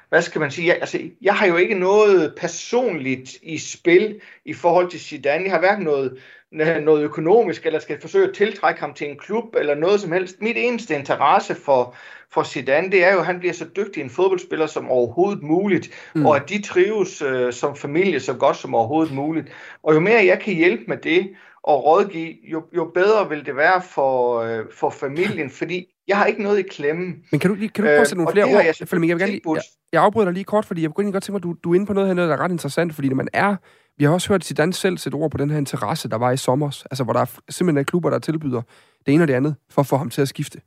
hvad 0.10 0.22
skal 0.22 0.42
man 0.42 0.52
sige, 0.52 0.68
jeg, 0.68 0.78
altså, 0.80 1.00
jeg 1.22 1.36
har 1.36 1.48
jo 1.48 1.56
ikke 1.56 1.76
noget 1.76 2.34
personligt 2.38 3.32
i 3.44 3.58
spil 3.58 4.22
i 4.46 4.54
forhold 4.54 4.90
til 4.90 5.00
Zidane. 5.00 5.44
Jeg 5.44 5.52
har 5.52 5.60
hverken 5.60 5.84
noget, 5.84 6.18
øh, 6.54 6.78
noget 6.78 7.04
økonomisk, 7.04 7.66
eller 7.66 7.80
skal 7.80 8.02
forsøge 8.02 8.28
at 8.28 8.36
tiltrække 8.36 8.80
ham 8.80 8.94
til 8.94 9.10
en 9.10 9.18
klub, 9.18 9.56
eller 9.56 9.76
noget 9.76 10.02
som 10.02 10.12
helst. 10.12 10.42
Mit 10.42 10.58
eneste 10.58 10.96
interesse 10.96 11.56
for, 11.56 11.96
for 12.34 12.44
Zidane, 12.44 12.92
det 12.92 13.04
er 13.04 13.14
jo, 13.14 13.20
at 13.20 13.26
han 13.26 13.40
bliver 13.40 13.54
så 13.54 13.66
dygtig 13.76 14.04
en 14.04 14.10
fodboldspiller 14.10 14.68
som 14.68 14.90
overhovedet 14.90 15.44
muligt, 15.44 15.90
mm. 16.16 16.26
og 16.26 16.36
at 16.36 16.50
de 16.50 16.62
trives 16.62 17.22
øh, 17.22 17.54
som 17.54 17.76
familie 17.76 18.20
så 18.20 18.34
godt 18.34 18.58
som 18.58 18.76
overhovedet 18.76 19.14
muligt. 19.14 19.48
Og 19.84 19.96
jo 19.96 20.00
mere 20.00 20.26
jeg 20.26 20.40
kan 20.40 20.54
hjælpe 20.54 20.84
med 20.88 20.98
det, 20.98 21.30
og 21.64 21.86
rådgive, 21.86 22.36
jo, 22.52 22.64
jo 22.76 22.92
bedre 22.94 23.30
vil 23.30 23.46
det 23.46 23.56
være 23.56 23.82
for, 23.82 24.42
øh, 24.42 24.66
for 24.72 24.90
familien, 24.90 25.50
fordi 25.50 25.86
jeg 26.08 26.18
har 26.18 26.26
ikke 26.26 26.44
noget 26.44 26.60
i 26.60 26.62
klemme. 26.62 27.16
Men 27.32 27.40
kan 27.40 27.50
du, 27.50 27.56
lige, 27.56 27.70
kan 27.70 27.84
du 27.84 27.88
prøve 27.88 28.02
at 28.02 28.08
sætte 28.08 28.24
nogle 28.24 28.30
øh, 28.30 28.34
flere 28.34 28.46
ord? 28.46 28.66
Jeg, 28.66 28.76
jeg, 28.80 29.02
vil 29.02 29.10
gerne 29.10 29.26
lige, 29.26 29.42
jeg, 29.46 29.62
jeg 29.94 30.02
afbryder 30.04 30.26
dig 30.26 30.34
lige 30.34 30.44
kort, 30.44 30.66
fordi 30.66 30.82
jeg 30.82 30.92
kunne 30.92 31.12
godt 31.12 31.24
tænke 31.24 31.32
mig, 31.32 31.40
at 31.40 31.44
du, 31.44 31.56
du 31.64 31.72
er 31.72 31.76
inde 31.76 31.86
på 31.86 31.94
noget 31.94 32.08
her, 32.08 32.26
der 32.26 32.34
er 32.34 32.40
ret 32.40 32.52
interessant, 32.52 32.96
fordi 32.96 33.10
når 33.10 33.16
man 33.16 33.28
er... 33.34 33.56
Vi 33.98 34.06
har 34.06 34.12
også 34.12 34.30
hørt 34.30 34.46
Zidane 34.46 34.74
selv 34.74 34.98
sætte 34.98 35.16
ord 35.16 35.32
på 35.32 35.38
den 35.38 35.50
her 35.50 35.58
interesse, 35.58 36.10
der 36.10 36.18
var 36.18 36.32
i 36.32 36.38
sommer, 36.38 36.84
altså 36.92 37.04
hvor 37.04 37.14
der 37.14 37.20
er 37.20 37.40
simpelthen 37.50 37.78
er 37.78 37.84
klubber, 37.84 38.10
der 38.10 38.20
tilbyder 38.20 38.62
det 39.06 39.14
ene 39.14 39.24
og 39.24 39.28
det 39.28 39.34
andet, 39.34 39.56
for 39.70 39.82
at 39.82 39.88
få 39.88 39.98
ham 39.98 40.10
til 40.10 40.22
at 40.22 40.28
skifte. 40.28 40.62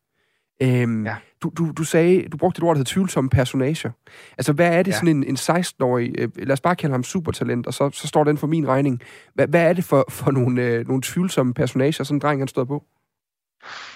Øhm, 0.63 1.07
ja. 1.07 1.17
du, 1.43 1.53
du, 1.59 1.71
du 1.71 1.85
sagde, 1.85 2.29
du 2.29 2.37
brugte 2.37 2.59
et 2.59 2.65
ord, 2.65 2.75
der 2.75 2.79
hedder 2.79 2.93
tvivlsomme 2.93 3.31
personager. 3.31 3.91
Altså, 4.39 4.53
hvad 4.53 4.79
er 4.79 4.83
det 4.83 4.91
ja. 4.91 4.97
sådan 4.97 5.09
en, 5.09 5.25
en 5.25 5.37
16-årig, 5.37 6.15
øh, 6.19 6.29
lad 6.37 6.53
os 6.53 6.61
bare 6.61 6.77
kalde 6.77 6.93
ham 6.93 7.05
supertalent, 7.05 7.67
og 7.67 7.75
så, 7.75 7.91
så 7.91 8.09
står 8.09 8.25
den 8.25 8.39
for 8.39 8.47
min 8.47 8.69
regning. 8.69 9.03
Hvad, 9.35 9.49
hvad 9.49 9.63
er 9.63 9.73
det 9.73 9.85
for, 9.85 10.05
for 10.09 10.31
nogle, 10.31 10.63
øh, 10.63 10.89
nogle 10.89 11.03
tvivlsomme 11.03 11.55
personager, 11.55 12.05
sådan 12.05 12.17
en 12.17 12.21
dreng, 12.21 12.41
han 12.41 12.49
står 12.49 12.65
på? 12.65 12.85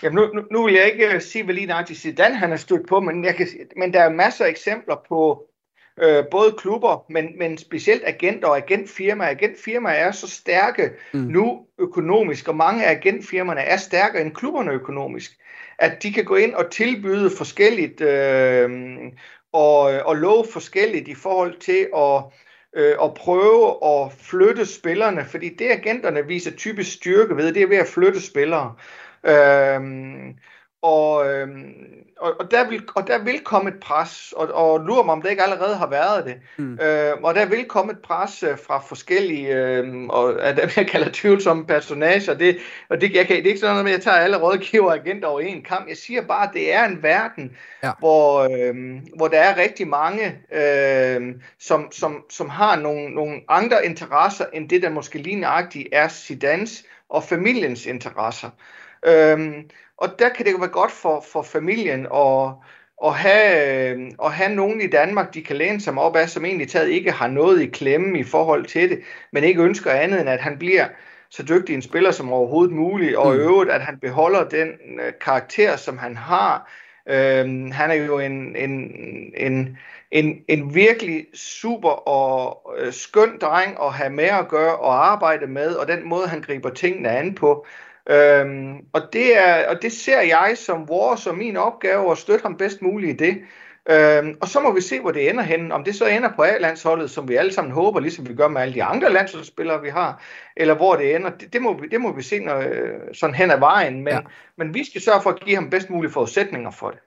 Jamen, 0.03 0.17
nu, 0.17 0.31
nu, 0.35 0.43
nu 0.51 0.65
vil 0.65 0.75
jeg 0.75 0.93
ikke 0.93 1.15
øh, 1.15 1.21
sige, 1.21 1.45
hvad 1.45 1.55
lige 1.55 1.67
nøjagtigt 1.67 1.99
Zidane 1.99 2.35
han 2.37 2.51
har 2.51 2.57
stødt 2.57 2.89
på, 2.89 3.01
men, 3.01 3.25
jeg 3.25 3.35
kan, 3.35 3.47
men 3.77 3.93
der 3.93 4.01
er 4.01 4.11
masser 4.11 4.45
af 4.45 4.49
eksempler 4.49 4.97
på 5.09 5.49
øh, 6.03 6.25
både 6.31 6.55
klubber, 6.59 7.05
men, 7.11 7.39
men 7.39 7.59
specielt 7.59 8.03
agenter 8.07 8.49
og 8.49 8.57
agentfirmaer. 8.57 9.29
Agentfirmaer 9.29 9.95
er 9.95 10.11
så 10.11 10.29
stærke 10.29 10.91
mm. 11.15 11.21
nu 11.21 11.67
økonomisk, 11.79 12.49
og 12.49 12.57
mange 12.57 12.87
af 12.87 12.91
agentfirmaerne 12.91 13.61
er 13.61 13.77
stærkere 13.77 14.23
end 14.23 14.35
klubberne 14.35 14.71
økonomisk, 14.71 15.33
at 15.79 16.03
de 16.03 16.13
kan 16.13 16.25
gå 16.25 16.37
ind 16.37 16.55
og 16.55 16.71
tilbyde 16.71 17.31
forskelligt 17.37 18.01
øh, 18.01 18.71
og, 19.53 19.81
og 19.81 20.17
love 20.17 20.45
forskelligt 20.53 21.09
i 21.09 21.15
forhold 21.15 21.61
til 21.61 21.89
at 21.97 22.23
øh, 22.77 22.95
at 23.03 23.15
prøve 23.15 23.77
at 23.85 24.13
flytte 24.13 24.67
spillerne, 24.67 25.25
fordi 25.25 25.49
det 25.49 25.71
agenterne 25.71 26.27
viser 26.27 26.51
typisk 26.51 26.93
styrke 26.93 27.37
ved, 27.37 27.53
det 27.53 27.63
er 27.63 27.67
ved 27.67 27.77
at 27.77 27.87
flytte 27.87 28.21
spillere. 28.21 28.75
Øh, 29.27 29.81
og, 30.85 31.27
øhm, 31.27 31.75
og, 32.21 32.33
og, 32.41 32.51
der 32.51 32.69
vil, 32.69 32.83
og 32.95 33.07
der 33.07 33.19
vil 33.19 33.41
komme 33.41 33.71
et 33.71 33.81
pres, 33.81 34.35
og, 34.37 34.49
og 34.49 34.81
lurer 34.81 35.05
mig, 35.05 35.13
om 35.13 35.23
det 35.23 35.31
ikke 35.31 35.43
allerede 35.43 35.77
har 35.77 35.87
været 35.87 36.25
det. 36.25 36.35
Mm. 36.57 36.79
Øh, 36.83 37.13
og 37.23 37.35
der 37.35 37.47
vil 37.47 37.65
komme 37.65 37.93
et 37.93 37.99
pres 37.99 38.43
øh, 38.43 38.59
fra 38.67 38.79
forskellige, 38.79 39.55
øh, 39.57 40.05
og 40.09 40.47
af 40.47 40.57
dem 40.57 40.69
jeg 40.77 40.87
kalder 40.87 41.09
tvivlsomme 41.13 41.67
personager. 41.67 42.35
Det, 42.35 42.59
og 42.89 43.01
det, 43.01 43.15
jeg 43.15 43.27
kan, 43.27 43.37
det 43.37 43.47
er 43.47 43.49
ikke 43.49 43.61
sådan 43.61 43.73
noget 43.73 43.85
med, 43.85 43.93
at 43.93 43.97
jeg 43.97 44.05
tager 44.05 44.17
alle 44.17 44.37
rådgiver 44.37 44.87
og 44.87 44.95
agenter 44.95 45.29
over 45.29 45.41
en 45.41 45.63
kamp. 45.63 45.89
Jeg 45.89 45.97
siger 45.97 46.23
bare, 46.23 46.49
at 46.49 46.55
det 46.55 46.75
er 46.75 46.85
en 46.85 47.03
verden, 47.03 47.57
ja. 47.83 47.91
hvor, 47.99 48.41
øh, 48.41 48.75
hvor 49.17 49.29
der 49.29 49.39
er 49.39 49.57
rigtig 49.57 49.89
mange, 49.89 50.39
øh, 50.53 51.35
som, 51.61 51.93
som, 51.93 52.25
som 52.31 52.49
har 52.49 52.77
nogle, 52.77 53.15
nogle 53.15 53.41
andre 53.49 53.87
interesser, 53.87 54.45
end 54.53 54.69
det, 54.69 54.83
der 54.83 54.91
måske 54.91 55.19
lige 55.19 55.41
nøjagtigt 55.41 55.89
er 55.93 56.09
Sidans 56.09 56.85
og 57.09 57.25
familiens 57.25 57.87
interesser. 57.87 58.51
Øhm, 59.07 59.55
og 59.99 60.09
der 60.19 60.29
kan 60.29 60.47
det 60.47 60.53
jo 60.53 60.57
være 60.57 60.69
godt 60.69 60.91
for, 60.91 61.25
for 61.33 61.43
familien 61.43 62.07
at, 62.15 62.53
at, 63.05 63.15
have, 63.15 64.13
at 64.25 64.33
have 64.33 64.55
nogen 64.55 64.81
i 64.81 64.87
Danmark, 64.87 65.35
de 65.35 65.43
kan 65.43 65.57
læne 65.57 65.81
sig 65.81 65.99
op 65.99 66.17
af, 66.17 66.29
som 66.29 66.45
egentlig 66.45 66.69
taget 66.69 66.89
ikke 66.89 67.11
har 67.13 67.29
noget 67.29 67.63
i 67.63 67.67
klemme 67.67 68.19
i 68.19 68.25
forhold 68.25 68.65
til 68.65 68.91
det, 68.91 68.99
men 69.33 69.45
ikke 69.45 69.63
ønsker 69.63 69.91
andet 69.91 70.21
end, 70.21 70.29
at 70.29 70.41
han 70.41 70.59
bliver 70.59 70.87
så 71.31 71.43
dygtig 71.43 71.75
en 71.75 71.83
spiller 71.83 72.11
som 72.11 72.33
overhovedet 72.33 72.75
muligt, 72.75 73.17
og 73.17 73.35
mm. 73.35 73.41
øvrigt, 73.41 73.71
at 73.71 73.81
han 73.81 73.99
beholder 73.99 74.49
den 74.49 74.69
uh, 74.69 75.05
karakter, 75.21 75.77
som 75.77 75.99
han 75.99 76.17
har. 76.17 76.71
Øhm, 77.09 77.71
han 77.71 77.91
er 77.91 77.95
jo 77.95 78.19
en, 78.19 78.57
en, 78.57 78.93
en, 79.37 79.79
en, 80.11 80.45
en 80.49 80.75
virkelig 80.75 81.27
super 81.35 82.09
og 82.09 82.73
øh, 82.79 82.93
skøn 82.93 83.39
dreng 83.41 83.77
at 83.83 83.93
have 83.93 84.11
med 84.11 84.25
at 84.25 84.49
gøre 84.49 84.77
og 84.77 85.07
arbejde 85.07 85.47
med, 85.47 85.75
og 85.75 85.89
den 85.89 86.09
måde, 86.09 86.29
han 86.29 86.41
griber 86.41 86.71
tingene 86.71 87.09
an 87.09 87.35
på. 87.35 87.67
Øhm, 88.11 88.77
og, 88.93 89.03
det 89.13 89.39
er, 89.39 89.69
og 89.69 89.83
det 89.83 89.93
ser 89.93 90.21
jeg 90.21 90.53
som 90.57 90.89
vores 90.89 91.27
og 91.27 91.39
min 91.39 91.57
opgave 91.57 92.11
at 92.11 92.19
støtte 92.19 92.43
ham 92.43 92.57
bedst 92.57 92.83
muligt 92.83 93.23
i 93.23 93.25
det. 93.25 93.43
Øhm, 93.91 94.37
og 94.41 94.49
så 94.49 94.61
må 94.61 94.73
vi 94.73 94.81
se, 94.81 95.01
hvor 95.01 95.11
det 95.11 95.31
ender 95.31 95.43
hen. 95.43 95.73
Om 95.73 95.85
det 95.85 95.95
så 95.95 96.07
ender 96.07 96.29
på 96.37 96.43
A-landsholdet, 96.43 97.11
som 97.11 97.29
vi 97.29 97.35
alle 97.35 97.53
sammen 97.53 97.73
håber, 97.73 98.01
ligesom 98.01 98.29
vi 98.29 98.35
gør 98.35 98.49
med 98.49 98.61
alle 98.61 98.75
de 98.75 98.85
andre 98.85 99.13
landsholdsspillere, 99.13 99.83
vi 99.83 99.89
har, 99.89 100.23
eller 100.57 100.75
hvor 100.75 100.97
det 100.97 101.17
ender, 101.17 101.31
det, 101.31 101.53
det, 101.53 101.63
må, 101.63 101.81
vi, 101.81 101.89
det 101.89 102.01
må 102.01 102.13
vi 102.13 102.23
se 102.23 102.39
når, 102.39 102.65
sådan 103.13 103.35
hen 103.35 103.51
ad 103.51 103.59
vejen. 103.59 103.95
Men, 103.95 104.13
ja. 104.13 104.21
men 104.59 104.75
vi 104.75 104.85
skal 104.85 105.01
sørge 105.01 105.23
for 105.23 105.31
at 105.31 105.41
give 105.41 105.57
ham 105.57 105.71
bedst 105.71 105.91
mulige 105.91 106.13
forudsætninger 106.13 106.71
for 106.71 106.91
det. 106.91 106.99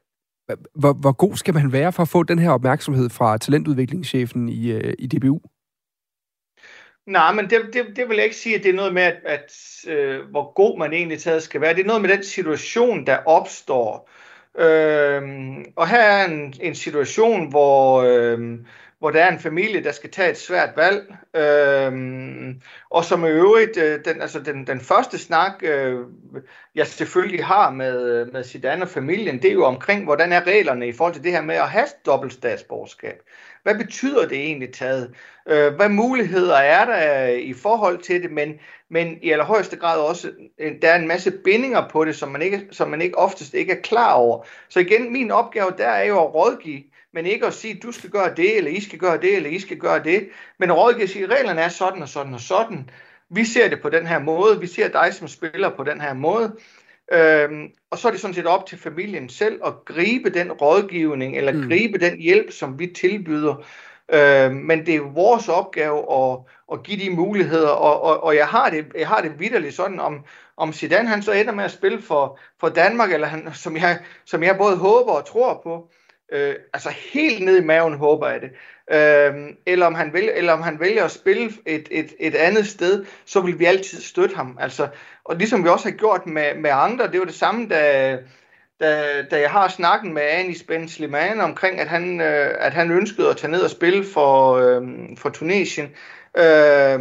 Hvor, 0.76 0.94
hvor 0.94 1.12
god 1.12 1.36
skal 1.36 1.54
man 1.54 1.72
være 1.72 1.92
for 1.92 2.04
at 2.04 2.10
få 2.10 2.24
den 2.24 2.40
her 2.40 2.52
opmærksomhed 2.52 3.10
fra 3.10 3.38
talentudviklingschefen 3.38 4.50
i, 4.50 4.72
øh, 4.72 4.94
i 5.00 5.08
DBU? 5.08 5.40
Nej, 7.08 7.34
men 7.34 7.50
det, 7.50 7.70
det, 7.74 7.86
det 7.96 8.10
vil 8.10 8.16
jeg 8.16 8.24
ikke 8.24 8.36
sige, 8.36 8.56
at 8.56 8.64
det 8.64 8.70
er 8.70 8.74
noget 8.74 8.94
med, 8.94 9.04
at, 9.04 9.18
at 9.26 9.54
øh, 9.88 10.30
hvor 10.30 10.54
god 10.54 10.80
man 10.80 10.94
egentlig 10.94 11.20
taget 11.20 11.44
skal 11.44 11.62
være. 11.62 11.74
Det 11.74 11.82
er 11.82 11.88
noget 11.88 12.02
med 12.02 12.10
den 12.10 12.24
situation, 12.24 13.06
der 13.06 13.18
opstår. 13.26 14.10
Øh, 14.58 15.22
og 15.76 15.88
her 15.88 16.02
er 16.02 16.26
en, 16.26 16.54
en 16.62 16.76
situation, 16.76 17.50
hvor, 17.50 18.02
øh, 18.02 18.60
hvor 19.00 19.12
der 19.12 19.24
er 19.24 19.32
en 19.32 19.40
familie, 19.40 19.84
der 19.84 19.92
skal 19.92 20.12
tage 20.12 20.32
et 20.32 20.38
svært 20.38 20.70
valg. 20.76 21.16
Øh, 21.36 21.92
og 22.90 23.06
som 23.06 23.26
i 23.26 23.30
øvrigt, 23.30 23.78
øh, 23.78 24.00
den, 24.06 24.22
altså 24.22 24.40
den, 24.40 24.68
den 24.68 24.80
første 24.80 25.18
snak, 25.18 25.54
øh, 25.62 26.00
jeg 26.76 26.88
selvfølgelig 26.88 27.46
har 27.46 27.72
med, 27.72 28.10
øh, 28.12 28.34
med 28.34 28.44
Zidane 28.44 28.82
og 28.82 28.90
familien, 28.90 29.42
det 29.42 29.50
er 29.50 29.54
jo 29.54 29.66
omkring, 29.66 30.04
hvordan 30.04 30.34
er 30.34 30.48
reglerne 30.48 30.88
i 30.88 30.94
forhold 30.94 31.14
til 31.14 31.24
det 31.24 31.32
her 31.32 31.42
med 31.42 31.56
at 31.56 31.70
have 31.70 31.88
dobbelt 32.06 32.34
statsborgerskab. 32.34 33.22
Hvad 33.68 33.76
betyder 33.76 34.28
det 34.28 34.38
egentlig 34.38 34.74
taget? 34.74 35.14
Øh, 35.48 35.74
hvad 35.74 35.90
muligheder 35.90 36.56
er 36.56 36.86
der 36.86 37.32
øh, 37.34 37.40
i 37.40 37.54
forhold 37.54 37.98
til 37.98 38.24
det? 38.24 38.32
Men, 38.32 38.54
men 38.90 39.18
i 39.22 39.32
allerhøjeste 39.32 39.76
grad 39.76 40.00
også, 40.00 40.32
øh, 40.60 40.72
der 40.82 40.90
er 40.90 41.00
en 41.00 41.08
masse 41.08 41.32
bindinger 41.32 41.90
på 41.90 42.06
det, 42.06 42.16
som 42.16 42.30
man, 42.30 42.42
ikke, 42.42 42.68
som 42.72 42.90
man 42.90 43.02
ikke 43.02 43.18
oftest 43.18 43.54
ikke 43.54 43.74
er 43.74 43.82
klar 43.82 44.14
over. 44.14 44.46
Så 44.70 44.80
igen, 44.80 45.14
min 45.14 45.32
opgave 45.32 45.74
der 45.78 45.88
er 45.88 46.04
jo 46.04 46.20
at 46.20 46.34
rådgive, 46.34 46.84
men 47.14 47.26
ikke 47.26 47.46
at 47.46 47.54
sige, 47.54 47.80
du 47.84 47.92
skal 47.92 48.10
gøre 48.10 48.36
det, 48.36 48.58
eller 48.58 48.72
I 48.72 48.82
skal 48.82 49.00
gøre 49.00 49.18
det, 49.22 49.36
eller 49.36 49.50
I 49.50 49.60
skal 49.60 49.78
gøre 49.78 50.04
det. 50.04 50.30
Men 50.60 50.72
at 50.72 50.78
rådgive 50.78 51.04
at 51.04 51.10
sige, 51.10 51.26
reglerne 51.26 51.62
er 51.62 51.70
sådan 51.70 52.02
og 52.02 52.10
sådan 52.10 52.34
og 52.34 52.42
sådan. 52.42 52.90
Vi 53.30 53.46
ser 53.46 53.70
det 53.70 53.82
på 53.82 53.90
den 53.90 54.08
her 54.08 54.20
måde. 54.20 54.60
Vi 54.60 54.68
ser 54.68 54.88
dig 54.88 55.14
som 55.14 55.28
spiller 55.28 55.70
på 55.70 55.84
den 55.84 56.02
her 56.02 56.14
måde. 56.14 56.56
Øhm, 57.12 57.72
og 57.90 57.98
så 57.98 58.08
er 58.08 58.12
det 58.12 58.22
sådan 58.22 58.34
set 58.34 58.46
op 58.46 58.66
til 58.66 58.78
familien 58.78 59.30
selv 59.30 59.60
at 59.66 59.74
gribe 59.86 60.30
den 60.30 60.52
rådgivning, 60.52 61.38
eller 61.38 61.54
mm. 61.54 61.68
gribe 61.68 61.98
den 61.98 62.20
hjælp, 62.20 62.52
som 62.52 62.80
vi 62.80 62.88
tilbyder. 62.88 63.66
Øhm, 64.14 64.56
men 64.56 64.86
det 64.86 64.96
er 64.96 65.14
vores 65.14 65.50
opgave 65.50 65.98
at, 65.98 66.40
at 66.72 66.84
give 66.84 67.06
de 67.06 67.16
muligheder, 67.16 67.70
og, 67.70 68.02
og, 68.02 68.24
og 68.24 68.36
jeg 68.36 68.48
har 68.48 68.70
det, 68.70 68.86
jeg 68.96 69.08
har 69.08 69.22
det 69.22 69.40
vidderligt 69.40 69.76
sådan, 69.76 70.00
om, 70.00 70.26
om 70.58 70.74
Zidane 70.74 71.10
han 71.10 71.22
så 71.22 71.32
ender 71.32 71.54
med 71.54 71.64
at 71.64 71.72
spille 71.72 72.02
for, 72.02 72.40
for 72.60 72.70
Danmark, 72.70 73.12
eller 73.12 73.28
han, 73.28 73.54
som, 73.54 73.78
jeg, 73.78 74.00
som 74.26 74.44
jeg 74.44 74.58
både 74.58 74.78
håber 74.78 75.12
og 75.12 75.26
tror 75.26 75.60
på, 75.64 75.90
øh, 76.32 76.56
altså 76.74 76.90
helt 77.14 77.46
ned 77.46 77.62
i 77.62 77.66
maven 77.66 77.94
håber 77.94 78.28
jeg 78.28 78.42
det, 78.42 78.50
øh, 78.92 79.34
eller, 79.66 79.86
om 79.86 79.96
han 79.96 80.14
vælger, 80.14 80.34
eller 80.34 80.54
om 80.54 80.62
han 80.62 80.80
vælger 80.80 81.06
at 81.06 81.12
spille 81.12 81.52
et, 81.66 81.88
et, 81.92 82.14
et 82.20 82.36
andet 82.36 82.68
sted, 82.68 83.06
så 83.26 83.42
vil 83.42 83.60
vi 83.60 83.66
altid 83.66 84.02
støtte 84.02 84.36
ham. 84.36 84.58
Altså, 84.62 84.88
og 85.24 85.36
ligesom 85.36 85.64
vi 85.64 85.70
også 85.70 85.90
har 85.90 85.98
gjort 85.98 86.26
med, 86.26 86.56
med 86.56 86.70
andre, 86.74 87.12
det 87.12 87.20
var 87.20 87.26
det 87.26 87.36
samme, 87.36 87.68
da, 87.68 88.12
da, 88.80 89.22
da 89.32 89.40
jeg 89.40 89.52
har 89.52 89.68
snakken 89.68 90.14
med 90.14 90.22
Anis 90.22 90.64
Ben 90.64 90.90
Slimane 90.90 91.44
omkring, 91.44 91.80
at 91.80 91.88
han, 91.88 92.22
øh, 92.22 92.56
at 92.60 92.74
han 92.74 92.92
ønskede 92.92 93.30
at 93.30 93.38
tage 93.38 93.52
ned 93.52 93.62
og 93.62 93.70
spille 93.70 94.06
for, 94.14 94.54
øh, 94.54 94.82
for 95.18 95.30
Tunesien, 95.30 95.86
øh, 96.38 97.00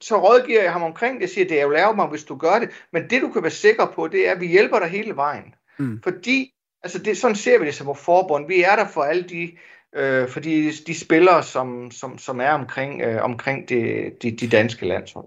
så 0.00 0.16
rådgiver 0.16 0.62
jeg 0.62 0.72
ham 0.72 0.82
omkring 0.82 1.14
det, 1.14 1.20
jeg 1.20 1.30
siger, 1.30 1.48
det 1.48 1.58
er 1.58 1.62
jo 1.62 1.70
lavet 1.70 1.96
mig, 1.96 2.06
hvis 2.06 2.24
du 2.24 2.36
gør 2.36 2.58
det, 2.58 2.70
men 2.92 3.10
det 3.10 3.22
du 3.22 3.28
kan 3.28 3.42
være 3.42 3.50
sikker 3.50 3.86
på, 3.86 4.08
det 4.08 4.28
er, 4.28 4.32
at 4.32 4.40
vi 4.40 4.46
hjælper 4.46 4.78
dig 4.78 4.88
hele 4.88 5.16
vejen. 5.16 5.54
Mm. 5.78 6.00
Fordi, 6.02 6.52
altså 6.82 6.98
det, 6.98 7.18
sådan 7.18 7.36
ser 7.36 7.58
vi 7.58 7.66
det 7.66 7.74
som 7.74 7.86
vores 7.86 8.00
forbund, 8.00 8.46
vi 8.46 8.62
er 8.62 8.76
der 8.76 8.88
for 8.88 9.02
alle 9.02 9.22
de 9.22 9.52
øh, 9.96 10.28
for 10.28 10.40
de, 10.40 10.72
de 10.86 10.94
spillere, 10.94 11.42
som, 11.42 11.90
som, 11.90 12.18
som 12.18 12.40
er 12.40 12.50
omkring, 12.50 13.02
øh, 13.02 13.22
omkring 13.24 13.68
det, 13.68 14.12
de, 14.22 14.30
de 14.30 14.48
danske 14.48 14.86
landshold. 14.86 15.26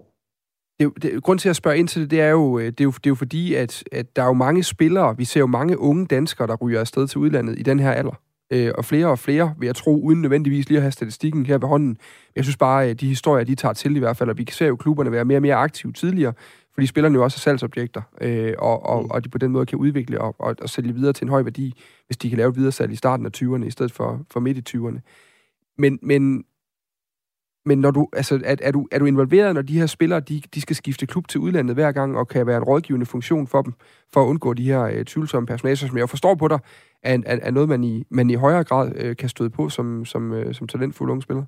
Det, 0.80 0.92
det, 1.02 1.22
grund 1.22 1.38
til 1.38 1.48
at 1.48 1.56
spørge 1.56 1.78
ind 1.78 1.88
til 1.88 2.02
det, 2.02 2.10
det 2.10 2.20
er 2.20 2.28
jo, 2.28 2.58
øh, 2.58 2.66
det 2.66 2.80
er 2.80 2.84
jo, 2.84 2.90
det 2.90 3.06
er 3.06 3.10
jo 3.10 3.14
fordi, 3.14 3.54
at, 3.54 3.84
at 3.92 4.16
der 4.16 4.22
er 4.22 4.26
jo 4.26 4.32
mange 4.32 4.62
spillere, 4.62 5.16
vi 5.16 5.24
ser 5.24 5.40
jo 5.40 5.46
mange 5.46 5.78
unge 5.78 6.06
danskere, 6.06 6.46
der 6.46 6.56
ryger 6.56 6.80
afsted 6.80 7.08
til 7.08 7.18
udlandet 7.18 7.58
i 7.58 7.62
den 7.62 7.80
her 7.80 7.92
alder. 7.92 8.20
øh, 8.54 8.72
og 8.78 8.84
flere 8.84 9.06
og 9.06 9.18
flere, 9.18 9.54
vil 9.58 9.66
jeg 9.66 9.74
tro, 9.74 10.00
uden 10.00 10.22
nødvendigvis 10.22 10.68
lige 10.68 10.78
at 10.78 10.82
have 10.82 10.92
statistikken 10.92 11.46
her 11.46 11.58
ved 11.58 11.68
hånden. 11.68 11.96
Jeg 12.36 12.44
synes 12.44 12.56
bare, 12.56 12.84
at 12.84 13.00
de 13.00 13.08
historier, 13.08 13.44
de 13.44 13.54
tager 13.54 13.72
til 13.72 13.96
i 13.96 13.98
hvert 13.98 14.16
fald, 14.16 14.30
og 14.30 14.38
vi 14.38 14.46
ser 14.50 14.66
jo 14.66 14.76
klubberne 14.76 15.12
være 15.12 15.24
mere 15.24 15.38
og 15.38 15.42
mere 15.42 15.54
aktive 15.54 15.92
tidligere, 15.92 16.32
fordi 16.74 16.86
spillerne 16.86 17.14
jo 17.14 17.24
også 17.24 17.36
er 17.36 17.40
salgsobjekter, 17.40 18.02
øh, 18.20 18.54
og, 18.58 18.86
og, 18.86 19.02
mm. 19.02 19.10
og 19.10 19.24
de 19.24 19.28
på 19.28 19.38
den 19.38 19.52
måde 19.52 19.66
kan 19.66 19.78
udvikle 19.78 20.20
og, 20.20 20.34
og, 20.38 20.56
og 20.62 20.68
sælge 20.68 20.94
videre 20.94 21.12
til 21.12 21.24
en 21.24 21.28
høj 21.28 21.42
værdi, 21.42 21.74
hvis 22.06 22.16
de 22.16 22.28
kan 22.28 22.38
lave 22.38 22.54
videresalg 22.54 22.92
i 22.92 22.96
starten 22.96 23.26
af 23.26 23.30
20'erne, 23.36 23.64
i 23.64 23.70
stedet 23.70 23.92
for, 23.92 24.20
for 24.30 24.40
midt 24.40 24.74
i 24.74 24.78
20'erne. 24.78 25.00
Men, 25.78 25.98
men, 26.02 26.44
men 27.64 27.78
når 27.78 27.90
du, 27.90 28.08
altså, 28.12 28.40
er, 28.44 28.56
er, 28.62 28.70
du, 28.70 28.88
er 28.92 28.98
du 28.98 29.04
involveret, 29.04 29.54
når 29.54 29.62
de 29.62 29.78
her 29.78 29.86
spillere, 29.86 30.20
de, 30.20 30.42
de 30.54 30.60
skal 30.60 30.76
skifte 30.76 31.06
klub 31.06 31.28
til 31.28 31.40
udlandet 31.40 31.76
hver 31.76 31.92
gang, 31.92 32.16
og 32.16 32.28
kan 32.28 32.46
være 32.46 32.56
en 32.56 32.64
rådgivende 32.64 33.06
funktion 33.06 33.46
for 33.46 33.62
dem, 33.62 33.72
for 34.12 34.22
at 34.22 34.26
undgå 34.26 34.54
de 34.54 34.64
her 34.64 34.82
øh, 34.82 35.04
tvivlsomme 35.04 35.46
personager, 35.46 35.76
som 35.76 35.98
jeg 35.98 36.08
forstår 36.10 36.34
på 36.34 36.48
dig, 36.48 36.58
er, 37.02 37.18
er, 37.26 37.38
er 37.42 37.50
noget, 37.50 37.68
man 37.68 37.84
i, 37.84 38.04
man 38.10 38.30
i 38.30 38.34
højere 38.34 38.64
grad 38.64 38.92
øh, 38.96 39.16
kan 39.16 39.28
støde 39.28 39.50
på 39.50 39.68
som, 39.68 40.04
som, 40.04 40.32
øh, 40.32 40.54
som 40.54 40.68
talentfuld 40.68 41.10
unge 41.10 41.22
spiller? 41.22 41.44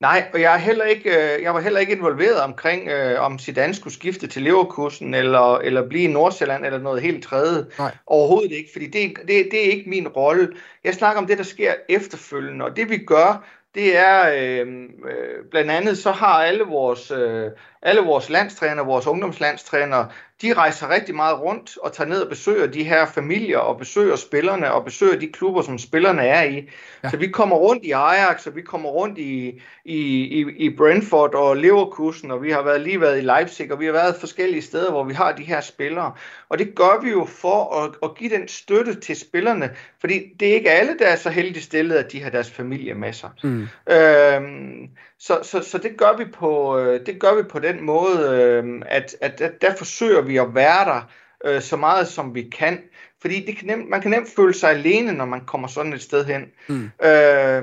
Nej, 0.00 0.24
og 0.34 0.40
jeg, 0.40 0.54
er 0.54 0.58
heller 0.58 0.84
ikke, 0.84 1.10
øh, 1.10 1.42
jeg 1.42 1.54
var 1.54 1.60
heller 1.60 1.80
ikke 1.80 1.92
involveret 1.92 2.40
omkring, 2.40 2.88
øh, 2.88 3.20
om 3.20 3.38
Zidane 3.38 3.74
skulle 3.74 3.94
skifte 3.94 4.26
til 4.26 4.42
Leverkusen, 4.42 5.14
eller, 5.14 5.58
eller 5.58 5.88
blive 5.88 6.04
i 6.04 6.12
Nordsjælland, 6.12 6.66
eller 6.66 6.78
noget 6.78 7.02
helt 7.02 7.24
tredje. 7.24 7.66
Nej. 7.78 7.96
Overhovedet 8.06 8.52
ikke, 8.52 8.70
fordi 8.72 8.86
det, 8.86 9.16
det, 9.28 9.48
det 9.50 9.66
er 9.66 9.70
ikke 9.70 9.90
min 9.90 10.08
rolle. 10.08 10.48
Jeg 10.84 10.94
snakker 10.94 11.20
om 11.20 11.26
det, 11.26 11.38
der 11.38 11.44
sker 11.44 11.74
efterfølgende, 11.88 12.64
og 12.64 12.76
det 12.76 12.90
vi 12.90 12.98
gør, 12.98 13.44
det 13.74 13.96
er 13.96 14.34
øh, 14.34 14.66
øh, 15.10 15.44
blandt 15.50 15.70
andet, 15.70 15.98
så 15.98 16.10
har 16.10 16.44
alle 16.44 16.64
vores, 16.64 17.10
øh, 17.10 17.50
alle 17.82 18.00
vores 18.00 18.30
landstræner, 18.30 18.84
vores 18.84 19.06
ungdomslandstræner, 19.06 20.06
de 20.44 20.52
rejser 20.52 20.90
rigtig 20.90 21.14
meget 21.14 21.40
rundt 21.40 21.78
og 21.82 21.92
tager 21.92 22.08
ned 22.08 22.20
og 22.20 22.28
besøger 22.28 22.66
de 22.66 22.84
her 22.84 23.06
familier 23.06 23.58
og 23.58 23.78
besøger 23.78 24.16
spillerne 24.16 24.72
og 24.72 24.84
besøger 24.84 25.18
de 25.18 25.28
klubber, 25.28 25.62
som 25.62 25.78
spillerne 25.78 26.22
er 26.22 26.42
i. 26.42 26.68
Ja. 27.04 27.10
Så 27.10 27.16
vi 27.16 27.26
kommer 27.28 27.56
rundt 27.56 27.84
i 27.84 27.90
Ajax, 27.90 28.46
og 28.46 28.56
vi 28.56 28.62
kommer 28.62 28.88
rundt 28.88 29.18
i, 29.18 29.60
i, 29.84 29.98
i, 30.40 30.46
i 30.56 30.76
Brentford 30.76 31.34
og 31.34 31.56
Leverkusen, 31.56 32.30
og 32.30 32.42
vi 32.42 32.50
har 32.50 32.62
været 32.62 32.80
lige 32.80 33.00
været 33.00 33.18
i 33.18 33.20
Leipzig, 33.20 33.72
og 33.72 33.80
vi 33.80 33.86
har 33.86 33.92
været 33.92 34.16
forskellige 34.16 34.62
steder, 34.62 34.90
hvor 34.90 35.04
vi 35.04 35.14
har 35.14 35.32
de 35.32 35.42
her 35.42 35.60
spillere. 35.60 36.12
Og 36.48 36.58
det 36.58 36.74
gør 36.74 37.00
vi 37.02 37.10
jo 37.10 37.24
for 37.24 37.84
at, 37.84 37.90
at 38.02 38.16
give 38.16 38.30
den 38.30 38.48
støtte 38.48 38.94
til 39.00 39.16
spillerne, 39.16 39.70
fordi 40.00 40.20
det 40.40 40.48
er 40.48 40.54
ikke 40.54 40.70
alle, 40.70 40.98
der 40.98 41.06
er 41.06 41.16
så 41.16 41.30
heldigt 41.30 41.64
stillet, 41.64 41.96
at 41.96 42.12
de 42.12 42.22
har 42.22 42.30
deres 42.30 42.50
familie 42.50 42.94
med 42.94 43.12
sig. 43.12 43.30
Mm. 43.42 43.68
Øhm, 43.90 44.88
så, 45.26 45.40
så, 45.42 45.62
så 45.62 45.78
det 45.78 45.96
gør 45.96 46.16
vi 46.16 46.24
på 46.24 46.78
øh, 46.78 47.06
det 47.06 47.20
gør 47.20 47.34
vi 47.34 47.42
på 47.42 47.58
den 47.58 47.82
måde, 47.82 48.28
øh, 48.30 48.82
at, 48.86 49.16
at, 49.20 49.40
at 49.40 49.62
der 49.62 49.76
forsøger 49.76 50.20
vi 50.20 50.36
at 50.36 50.54
være 50.54 50.84
der 50.84 51.10
øh, 51.44 51.60
så 51.62 51.76
meget 51.76 52.08
som 52.08 52.34
vi 52.34 52.42
kan, 52.42 52.80
fordi 53.20 53.44
det 53.46 53.56
kan 53.56 53.66
nemt, 53.66 53.88
man 53.88 54.00
kan 54.00 54.10
nemt 54.10 54.28
føle 54.36 54.54
sig 54.54 54.70
alene, 54.70 55.12
når 55.12 55.24
man 55.24 55.40
kommer 55.46 55.68
sådan 55.68 55.92
et 55.92 56.02
sted 56.02 56.24
hen. 56.24 56.42
Mm. 56.68 56.90
Øh, 57.04 57.62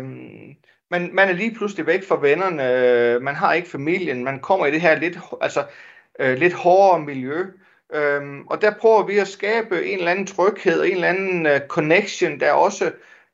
man, 0.91 1.09
man 1.13 1.29
er 1.29 1.31
lige 1.33 1.55
pludselig 1.55 1.87
væk 1.87 2.07
fra 2.07 2.19
vennerne, 2.21 3.19
man 3.19 3.35
har 3.35 3.53
ikke 3.53 3.69
familien, 3.69 4.23
man 4.23 4.39
kommer 4.39 4.65
i 4.65 4.71
det 4.71 4.81
her 4.81 4.99
lidt, 4.99 5.17
altså, 5.41 5.63
øh, 6.19 6.37
lidt 6.37 6.53
hårdere 6.53 6.99
miljø. 6.99 7.45
Øhm, 7.93 8.41
og 8.47 8.61
der 8.61 8.71
prøver 8.71 9.05
vi 9.05 9.17
at 9.17 9.27
skabe 9.27 9.85
en 9.85 9.97
eller 9.97 10.11
anden 10.11 10.27
tryghed 10.27 10.83
en 10.83 10.91
eller 10.91 11.07
anden 11.07 11.45
uh, 11.45 11.67
connection, 11.67 12.39
der 12.39 12.51
også 12.51 12.91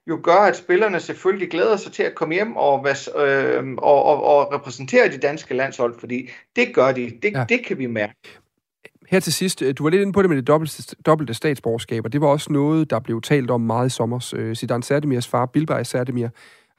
jo 0.10 0.20
gør, 0.24 0.40
at 0.40 0.56
spillerne 0.56 1.00
selvfølgelig 1.00 1.50
glæder 1.50 1.78
sig 1.78 1.92
til 1.92 2.04
at 2.04 2.16
komme 2.16 2.34
hjem 2.34 2.56
og, 2.56 2.88
øh, 3.18 3.64
og, 3.78 4.04
og, 4.04 4.24
og 4.24 4.54
repræsentere 4.54 5.12
de 5.12 5.18
danske 5.18 5.54
landshold, 5.54 6.00
fordi 6.00 6.30
det 6.56 6.74
gør 6.74 6.92
de. 6.92 7.12
Det, 7.22 7.32
ja. 7.34 7.46
det 7.50 7.66
kan 7.66 7.78
vi 7.78 7.86
mærke. 7.86 8.14
Her 9.10 9.20
til 9.20 9.34
sidst, 9.34 9.62
øh, 9.62 9.74
du 9.78 9.84
var 9.84 9.90
lidt 9.90 10.02
inde 10.02 10.14
på 10.14 10.22
det 10.22 10.30
med 10.30 10.38
det 10.38 10.48
dobbelte, 10.48 10.96
dobbelte 11.06 11.34
statsborgerskab, 11.34 12.06
og 12.06 12.14
det 12.14 12.22
var 12.22 12.28
også 12.28 12.54
noget, 12.54 12.90
der 12.90 13.00
blev 13.00 13.22
talt 13.22 13.52
om 13.52 13.62
meget 13.62 13.88
i 13.88 13.90
sommer. 13.90 14.34
Øh, 14.36 14.56
Zidane 14.56 14.84
Serdemirs 14.84 15.28
far, 15.28 15.46
Bilbay 15.46 15.84
Serdemir, 15.84 16.28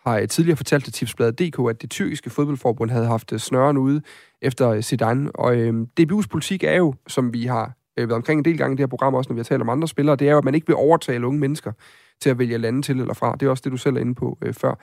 har 0.06 0.18
øh, 0.18 0.28
tidligere 0.28 0.56
fortalt 0.56 0.84
til 0.84 0.92
Tipsbladet.dk, 0.92 1.70
at 1.70 1.82
det 1.82 1.90
tyrkiske 1.90 2.30
fodboldforbund 2.30 2.90
havde 2.90 3.06
haft 3.06 3.32
snøren 3.40 3.76
ude 3.76 4.02
efter 4.42 4.80
Zidane. 4.80 5.30
Og 5.36 5.56
øh, 5.56 5.86
DBU's 6.00 6.26
politik 6.30 6.64
er 6.64 6.76
jo, 6.76 6.94
som 7.06 7.32
vi 7.32 7.46
har 7.46 7.72
øh, 7.98 8.08
været 8.08 8.16
omkring 8.16 8.38
en 8.38 8.44
del 8.44 8.58
gange 8.58 8.72
i 8.72 8.76
det 8.76 8.82
her 8.82 8.86
program, 8.86 9.14
også 9.14 9.30
når 9.30 9.34
vi 9.34 9.38
har 9.38 9.44
talt 9.44 9.62
om 9.62 9.68
andre 9.68 9.88
spillere, 9.88 10.16
det 10.16 10.28
er 10.28 10.32
jo, 10.32 10.38
at 10.38 10.44
man 10.44 10.54
ikke 10.54 10.66
vil 10.66 10.76
overtale 10.76 11.26
unge 11.26 11.40
mennesker 11.40 11.72
til 12.20 12.30
at 12.30 12.38
vælge 12.38 12.58
lande 12.58 12.82
til 12.82 13.00
eller 13.00 13.14
fra. 13.14 13.36
Det 13.40 13.46
er 13.46 13.50
også 13.50 13.62
det, 13.64 13.72
du 13.72 13.76
selv 13.76 13.96
er 13.96 14.00
inde 14.00 14.14
på 14.14 14.38
øh, 14.42 14.54
før. 14.54 14.74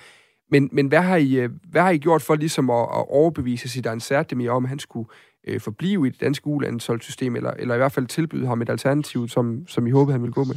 Men, 0.51 0.69
men 0.71 0.87
hvad, 0.87 1.01
har 1.01 1.15
I, 1.15 1.33
øh, 1.39 1.49
hvad 1.69 1.81
har 1.81 1.89
I 1.89 1.97
gjort 1.97 2.21
for 2.21 2.35
ligesom 2.35 2.69
at, 2.69 2.81
at 2.81 3.05
overbevise 3.09 3.69
Zidane 3.69 4.01
Serdemir 4.01 4.51
om, 4.51 4.65
at 4.65 4.69
han 4.69 4.79
skulle 4.79 5.09
øh, 5.47 5.61
forblive 5.61 6.07
i 6.07 6.09
det 6.09 6.21
danske 6.21 6.47
ulandsholdssystem, 6.47 7.35
eller, 7.35 7.51
eller 7.51 7.75
i 7.75 7.77
hvert 7.77 7.91
fald 7.91 8.07
tilbyde 8.07 8.47
ham 8.47 8.61
et 8.61 8.69
alternativ, 8.69 9.27
som, 9.27 9.67
som 9.67 9.87
I 9.87 9.91
håbede, 9.91 10.11
han 10.11 10.21
ville 10.21 10.33
gå 10.33 10.43
med? 10.43 10.55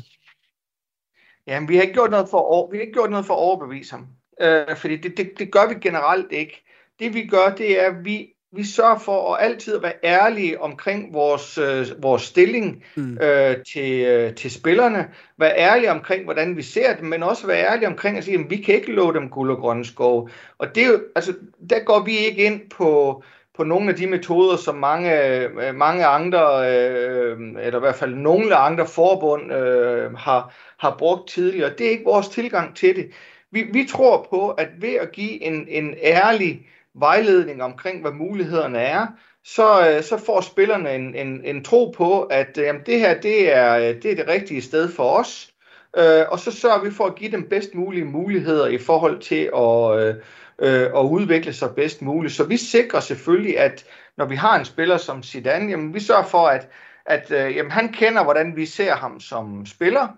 Jamen, 1.47 1.69
vi 1.69 1.75
har 1.77 1.83
ikke 1.83 1.95
gjort 1.95 2.11
noget 2.11 2.29
for, 2.29 2.71
vi 2.71 2.77
har 2.77 2.83
ikke 2.83 2.93
gjort 2.93 3.11
noget 3.11 3.27
for 3.27 3.35
at 3.35 3.39
overbevise 3.39 3.95
ham. 3.95 4.07
Øh, 4.41 4.77
fordi 4.77 4.97
det, 4.97 5.17
det, 5.17 5.31
det 5.39 5.53
gør 5.53 5.69
vi 5.69 5.75
generelt 5.81 6.33
ikke. 6.33 6.65
Det 6.99 7.15
vi 7.15 7.27
gør, 7.27 7.55
det 7.59 7.83
er, 7.83 7.91
at 7.91 8.05
vi 8.05 8.35
vi 8.53 8.65
sørger 8.65 8.99
for 8.99 9.35
at 9.35 9.45
altid 9.45 9.77
at 9.77 9.83
være 9.83 9.93
ærlige 10.05 10.61
omkring 10.61 11.15
vores, 11.15 11.59
øh, 11.59 11.87
vores 12.03 12.23
stilling 12.23 12.85
mm. 12.97 13.19
øh, 13.23 13.57
til, 13.73 14.05
øh, 14.05 14.35
til 14.35 14.51
spillerne. 14.51 15.09
Være 15.39 15.59
ærlige 15.59 15.91
omkring, 15.91 16.25
hvordan 16.25 16.57
vi 16.57 16.63
ser 16.63 16.97
dem, 16.97 17.07
men 17.07 17.23
også 17.23 17.47
være 17.47 17.67
ærlige 17.67 17.89
omkring 17.89 18.19
at 18.19 18.25
sige, 18.25 18.39
at 18.39 18.51
vi 18.51 18.57
kan 18.57 18.75
ikke 18.75 18.93
love 18.93 19.13
dem 19.13 19.29
guld 19.29 19.51
og 19.51 19.57
grønne 19.57 19.85
skov. 19.85 20.29
Og 20.59 20.75
det 20.75 20.83
er 20.83 20.87
jo, 20.87 21.01
altså, 21.17 21.35
der 21.71 21.79
går 21.79 22.05
vi 22.05 22.17
ikke 22.17 22.45
ind 22.45 22.61
på, 22.71 23.23
på 23.57 23.65
nogle 23.65 23.91
af 23.91 23.97
de 23.97 24.07
metoder, 24.07 24.57
som 24.57 24.75
mange, 24.75 25.37
øh, 25.37 25.75
mange 25.75 26.07
andre, 26.07 26.73
øh, 26.73 27.39
eller 27.61 27.77
i 27.77 27.81
hvert 27.81 27.97
fald 27.97 28.15
nogle 28.15 28.55
andre 28.55 28.87
forbund 28.87 29.53
øh, 29.53 30.15
har, 30.15 30.55
har 30.79 30.97
brugt 30.99 31.29
tidligere. 31.29 31.73
Det 31.79 31.87
er 31.87 31.91
ikke 31.91 32.05
vores 32.05 32.29
tilgang 32.29 32.77
til 32.77 32.97
det. 32.97 33.11
Vi, 33.51 33.63
vi 33.73 33.87
tror 33.91 34.27
på, 34.31 34.51
at 34.51 34.69
ved 34.79 34.95
at 34.95 35.13
give 35.13 35.43
en, 35.43 35.67
en 35.69 35.95
ærlig 36.03 36.67
vejledning 36.95 37.63
omkring, 37.63 38.01
hvad 38.01 38.13
mulighederne 38.13 38.79
er, 38.79 39.07
så, 39.45 39.91
øh, 39.91 40.03
så 40.03 40.17
får 40.27 40.41
spillerne 40.41 40.95
en, 40.95 41.15
en, 41.15 41.41
en 41.45 41.65
tro 41.65 41.95
på, 41.97 42.23
at 42.23 42.59
øh, 42.59 42.65
jamen, 42.65 42.83
det 42.87 43.01
her 43.01 43.21
det 43.21 43.57
er, 43.57 43.77
øh, 43.77 44.03
det 44.03 44.05
er 44.05 44.15
det 44.15 44.29
rigtige 44.29 44.63
sted 44.63 44.93
for 44.93 45.11
os, 45.11 45.51
øh, 45.97 46.25
og 46.29 46.39
så 46.39 46.53
sørger 46.53 46.85
vi 46.85 46.91
for 46.91 47.07
at 47.07 47.15
give 47.15 47.31
dem 47.31 47.49
bedst 47.49 47.75
mulige 47.75 48.05
muligheder 48.05 48.67
i 48.67 48.79
forhold 48.79 49.21
til 49.21 49.51
at, 49.57 50.01
øh, 50.01 50.15
øh, 50.59 51.01
at 51.01 51.05
udvikle 51.11 51.53
sig 51.53 51.75
bedst 51.75 52.03
muligt. 52.03 52.35
Så 52.35 52.45
vi 52.45 52.57
sikrer 52.57 53.01
selvfølgelig, 53.01 53.59
at 53.59 53.85
når 54.17 54.25
vi 54.25 54.37
har 54.37 54.59
en 54.59 54.65
spiller 54.65 54.97
som 54.97 55.23
Zidane, 55.23 55.71
jamen, 55.71 55.95
vi 55.95 56.01
sørger 56.01 56.27
for, 56.27 56.47
at, 56.47 56.69
at 57.07 57.31
øh, 57.31 57.57
jamen, 57.57 57.73
han 57.73 57.93
kender, 57.93 58.25
hvordan 58.25 58.57
vi 58.57 58.67
ser 58.67 58.95
ham 58.95 59.21
som 59.21 59.67
spiller, 59.67 60.09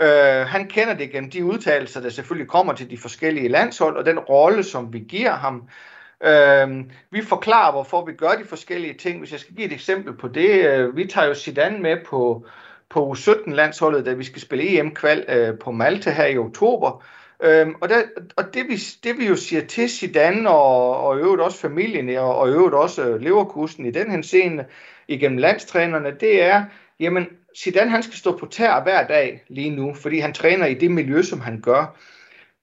Øh, 0.00 0.46
han 0.46 0.68
kender 0.68 0.94
det 0.94 1.10
gennem 1.10 1.30
de 1.30 1.44
udtalelser, 1.44 2.00
der 2.00 2.08
selvfølgelig 2.08 2.48
kommer 2.48 2.72
til 2.72 2.90
de 2.90 2.98
forskellige 2.98 3.48
landshold, 3.48 3.96
og 3.96 4.04
den 4.04 4.18
rolle, 4.18 4.62
som 4.62 4.92
vi 4.92 4.98
giver 4.98 5.32
ham. 5.32 5.68
Øh, 6.24 6.84
vi 7.10 7.22
forklarer, 7.22 7.72
hvorfor 7.72 8.04
vi 8.04 8.12
gør 8.12 8.30
de 8.30 8.44
forskellige 8.44 8.94
ting. 8.94 9.18
Hvis 9.18 9.32
jeg 9.32 9.40
skal 9.40 9.54
give 9.54 9.66
et 9.66 9.72
eksempel 9.72 10.16
på 10.16 10.28
det, 10.28 10.64
øh, 10.64 10.96
vi 10.96 11.06
tager 11.06 11.26
jo 11.26 11.34
Zidane 11.34 11.78
med 11.78 11.96
på, 12.06 12.46
på 12.90 13.12
U17-landsholdet, 13.12 14.06
da 14.06 14.12
vi 14.12 14.24
skal 14.24 14.42
spille 14.42 14.78
EM-kval 14.78 15.24
øh, 15.28 15.58
på 15.58 15.70
Malta 15.70 16.10
her 16.10 16.26
i 16.26 16.38
oktober. 16.38 17.04
Øhm, 17.42 17.74
og 17.80 17.88
der, 17.88 18.02
og 18.36 18.54
det, 18.54 18.68
vi, 18.68 18.76
det 19.04 19.18
vi 19.18 19.26
jo 19.26 19.36
siger 19.36 19.66
til 19.66 19.90
Zidane 19.90 20.50
og, 20.50 20.96
og 20.96 21.18
øvrigt 21.18 21.42
også 21.42 21.58
familien 21.58 22.16
og, 22.18 22.36
og 22.38 22.48
øvrigt 22.48 22.74
også 22.74 23.08
øh, 23.08 23.20
Leverkusen 23.20 23.86
i 23.86 23.90
den 23.90 24.10
her 24.10 24.22
scene 24.22 24.66
igennem 25.08 25.38
landstrænerne, 25.38 26.16
det 26.20 26.42
er, 26.42 26.64
jamen 27.00 27.26
Zidane 27.56 27.90
han 27.90 28.02
skal 28.02 28.16
stå 28.16 28.36
på 28.36 28.46
tær 28.46 28.82
hver 28.82 29.06
dag 29.06 29.44
lige 29.48 29.70
nu, 29.70 29.94
fordi 29.94 30.18
han 30.18 30.32
træner 30.32 30.66
i 30.66 30.74
det 30.74 30.90
miljø, 30.90 31.22
som 31.22 31.40
han 31.40 31.60
gør. 31.60 31.96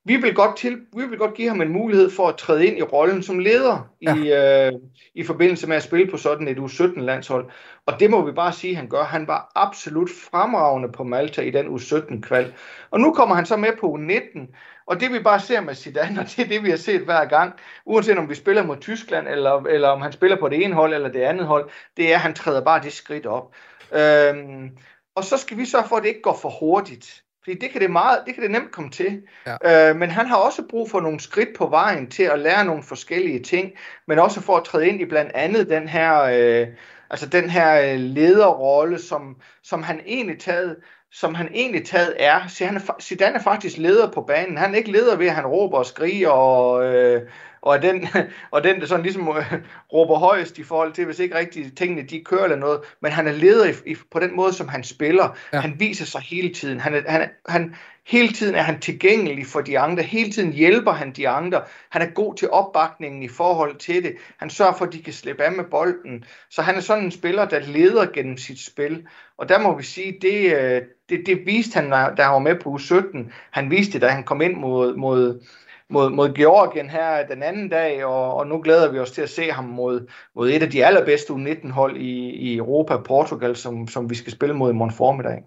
Vi 0.08 0.16
vil 0.16 0.36
godt, 0.36 0.58
til, 0.58 0.82
vi 0.94 1.06
vil 1.06 1.18
godt 1.18 1.34
give 1.34 1.50
ham 1.50 1.62
en 1.62 1.70
mulighed 1.70 2.10
for 2.10 2.28
at 2.28 2.38
træde 2.38 2.66
ind 2.66 2.78
i 2.78 2.82
rollen 2.82 3.24
som 3.24 3.40
leder 3.40 3.90
ja. 4.02 4.16
i, 4.16 4.68
øh, 4.68 4.72
i 5.16 5.24
forbindelse 5.24 5.68
med 5.68 5.76
at 5.76 5.84
spille 5.84 6.12
på 6.12 6.18
sådan 6.18 6.48
et 6.48 6.58
U17-landshold. 6.58 7.52
Og 7.86 8.00
det 8.00 8.10
må 8.10 8.26
vi 8.26 8.32
bare 8.32 8.54
sige, 8.54 8.72
at 8.72 8.78
han 8.78 8.90
gør. 8.90 9.04
Han 9.04 9.28
var 9.28 9.52
absolut 9.56 10.10
fremragende 10.32 10.92
på 10.92 11.04
Malta 11.04 11.42
i 11.42 11.50
den 11.50 11.68
U17-kval. 11.68 12.54
Og 12.92 13.00
nu 13.00 13.14
kommer 13.14 13.36
han 13.36 13.46
så 13.46 13.58
med 13.58 13.70
på 13.80 13.98
U19, 13.98 14.56
og 14.86 15.00
det 15.00 15.14
vi 15.14 15.20
bare 15.20 15.40
ser 15.40 15.62
med 15.62 15.76
Zidane, 15.76 16.20
og 16.22 16.26
det 16.26 16.40
er 16.40 16.48
det, 16.48 16.64
vi 16.64 16.70
har 16.70 16.78
set 16.78 17.02
hver 17.02 17.26
gang, 17.26 17.54
uanset 17.86 18.18
om 18.18 18.30
vi 18.30 18.36
spiller 18.36 18.64
mod 18.64 18.78
Tyskland, 18.78 19.28
eller, 19.28 19.64
eller 19.64 19.88
om 19.88 20.02
han 20.02 20.12
spiller 20.12 20.38
på 20.38 20.50
det 20.50 20.64
ene 20.64 20.74
hold 20.74 20.94
eller 20.94 21.10
det 21.10 21.22
andet 21.22 21.46
hold, 21.46 21.70
det 21.98 22.12
er, 22.12 22.16
at 22.16 22.22
han 22.22 22.34
træder 22.34 22.64
bare 22.64 22.84
det 22.84 22.94
skridt 22.94 23.26
op. 23.26 23.56
Øhm, 23.92 24.70
og 25.16 25.24
så 25.24 25.38
skal 25.38 25.58
vi 25.58 25.66
sørge 25.66 25.88
for, 25.88 25.96
at 25.96 26.04
det 26.04 26.10
ikke 26.10 26.22
går 26.22 26.40
for 26.42 26.50
hurtigt. 26.60 27.24
Fordi 27.48 27.60
det 27.60 27.72
kan 27.72 27.82
det, 27.82 27.92
meget, 27.92 28.20
det 28.26 28.34
kan 28.34 28.44
det 28.44 28.52
nemt 28.52 28.72
komme 28.72 28.90
til. 28.90 29.22
Ja. 29.46 29.90
Øh, 29.90 29.96
men 29.96 30.10
han 30.10 30.26
har 30.26 30.36
også 30.36 30.64
brug 30.70 30.90
for 30.90 31.02
nogle 31.02 31.20
skridt 31.20 31.50
på 31.58 31.68
vejen 31.68 32.10
til 32.10 32.24
at 32.24 32.40
lære 32.40 32.66
nogle 32.66 32.84
forskellige 32.84 33.40
ting, 33.44 33.72
men 34.08 34.20
også 34.20 34.42
for 34.42 34.58
at 34.58 34.64
træde 34.64 34.88
ind 34.88 35.02
i 35.02 35.06
blandt 35.06 35.32
andet 35.36 35.70
den 35.70 35.88
her, 35.88 36.22
øh, 36.22 36.68
altså 37.10 37.26
den 37.26 37.50
her 37.50 37.94
øh, 37.94 38.00
lederrolle, 38.00 39.00
som, 39.00 39.36
som 39.64 39.84
han 39.84 40.02
egentlig 40.06 40.40
taget 40.40 40.76
som 41.12 41.36
han 41.36 41.50
egentlig 41.54 41.86
taget 41.86 42.14
er. 42.20 42.48
Så 42.48 42.66
han 42.66 42.76
er, 42.76 42.96
Zidane 43.02 43.36
er 43.36 43.42
faktisk 43.42 43.78
leder 43.78 44.12
på 44.12 44.22
banen. 44.22 44.58
Han 44.58 44.74
er 44.74 44.78
ikke 44.78 44.92
leder 44.92 45.16
ved, 45.16 45.28
at 45.28 45.36
han 45.36 45.46
råber 45.46 45.78
og 45.78 45.86
skriger 45.86 46.30
og, 46.30 46.86
øh, 46.86 47.22
og 47.62 47.76
er 47.76 47.80
den, 47.80 48.08
og 48.52 48.64
den, 48.64 48.80
der 48.80 48.86
sådan 48.86 49.04
ligesom 49.04 49.28
øh, 49.28 49.54
råber 49.94 50.16
højst 50.16 50.58
i 50.58 50.64
forhold 50.64 50.94
til, 50.94 51.06
hvis 51.06 51.20
ikke 51.20 51.38
rigtig 51.38 51.78
tingene 51.78 52.02
de 52.02 52.24
kører 52.24 52.44
eller 52.44 52.58
noget, 52.58 52.80
men 53.02 53.12
han 53.12 53.28
er 53.28 53.32
leder 53.32 53.66
i, 53.66 53.92
i, 53.92 53.96
på 54.12 54.20
den 54.20 54.36
måde, 54.36 54.54
som 54.54 54.68
han 54.68 54.84
spiller. 54.84 55.38
Ja. 55.54 55.60
Han 55.60 55.80
viser 55.80 56.06
sig 56.06 56.22
hele 56.22 56.54
tiden. 56.54 56.80
Han, 56.80 57.04
han, 57.08 57.30
han, 57.50 57.76
hele 58.08 58.34
tiden 58.34 58.56
er 58.56 58.62
han 58.62 58.80
tilgængelig 58.80 59.46
for 59.46 59.62
de 59.62 59.80
andre. 59.80 60.04
Hele 60.04 60.32
tiden 60.32 60.54
hjælper 60.54 60.92
han 60.92 61.12
de 61.12 61.30
andre. 61.30 61.62
Han 61.90 62.02
er 62.02 62.06
god 62.06 62.36
til 62.36 62.50
opbakningen 62.50 63.24
i 63.24 63.28
forhold 63.28 63.76
til 63.76 64.04
det. 64.04 64.16
Han 64.38 64.50
sørger 64.50 64.74
for, 64.74 64.86
at 64.86 64.94
de 64.94 65.04
kan 65.04 65.14
slippe 65.14 65.44
af 65.44 65.52
med 65.52 65.64
bolden. 65.64 66.24
Så 66.50 66.62
han 66.62 66.76
er 66.76 66.80
sådan 66.80 67.04
en 67.04 67.12
spiller, 67.12 67.46
der 67.46 67.60
leder 67.60 68.06
gennem 68.06 68.38
sit 68.38 68.66
spil. 68.66 69.08
Og 69.38 69.50
der 69.50 69.60
må 69.60 69.78
vi 69.78 69.84
sige, 69.84 70.18
det, 70.22 70.56
øh, 70.56 70.82
det, 71.10 71.24
det 71.26 71.46
viste 71.46 71.80
han, 71.80 71.92
da 71.92 72.24
han 72.24 72.34
var 72.34 72.40
med 72.40 72.56
på 72.56 72.76
U17. 72.76 73.32
Han 73.52 73.72
viste 73.72 73.94
det, 73.94 74.02
da 74.02 74.08
han 74.08 74.24
kom 74.24 74.42
ind 74.42 74.56
mod, 74.56 74.96
mod, 74.96 75.42
mod, 75.90 76.10
mod 76.10 76.34
Georgien 76.34 76.90
her 76.90 77.28
den 77.28 77.44
anden 77.44 77.70
dag, 77.70 78.06
og, 78.06 78.34
og 78.34 78.48
nu 78.48 78.62
glæder 78.62 78.92
vi 78.92 79.00
os 79.00 79.12
til 79.12 79.22
at 79.22 79.30
se 79.30 79.52
ham 79.52 79.66
mod, 79.66 80.08
mod 80.36 80.50
et 80.50 80.64
af 80.64 80.70
de 80.70 80.86
allerbedste 80.86 81.34
U19-hold 81.34 81.98
i, 81.98 82.30
i 82.30 82.58
Europa, 82.58 82.98
Portugal, 82.98 83.56
som, 83.56 83.88
som 83.88 84.10
vi 84.10 84.16
skal 84.16 84.32
spille 84.32 84.56
mod 84.56 84.72
i 84.72 84.76
morgen 84.76 84.94
formiddag. 84.94 85.44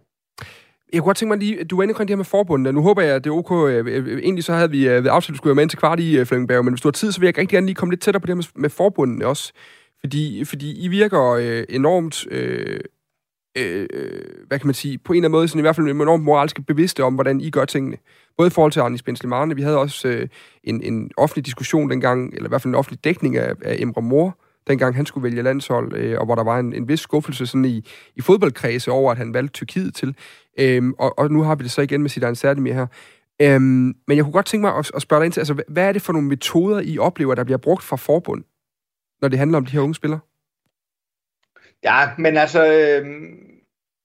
Jeg 0.92 1.00
kunne 1.00 1.08
godt 1.08 1.16
tænke 1.16 1.30
mig 1.30 1.38
lige, 1.38 1.64
du 1.64 1.76
var 1.76 1.82
inde 1.82 1.92
omkring 1.92 2.08
det 2.08 2.12
her 2.12 2.16
med 2.16 2.24
forbundet. 2.24 2.74
Nu 2.74 2.82
håber 2.82 3.02
jeg, 3.02 3.14
at 3.14 3.24
det 3.24 3.30
er 3.30 3.34
ok. 3.34 3.52
Øh, 3.52 3.86
øh, 3.86 4.18
egentlig 4.22 4.44
så 4.44 4.52
havde 4.52 4.70
vi 4.70 4.88
øh, 4.88 5.04
ved 5.04 5.10
aftalt, 5.10 5.34
at 5.34 5.36
skulle 5.36 5.56
være 5.56 5.62
med 5.62 5.68
til 5.68 5.78
kvart 5.78 6.00
i 6.00 6.24
Flemmingberg, 6.24 6.64
men 6.64 6.74
hvis 6.74 6.80
du 6.80 6.88
har 6.88 6.92
tid, 6.92 7.12
så 7.12 7.20
vil 7.20 7.26
jeg 7.26 7.38
rigtig 7.38 7.48
gerne 7.48 7.66
lige 7.66 7.74
komme 7.74 7.92
lidt 7.92 8.02
tættere 8.02 8.20
på 8.20 8.26
det 8.26 8.32
her 8.32 8.36
med, 8.36 8.44
med 8.54 8.70
forbundet 8.70 9.22
også. 9.22 9.52
Fordi, 10.00 10.44
fordi 10.44 10.84
I 10.84 10.88
virker 10.88 11.22
øh, 11.30 11.64
enormt 11.68 12.26
øh, 12.30 12.80
Øh, 13.58 13.86
øh, 13.92 14.20
hvad 14.46 14.58
kan 14.58 14.66
man 14.66 14.74
sige, 14.74 14.98
på 14.98 15.12
en 15.12 15.16
eller 15.16 15.28
anden 15.28 15.38
måde, 15.38 15.48
sådan 15.48 15.58
i 15.58 15.62
hvert 15.62 15.76
fald 15.76 15.88
enormt 15.88 16.24
moralsk 16.24 16.60
bevidste 16.66 17.04
om, 17.04 17.14
hvordan 17.14 17.40
I 17.40 17.50
gør 17.50 17.64
tingene. 17.64 17.96
Både 18.36 18.46
i 18.46 18.50
forhold 18.50 18.72
til 18.72 18.80
Arnis 18.80 19.02
Benslimane, 19.02 19.56
vi 19.56 19.62
havde 19.62 19.78
også 19.78 20.08
øh, 20.08 20.28
en, 20.64 20.82
en 20.82 21.10
offentlig 21.16 21.46
diskussion 21.46 21.90
dengang, 21.90 22.34
eller 22.34 22.46
i 22.46 22.48
hvert 22.48 22.62
fald 22.62 22.70
en 22.70 22.78
offentlig 22.78 23.04
dækning 23.04 23.36
af, 23.36 23.54
af 23.62 23.76
Emre 23.78 24.02
Mor, 24.02 24.38
dengang 24.66 24.96
han 24.96 25.06
skulle 25.06 25.24
vælge 25.24 25.42
landshold, 25.42 25.96
øh, 25.96 26.18
og 26.18 26.24
hvor 26.24 26.34
der 26.34 26.44
var 26.44 26.58
en, 26.58 26.72
en 26.72 26.88
vis 26.88 27.00
skuffelse 27.00 27.46
sådan 27.46 27.64
i, 27.64 27.84
i 28.16 28.20
fodboldkredse 28.20 28.90
over, 28.90 29.12
at 29.12 29.18
han 29.18 29.34
valgte 29.34 29.52
Tyrkiet 29.52 29.94
til. 29.94 30.16
Øhm, 30.58 30.94
og, 30.98 31.18
og 31.18 31.30
nu 31.30 31.42
har 31.42 31.54
vi 31.54 31.62
det 31.62 31.70
så 31.70 31.82
igen 31.82 32.02
med 32.02 32.10
Zidane 32.10 32.36
Serdemir 32.36 32.72
her. 32.72 32.86
Øhm, 33.42 33.94
men 34.06 34.16
jeg 34.16 34.24
kunne 34.24 34.32
godt 34.32 34.46
tænke 34.46 34.62
mig 34.62 34.76
at, 34.76 34.90
at 34.94 35.02
spørge 35.02 35.20
dig 35.20 35.24
ind 35.24 35.32
til, 35.32 35.40
altså, 35.40 35.62
hvad 35.68 35.88
er 35.88 35.92
det 35.92 36.02
for 36.02 36.12
nogle 36.12 36.28
metoder, 36.28 36.80
I 36.80 36.98
oplever, 36.98 37.34
der 37.34 37.44
bliver 37.44 37.58
brugt 37.58 37.82
fra 37.82 37.96
forbund, 37.96 38.44
når 39.22 39.28
det 39.28 39.38
handler 39.38 39.58
om 39.58 39.66
de 39.66 39.72
her 39.72 39.80
unge 39.80 39.94
spillere? 39.94 40.20
Ja, 41.84 42.08
men 42.18 42.36
altså, 42.36 42.64
øh, 42.66 43.06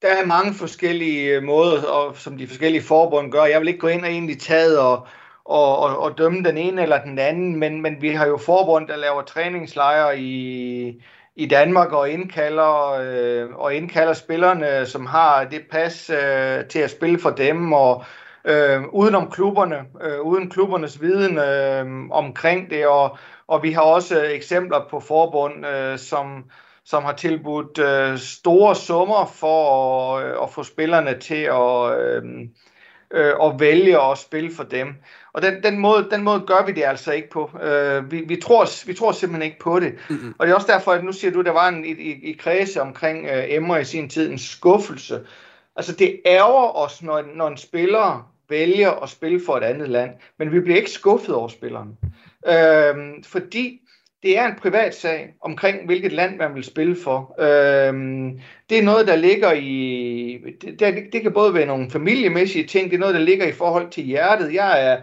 der 0.02 0.08
er 0.08 0.26
mange 0.26 0.54
forskellige 0.54 1.36
øh, 1.36 1.42
måder, 1.42 1.82
og, 1.82 2.16
som 2.16 2.38
de 2.38 2.46
forskellige 2.46 2.82
forbund 2.82 3.32
gør. 3.32 3.44
Jeg 3.44 3.60
vil 3.60 3.68
ikke 3.68 3.80
gå 3.80 3.88
ind 3.88 4.02
og 4.02 4.10
egentlig 4.10 4.40
tage 4.40 4.80
og, 4.80 5.06
og, 5.44 5.78
og, 5.78 5.98
og 5.98 6.18
dømme 6.18 6.42
den 6.42 6.58
ene 6.58 6.82
eller 6.82 7.02
den 7.02 7.18
anden, 7.18 7.56
men, 7.56 7.82
men 7.82 8.02
vi 8.02 8.08
har 8.08 8.26
jo 8.26 8.36
forbund, 8.36 8.88
der 8.88 8.96
laver 8.96 9.22
træningslejre 9.22 10.18
i, 10.18 11.02
i 11.36 11.46
Danmark 11.46 11.92
og 11.92 12.10
indkalder, 12.10 12.92
øh, 12.92 13.50
og 13.54 13.74
indkalder 13.74 14.12
spillerne, 14.12 14.86
som 14.86 15.06
har 15.06 15.44
det 15.44 15.62
pas 15.70 16.10
øh, 16.10 16.64
til 16.68 16.78
at 16.78 16.90
spille 16.90 17.18
for 17.18 17.30
dem, 17.30 17.72
og 17.72 18.04
øh, 18.44 18.82
udenom 18.92 19.30
klubberne, 19.30 19.76
øh, 20.02 20.20
uden 20.20 20.50
klubbernes 20.50 21.00
viden 21.00 21.38
øh, 21.38 22.10
omkring 22.10 22.70
det, 22.70 22.86
og, 22.86 23.18
og 23.46 23.62
vi 23.62 23.72
har 23.72 23.82
også 23.82 24.24
eksempler 24.24 24.86
på 24.90 25.00
forbund, 25.00 25.66
øh, 25.66 25.98
som 25.98 26.44
som 26.86 27.04
har 27.04 27.12
tilbudt 27.12 27.78
øh, 27.78 28.18
store 28.18 28.74
summer 28.74 29.32
for 29.34 30.16
at, 30.16 30.26
øh, 30.26 30.42
at 30.42 30.50
få 30.50 30.62
spillerne 30.62 31.18
til 31.20 31.42
at, 31.42 32.00
øh, 32.00 32.22
øh, 33.10 33.32
at 33.42 33.60
vælge 33.60 34.02
at 34.02 34.18
spille 34.18 34.54
for 34.54 34.62
dem. 34.64 34.94
Og 35.32 35.42
den, 35.42 35.62
den, 35.62 35.78
måde, 35.78 36.08
den 36.10 36.22
måde 36.22 36.40
gør 36.46 36.66
vi 36.66 36.72
det 36.72 36.84
altså 36.84 37.12
ikke 37.12 37.30
på. 37.30 37.50
Øh, 37.62 38.10
vi, 38.10 38.20
vi, 38.20 38.36
tror, 38.36 38.86
vi 38.86 38.94
tror 38.94 39.12
simpelthen 39.12 39.50
ikke 39.50 39.58
på 39.58 39.80
det. 39.80 39.94
Mm-hmm. 40.10 40.34
Og 40.38 40.46
det 40.46 40.52
er 40.52 40.56
også 40.56 40.72
derfor, 40.72 40.92
at 40.92 41.04
nu 41.04 41.12
siger 41.12 41.30
du, 41.30 41.40
at 41.40 41.46
der 41.46 41.52
var 41.52 41.68
en, 41.68 41.84
i, 41.84 41.90
i, 41.90 42.30
i 42.30 42.32
kredse 42.32 42.80
omkring 42.80 43.26
øh, 43.26 43.44
Emre 43.48 43.80
i 43.80 43.84
sin 43.84 44.08
tid 44.08 44.30
en 44.30 44.38
skuffelse. 44.38 45.20
Altså 45.76 45.92
det 45.92 46.20
ærger 46.26 46.76
os, 46.76 47.02
når, 47.02 47.24
når 47.34 47.48
en 47.48 47.56
spiller 47.56 48.32
vælger 48.48 48.90
at 48.90 49.08
spille 49.08 49.40
for 49.46 49.56
et 49.56 49.62
andet 49.62 49.88
land, 49.88 50.10
men 50.38 50.52
vi 50.52 50.60
bliver 50.60 50.76
ikke 50.76 50.90
skuffet 50.90 51.34
over 51.34 51.48
spilleren. 51.48 51.98
Øh, 52.46 53.24
fordi 53.24 53.80
det 54.22 54.38
er 54.38 54.46
en 54.46 54.56
privat 54.62 54.94
sag 54.94 55.34
omkring, 55.40 55.86
hvilket 55.86 56.12
land 56.12 56.36
man 56.36 56.54
vil 56.54 56.64
spille 56.64 56.96
for. 57.04 57.34
Øhm, 57.40 58.40
det 58.70 58.78
er 58.78 58.82
noget, 58.82 59.06
der 59.06 59.16
ligger 59.16 59.52
i... 59.52 60.38
Det, 60.78 61.12
det 61.12 61.22
kan 61.22 61.32
både 61.32 61.54
være 61.54 61.66
nogle 61.66 61.90
familiemæssige 61.90 62.66
ting, 62.66 62.90
det 62.90 62.96
er 62.96 63.00
noget, 63.00 63.14
der 63.14 63.20
ligger 63.20 63.46
i 63.46 63.52
forhold 63.52 63.90
til 63.90 64.04
hjertet. 64.04 64.54
Jeg 64.54 64.86
er, 64.86 65.00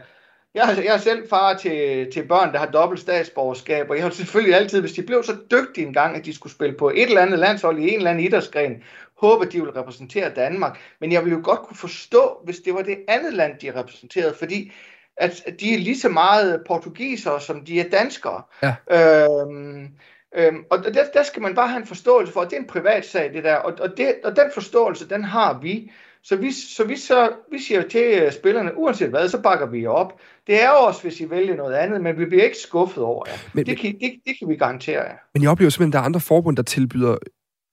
jeg, 0.54 0.84
jeg 0.86 0.94
er 0.94 0.98
selv 0.98 1.30
far 1.30 1.58
til, 1.58 2.12
til 2.12 2.28
børn, 2.28 2.54
der 2.54 2.60
har 2.60 2.72
dobbelt 2.72 3.02
statsborgerskab, 3.02 3.90
og 3.90 3.96
jeg 3.96 4.06
har 4.06 4.12
selvfølgelig 4.12 4.56
altid, 4.56 4.82
hvis 4.82 4.94
de 4.94 5.04
blev 5.04 5.24
så 5.24 5.36
dygtige 5.52 5.88
engang, 5.88 6.16
at 6.16 6.26
de 6.26 6.34
skulle 6.34 6.54
spille 6.54 6.78
på 6.78 6.90
et 6.90 7.04
eller 7.04 7.22
andet 7.22 7.40
landshold 7.40 7.80
i 7.80 7.90
en 7.90 7.98
eller 7.98 8.10
anden 8.10 8.26
idrætsgren, 8.26 8.84
håbe, 9.18 9.46
at 9.46 9.54
de 9.54 9.60
ville 9.60 9.80
repræsentere 9.80 10.30
Danmark. 10.30 10.80
Men 11.00 11.12
jeg 11.12 11.24
ville 11.24 11.38
jo 11.38 11.42
godt 11.44 11.60
kunne 11.60 11.78
forstå, 11.78 12.42
hvis 12.44 12.60
det 12.60 12.74
var 12.74 12.82
det 12.82 12.98
andet 13.08 13.34
land, 13.34 13.60
de 13.60 13.80
repræsenterede, 13.80 14.34
fordi 14.40 14.72
at 15.18 15.44
de 15.60 15.74
er 15.74 15.78
lige 15.78 16.00
så 16.00 16.10
meget 16.10 16.62
portugisere, 16.68 17.42
som 17.42 17.66
de 17.66 17.80
er 17.80 17.90
danskere. 17.90 18.42
Ja. 18.64 18.76
Øhm, 18.92 19.88
øhm, 20.36 20.64
og 20.70 20.84
der, 20.84 21.04
der 21.14 21.24
skal 21.24 21.42
man 21.42 21.56
bare 21.56 21.68
have 21.68 21.82
en 21.82 21.88
forståelse 21.88 22.34
for, 22.34 22.42
at 22.42 22.50
det 22.50 22.56
er 22.56 22.62
en 22.62 22.68
privat 22.68 23.06
sag, 23.06 23.34
det 23.34 23.44
der. 23.44 23.56
Og, 23.56 23.74
og, 23.80 23.98
det, 23.98 24.16
og 24.24 24.36
den 24.36 24.46
forståelse, 24.54 25.10
den 25.10 25.24
har 25.24 25.60
vi. 25.62 25.92
Så 26.24 26.36
vi, 26.36 26.52
så 26.52 26.84
vi, 26.84 26.98
så, 26.98 27.32
vi 27.52 27.60
siger 27.60 27.82
til 27.82 28.32
spillerne, 28.32 28.78
uanset 28.78 29.10
hvad, 29.10 29.30
så 29.30 29.42
bakker 29.42 29.66
vi 29.66 29.86
op. 29.86 30.20
Det 30.48 30.64
er 30.64 30.70
også, 30.70 31.02
hvis 31.02 31.20
I 31.20 31.30
vælger 31.30 31.56
noget 31.56 31.74
andet, 31.74 32.02
men 32.02 32.20
vi 32.20 32.26
bliver 32.26 32.44
ikke 32.44 32.58
skuffet 32.58 33.04
over 33.04 33.26
jer. 33.28 33.38
Men, 33.54 33.66
det, 33.66 33.78
kan, 33.78 33.92
det, 34.02 34.14
det 34.26 34.40
kan 34.40 34.50
vi 34.50 34.56
garantere 34.56 35.02
jer. 35.02 35.16
Men 35.34 35.44
jeg 35.44 35.52
oplever 35.52 35.70
simpelthen, 35.70 35.90
at 35.90 35.94
der 35.94 36.00
er 36.00 36.04
andre 36.04 36.20
forbund, 36.20 36.58
der 36.58 36.64
tilbyder 36.64 37.18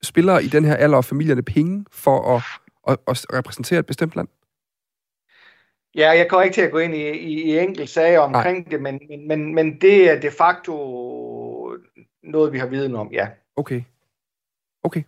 spillere 0.03 0.43
i 0.43 0.47
den 0.47 0.65
her 0.65 0.75
alder 0.75 0.97
og 0.97 1.05
familierne 1.05 1.43
penge 1.43 1.85
for 1.91 2.35
at, 2.35 2.43
at, 2.87 2.97
at 3.07 3.25
repræsentere 3.33 3.79
et 3.79 3.85
bestemt 3.85 4.15
land. 4.15 4.27
Ja, 5.95 6.09
jeg 6.09 6.27
kommer 6.29 6.43
ikke 6.43 6.53
til 6.53 6.61
at 6.61 6.71
gå 6.71 6.77
ind 6.77 6.95
i, 6.95 7.09
i, 7.09 7.41
i 7.41 7.59
enkelte 7.59 7.87
sager 7.87 8.19
omkring 8.19 8.57
Nej. 8.57 8.67
det, 8.71 8.81
men, 8.81 8.99
men, 9.09 9.27
men, 9.27 9.55
men 9.55 9.81
det 9.81 10.11
er 10.11 10.19
de 10.19 10.31
facto 10.31 10.73
noget, 12.23 12.53
vi 12.53 12.57
har 12.57 12.67
viden 12.67 12.95
om, 12.95 13.09
ja. 13.11 13.27
Okay. 13.55 13.81
Okay. 14.83 15.03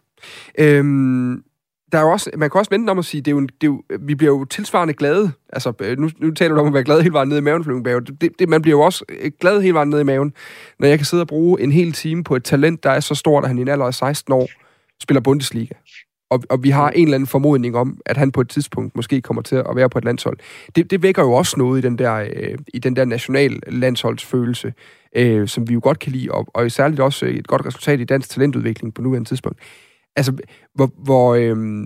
Øhm, 0.59 1.43
der 1.91 1.97
er 1.99 2.01
jo 2.01 2.11
også, 2.11 2.31
man 2.37 2.49
kan 2.49 2.59
også 2.59 2.69
vente 2.71 2.91
om 2.91 2.99
at 2.99 3.05
sige, 3.05 3.21
det 3.21 3.31
er 3.31 3.35
jo, 3.35 3.41
det 3.41 3.63
er 3.63 3.67
jo, 3.67 3.83
vi 3.99 4.15
bliver 4.15 4.33
jo 4.33 4.45
tilsvarende 4.45 4.93
glade. 4.93 5.31
Altså, 5.53 5.73
øh, 5.79 5.97
nu, 5.97 6.09
nu 6.19 6.31
taler 6.31 6.55
du 6.55 6.61
om 6.61 6.67
at 6.67 6.73
være 6.73 6.83
glad 6.83 7.01
hele 7.01 7.13
vejen 7.13 7.29
ned 7.29 7.37
i 7.37 7.41
maven, 7.41 7.63
Flemming 7.63 8.07
det, 8.21 8.39
det, 8.39 8.49
Man 8.49 8.61
bliver 8.61 8.77
jo 8.77 8.81
også 8.81 9.05
øh, 9.09 9.31
glad 9.39 9.61
hele 9.61 9.73
vejen 9.73 9.89
ned 9.89 9.99
i 9.99 10.03
maven, 10.03 10.33
når 10.79 10.87
jeg 10.87 10.97
kan 10.97 11.05
sidde 11.05 11.23
og 11.23 11.27
bruge 11.27 11.61
en 11.61 11.71
hel 11.71 11.91
time 11.91 12.23
på 12.23 12.35
et 12.35 12.43
talent, 12.43 12.83
der 12.83 12.89
er 12.89 12.99
så 12.99 13.15
stort, 13.15 13.43
at 13.43 13.47
han 13.47 13.57
i 13.57 13.61
en 13.61 13.67
alder 13.67 13.85
af 13.85 13.93
16 13.93 14.33
år 14.33 14.49
spiller 15.01 15.21
Bundesliga 15.21 15.75
og, 16.33 16.43
og 16.49 16.63
vi 16.63 16.69
har 16.69 16.89
en 16.89 17.03
eller 17.03 17.15
anden 17.15 17.27
formodning 17.27 17.77
om, 17.77 17.97
at 18.05 18.17
han 18.17 18.31
på 18.31 18.41
et 18.41 18.49
tidspunkt 18.49 18.95
måske 18.95 19.21
kommer 19.21 19.41
til 19.41 19.55
at 19.55 19.75
være 19.75 19.89
på 19.89 19.97
et 19.97 20.05
landshold. 20.05 20.37
Det, 20.75 20.91
det 20.91 21.03
vækker 21.03 21.21
jo 21.23 21.33
også 21.33 21.55
noget 21.57 21.79
i 21.79 21.87
den 21.87 21.97
der, 21.97 22.13
øh, 22.13 22.57
i 22.73 22.79
den 22.79 22.95
der 22.95 23.05
national 23.05 23.59
landsholdsfølelse, 23.67 24.73
øh, 25.15 25.47
som 25.47 25.69
vi 25.69 25.73
jo 25.73 25.79
godt 25.83 25.99
kan 25.99 26.11
lide, 26.11 26.31
og, 26.31 26.47
og 26.53 26.71
særligt 26.71 27.01
også 27.01 27.25
et 27.25 27.47
godt 27.47 27.65
resultat 27.65 27.99
i 27.99 28.03
dansk 28.03 28.29
talentudvikling 28.29 28.93
på 28.93 29.01
nuværende 29.01 29.29
tidspunkt. 29.29 29.59
Altså, 30.15 30.33
hvor, 30.75 30.91
hvor, 30.97 31.35
øh, 31.35 31.85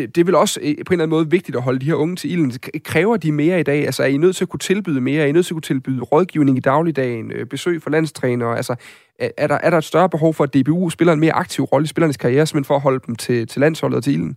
det, 0.00 0.14
det 0.14 0.20
er 0.20 0.24
vel 0.24 0.34
også 0.34 0.60
øh, 0.62 0.66
på 0.66 0.70
en 0.70 0.76
eller 0.76 0.92
anden 0.92 1.10
måde 1.10 1.30
vigtigt 1.30 1.56
at 1.56 1.62
holde 1.62 1.78
de 1.78 1.86
her 1.86 1.94
unge 1.94 2.16
til 2.16 2.32
ilden. 2.32 2.52
Kræver 2.84 3.16
de 3.16 3.32
mere 3.32 3.60
i 3.60 3.62
dag? 3.62 3.84
Altså, 3.84 4.02
er 4.02 4.06
I 4.06 4.16
nødt 4.16 4.36
til 4.36 4.44
at 4.44 4.48
kunne 4.48 4.60
tilbyde 4.60 5.00
mere? 5.00 5.22
Er 5.22 5.26
I 5.26 5.32
nødt 5.32 5.46
til 5.46 5.52
at 5.52 5.56
kunne 5.56 5.62
tilbyde 5.62 6.02
rådgivning 6.02 6.56
i 6.56 6.60
dagligdagen? 6.60 7.32
Øh, 7.32 7.46
besøg 7.46 7.82
for 7.82 7.90
landstrænere? 7.90 8.56
Altså, 8.56 8.74
er 9.18 9.46
der, 9.46 9.54
er 9.54 9.70
der 9.70 9.78
et 9.78 9.84
større 9.84 10.08
behov 10.08 10.34
for, 10.34 10.44
at 10.44 10.54
DBU 10.54 10.90
spiller 10.90 11.12
en 11.12 11.20
mere 11.20 11.32
aktiv 11.32 11.64
rolle 11.64 11.84
i 11.84 11.86
spillernes 11.86 12.16
karriere, 12.16 12.46
simpelthen 12.46 12.66
for 12.66 12.74
at 12.74 12.80
holde 12.80 13.00
dem 13.06 13.16
til, 13.16 13.46
til 13.46 13.60
landsholdet 13.60 13.96
og 13.96 14.04
til 14.04 14.12
ilden? 14.12 14.36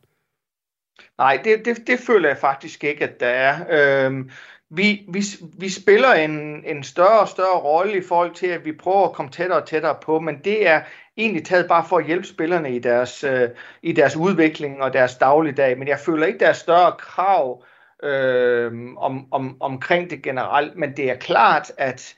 Nej, 1.17 1.39
det, 1.43 1.65
det, 1.65 1.87
det 1.87 1.99
føler 1.99 2.29
jeg 2.29 2.37
faktisk 2.37 2.83
ikke, 2.83 3.03
at 3.03 3.19
der 3.19 3.27
er. 3.27 4.05
Øhm, 4.05 4.29
vi, 4.75 5.05
vi, 5.09 5.23
vi 5.59 5.69
spiller 5.69 6.13
en, 6.13 6.63
en 6.65 6.83
større 6.83 7.19
og 7.19 7.27
større 7.27 7.59
rolle 7.59 7.97
i 7.97 8.01
forhold 8.07 8.33
til, 8.33 8.47
at 8.47 8.65
vi 8.65 8.71
prøver 8.71 9.05
at 9.05 9.13
komme 9.13 9.31
tættere 9.31 9.61
og 9.61 9.67
tættere 9.67 9.95
på, 10.01 10.19
men 10.19 10.37
det 10.43 10.67
er 10.67 10.81
egentlig 11.17 11.45
taget 11.45 11.67
bare 11.67 11.85
for 11.89 11.97
at 11.97 12.05
hjælpe 12.05 12.27
spillerne 12.27 12.75
i 12.75 12.79
deres, 12.79 13.23
øh, 13.23 13.49
i 13.81 13.91
deres 13.91 14.15
udvikling 14.15 14.81
og 14.81 14.93
deres 14.93 15.15
dagligdag. 15.15 15.77
Men 15.77 15.87
jeg 15.87 15.99
føler 15.99 16.27
ikke, 16.27 16.39
der 16.39 16.47
er 16.47 16.53
større 16.53 16.91
krav 16.99 17.63
øh, 18.03 18.71
om, 18.97 19.27
om, 19.31 19.57
omkring 19.59 20.09
det 20.09 20.21
generelt, 20.21 20.75
men 20.75 20.97
det 20.97 21.09
er 21.09 21.15
klart, 21.15 21.71
at 21.77 22.15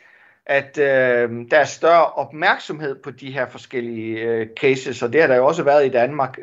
at 0.48 0.78
øh, 0.78 1.30
der 1.52 1.58
er 1.58 1.66
større 1.66 2.06
opmærksomhed 2.06 2.96
på 3.04 3.12
de 3.12 3.32
her 3.32 3.48
forskellige 3.50 4.20
øh, 4.20 4.48
cases, 4.60 5.04
og 5.04 5.14
det 5.14 5.22
har 5.22 5.28
der 5.28 5.36
jo 5.36 5.46
også 5.46 5.64
været 5.64 5.86
i 5.86 5.90
Danmark, 5.90 6.40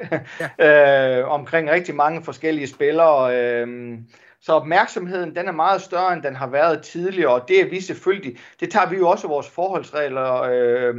ja. 0.61 1.20
øh, 1.20 1.28
omkring 1.28 1.70
rigtig 1.70 1.94
mange 1.94 2.24
forskellige 2.24 2.66
spillere, 2.66 3.36
øh, 3.36 3.98
så 4.43 4.53
opmærksomheden 4.53 5.36
den 5.36 5.49
er 5.49 5.53
meget 5.53 5.82
større, 5.82 6.12
end 6.12 6.22
den 6.22 6.36
har 6.36 6.47
været 6.47 6.82
tidligere, 6.82 7.34
og 7.34 7.49
det 7.49 7.61
er 7.61 7.70
vi 7.70 7.80
selvfølgelig, 7.80 8.38
det 8.61 8.70
tager 8.70 8.88
vi 8.88 8.97
jo 8.97 9.09
også 9.09 9.28
vores 9.28 9.49
forholdsregler 9.49 10.43
øh, 10.43 10.95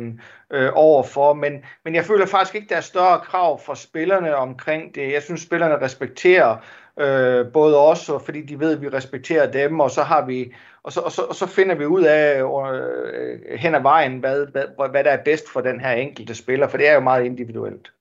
øh, 0.52 0.70
overfor, 0.74 1.34
men, 1.34 1.54
men 1.86 1.96
jeg 1.96 2.06
føler 2.06 2.26
faktisk 2.26 2.56
ikke, 2.56 2.70
der 2.70 2.76
er 2.76 2.82
større 2.82 3.20
krav 3.20 3.62
for 3.62 3.74
spillerne 3.74 4.36
omkring 4.36 4.96
det. 4.96 5.14
Jeg 5.14 5.22
synes, 5.22 5.42
spillerne 5.42 5.82
respekterer 5.82 6.58
øh, 7.00 7.52
både 7.54 7.78
os, 7.78 8.10
og 8.10 8.22
fordi 8.22 8.42
de 8.42 8.60
ved, 8.60 8.76
at 8.76 8.82
vi 8.82 8.90
respekterer 8.90 9.52
dem, 9.52 9.80
og 9.80 9.92
så 9.92 10.04
har 10.04 10.26
vi 10.26 10.54
og 10.84 10.94
så, 10.94 11.00
og 11.00 11.12
så, 11.12 11.22
og 11.22 11.36
så 11.36 11.48
finder 11.48 11.76
vi 11.76 11.86
ud 11.86 12.04
af 12.04 12.42
øh, 12.42 13.40
øh 13.50 13.60
hen 13.60 13.76
ad 13.76 13.82
vejen, 13.82 14.20
hvad, 14.20 14.46
hvad, 14.46 14.90
hvad 14.90 15.04
der 15.04 15.12
er 15.12 15.24
bedst 15.24 15.50
for 15.50 15.62
den 15.62 15.80
her 15.80 15.92
enkelte 15.92 16.36
spiller, 16.36 16.68
for 16.68 16.78
det 16.78 16.90
er 16.90 16.94
jo 16.94 17.00
meget 17.00 17.26
individuelt. 17.26 17.92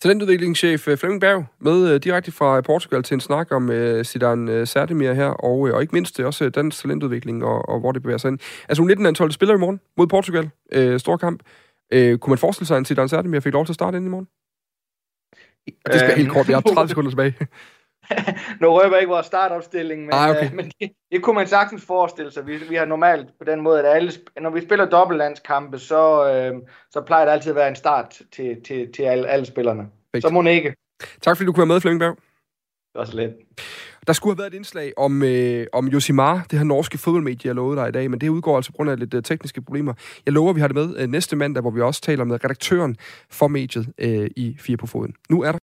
Talentudviklingschef 0.00 0.88
øh, 0.88 0.98
Flemming 0.98 1.20
Berg 1.20 1.46
med 1.58 1.94
uh, 1.94 1.96
direkte 1.96 2.32
fra 2.32 2.60
Portugal 2.60 3.02
til 3.02 3.14
en 3.14 3.20
snak 3.20 3.52
om 3.52 3.68
uh, 3.68 4.02
Zidane 4.02 4.62
uh, 4.62 5.16
her, 5.16 5.26
og, 5.26 5.58
uh, 5.58 5.70
og 5.70 5.82
ikke 5.82 5.92
mindst 5.92 6.20
også 6.20 6.50
dansk 6.50 6.82
talentudvikling 6.82 7.44
og, 7.44 7.68
og 7.68 7.80
hvor 7.80 7.92
det 7.92 8.02
bevæger 8.02 8.18
sig 8.18 8.28
ind. 8.28 8.38
Altså 8.68 8.82
19 8.82 9.14
12 9.14 9.30
spiller 9.30 9.54
i 9.54 9.58
morgen 9.58 9.80
mod 9.96 10.06
Portugal. 10.06 10.50
Uh, 10.76 10.96
stor 10.96 11.16
kamp. 11.16 11.42
Uh, 11.94 12.14
kunne 12.18 12.30
man 12.30 12.38
forestille 12.38 12.66
sig, 12.66 12.76
at 12.76 12.86
Zidane 12.86 13.08
Sardemir 13.08 13.40
fik 13.40 13.52
lov 13.52 13.66
til 13.66 13.72
at 13.72 13.74
starte 13.74 13.96
ind 13.96 14.06
i 14.06 14.08
morgen? 14.08 14.26
Det 15.86 16.00
skal 16.00 16.10
øh, 16.10 16.16
helt 16.16 16.30
kort, 16.30 16.48
vi 16.48 16.52
har 16.52 16.60
30 16.60 16.88
sekunder 16.92 17.10
tilbage. 17.10 17.34
Nu 18.60 18.68
røber 18.68 18.96
jeg 18.96 19.00
ikke 19.00 19.12
vores 19.12 19.26
startopstilling, 19.26 20.02
men, 20.02 20.10
ah, 20.12 20.30
okay. 20.30 20.50
uh, 20.50 20.56
men 20.56 20.72
det, 20.80 20.90
det 21.12 21.22
kunne 21.22 21.34
man 21.36 21.46
sagtens 21.46 21.84
forestille 21.86 22.30
sig. 22.30 22.46
Vi, 22.46 22.56
vi 22.68 22.74
har 22.74 22.84
normalt 22.84 23.26
på 23.38 23.44
den 23.44 23.60
måde, 23.60 23.78
at 23.78 23.96
alle, 23.96 24.12
når 24.40 24.50
vi 24.50 24.60
spiller 24.60 24.84
dobbeltlandskampe, 24.84 25.78
så, 25.78 26.50
uh, 26.52 26.60
så 26.90 27.00
plejer 27.00 27.24
det 27.24 27.32
altid 27.32 27.50
at 27.50 27.56
være 27.56 27.68
en 27.68 27.76
start 27.76 28.20
til, 28.32 28.62
til, 28.66 28.92
til 28.92 29.02
alle, 29.02 29.28
alle 29.28 29.46
spillerne. 29.46 29.82
Perfekt. 30.12 30.28
Så 30.28 30.32
må 30.32 30.42
ikke. 30.42 30.74
Tak 31.20 31.36
fordi 31.36 31.46
du 31.46 31.52
kunne 31.52 31.62
være 31.68 31.74
med, 31.74 31.80
Flemming 31.80 32.00
Berg. 32.00 32.16
Det 32.92 32.98
var 32.98 33.04
så 33.04 33.16
let. 33.16 33.34
Der 34.06 34.12
skulle 34.12 34.34
have 34.34 34.38
været 34.38 34.52
et 34.52 34.56
indslag 34.56 34.92
om, 34.96 35.22
øh, 35.22 35.66
om 35.72 35.88
Josimar, 35.88 36.46
det 36.50 36.58
her 36.58 36.66
norske 36.66 36.98
fodboldmedie, 36.98 37.48
jeg 37.48 37.54
lovede 37.54 37.80
dig 37.80 37.88
i 37.88 37.92
dag, 37.92 38.10
men 38.10 38.20
det 38.20 38.28
udgår 38.28 38.56
altså 38.56 38.72
på 38.72 38.76
grund 38.76 38.90
af 38.90 38.98
lidt 38.98 39.14
uh, 39.14 39.22
tekniske 39.22 39.62
problemer. 39.62 39.94
Jeg 40.26 40.32
lover, 40.32 40.50
at 40.50 40.56
vi 40.56 40.60
har 40.60 40.68
det 40.68 40.76
med 40.76 41.02
uh, 41.02 41.10
næste 41.10 41.36
mandag, 41.36 41.60
hvor 41.60 41.70
vi 41.70 41.80
også 41.80 42.00
taler 42.00 42.24
med 42.24 42.44
redaktøren 42.44 42.96
for 43.30 43.48
mediet 43.48 43.86
uh, 44.04 44.26
i 44.36 44.56
Fire 44.60 44.76
på 44.76 44.86
Foden. 44.86 45.14
Nu 45.30 45.42
er 45.42 45.52
der 45.52 45.58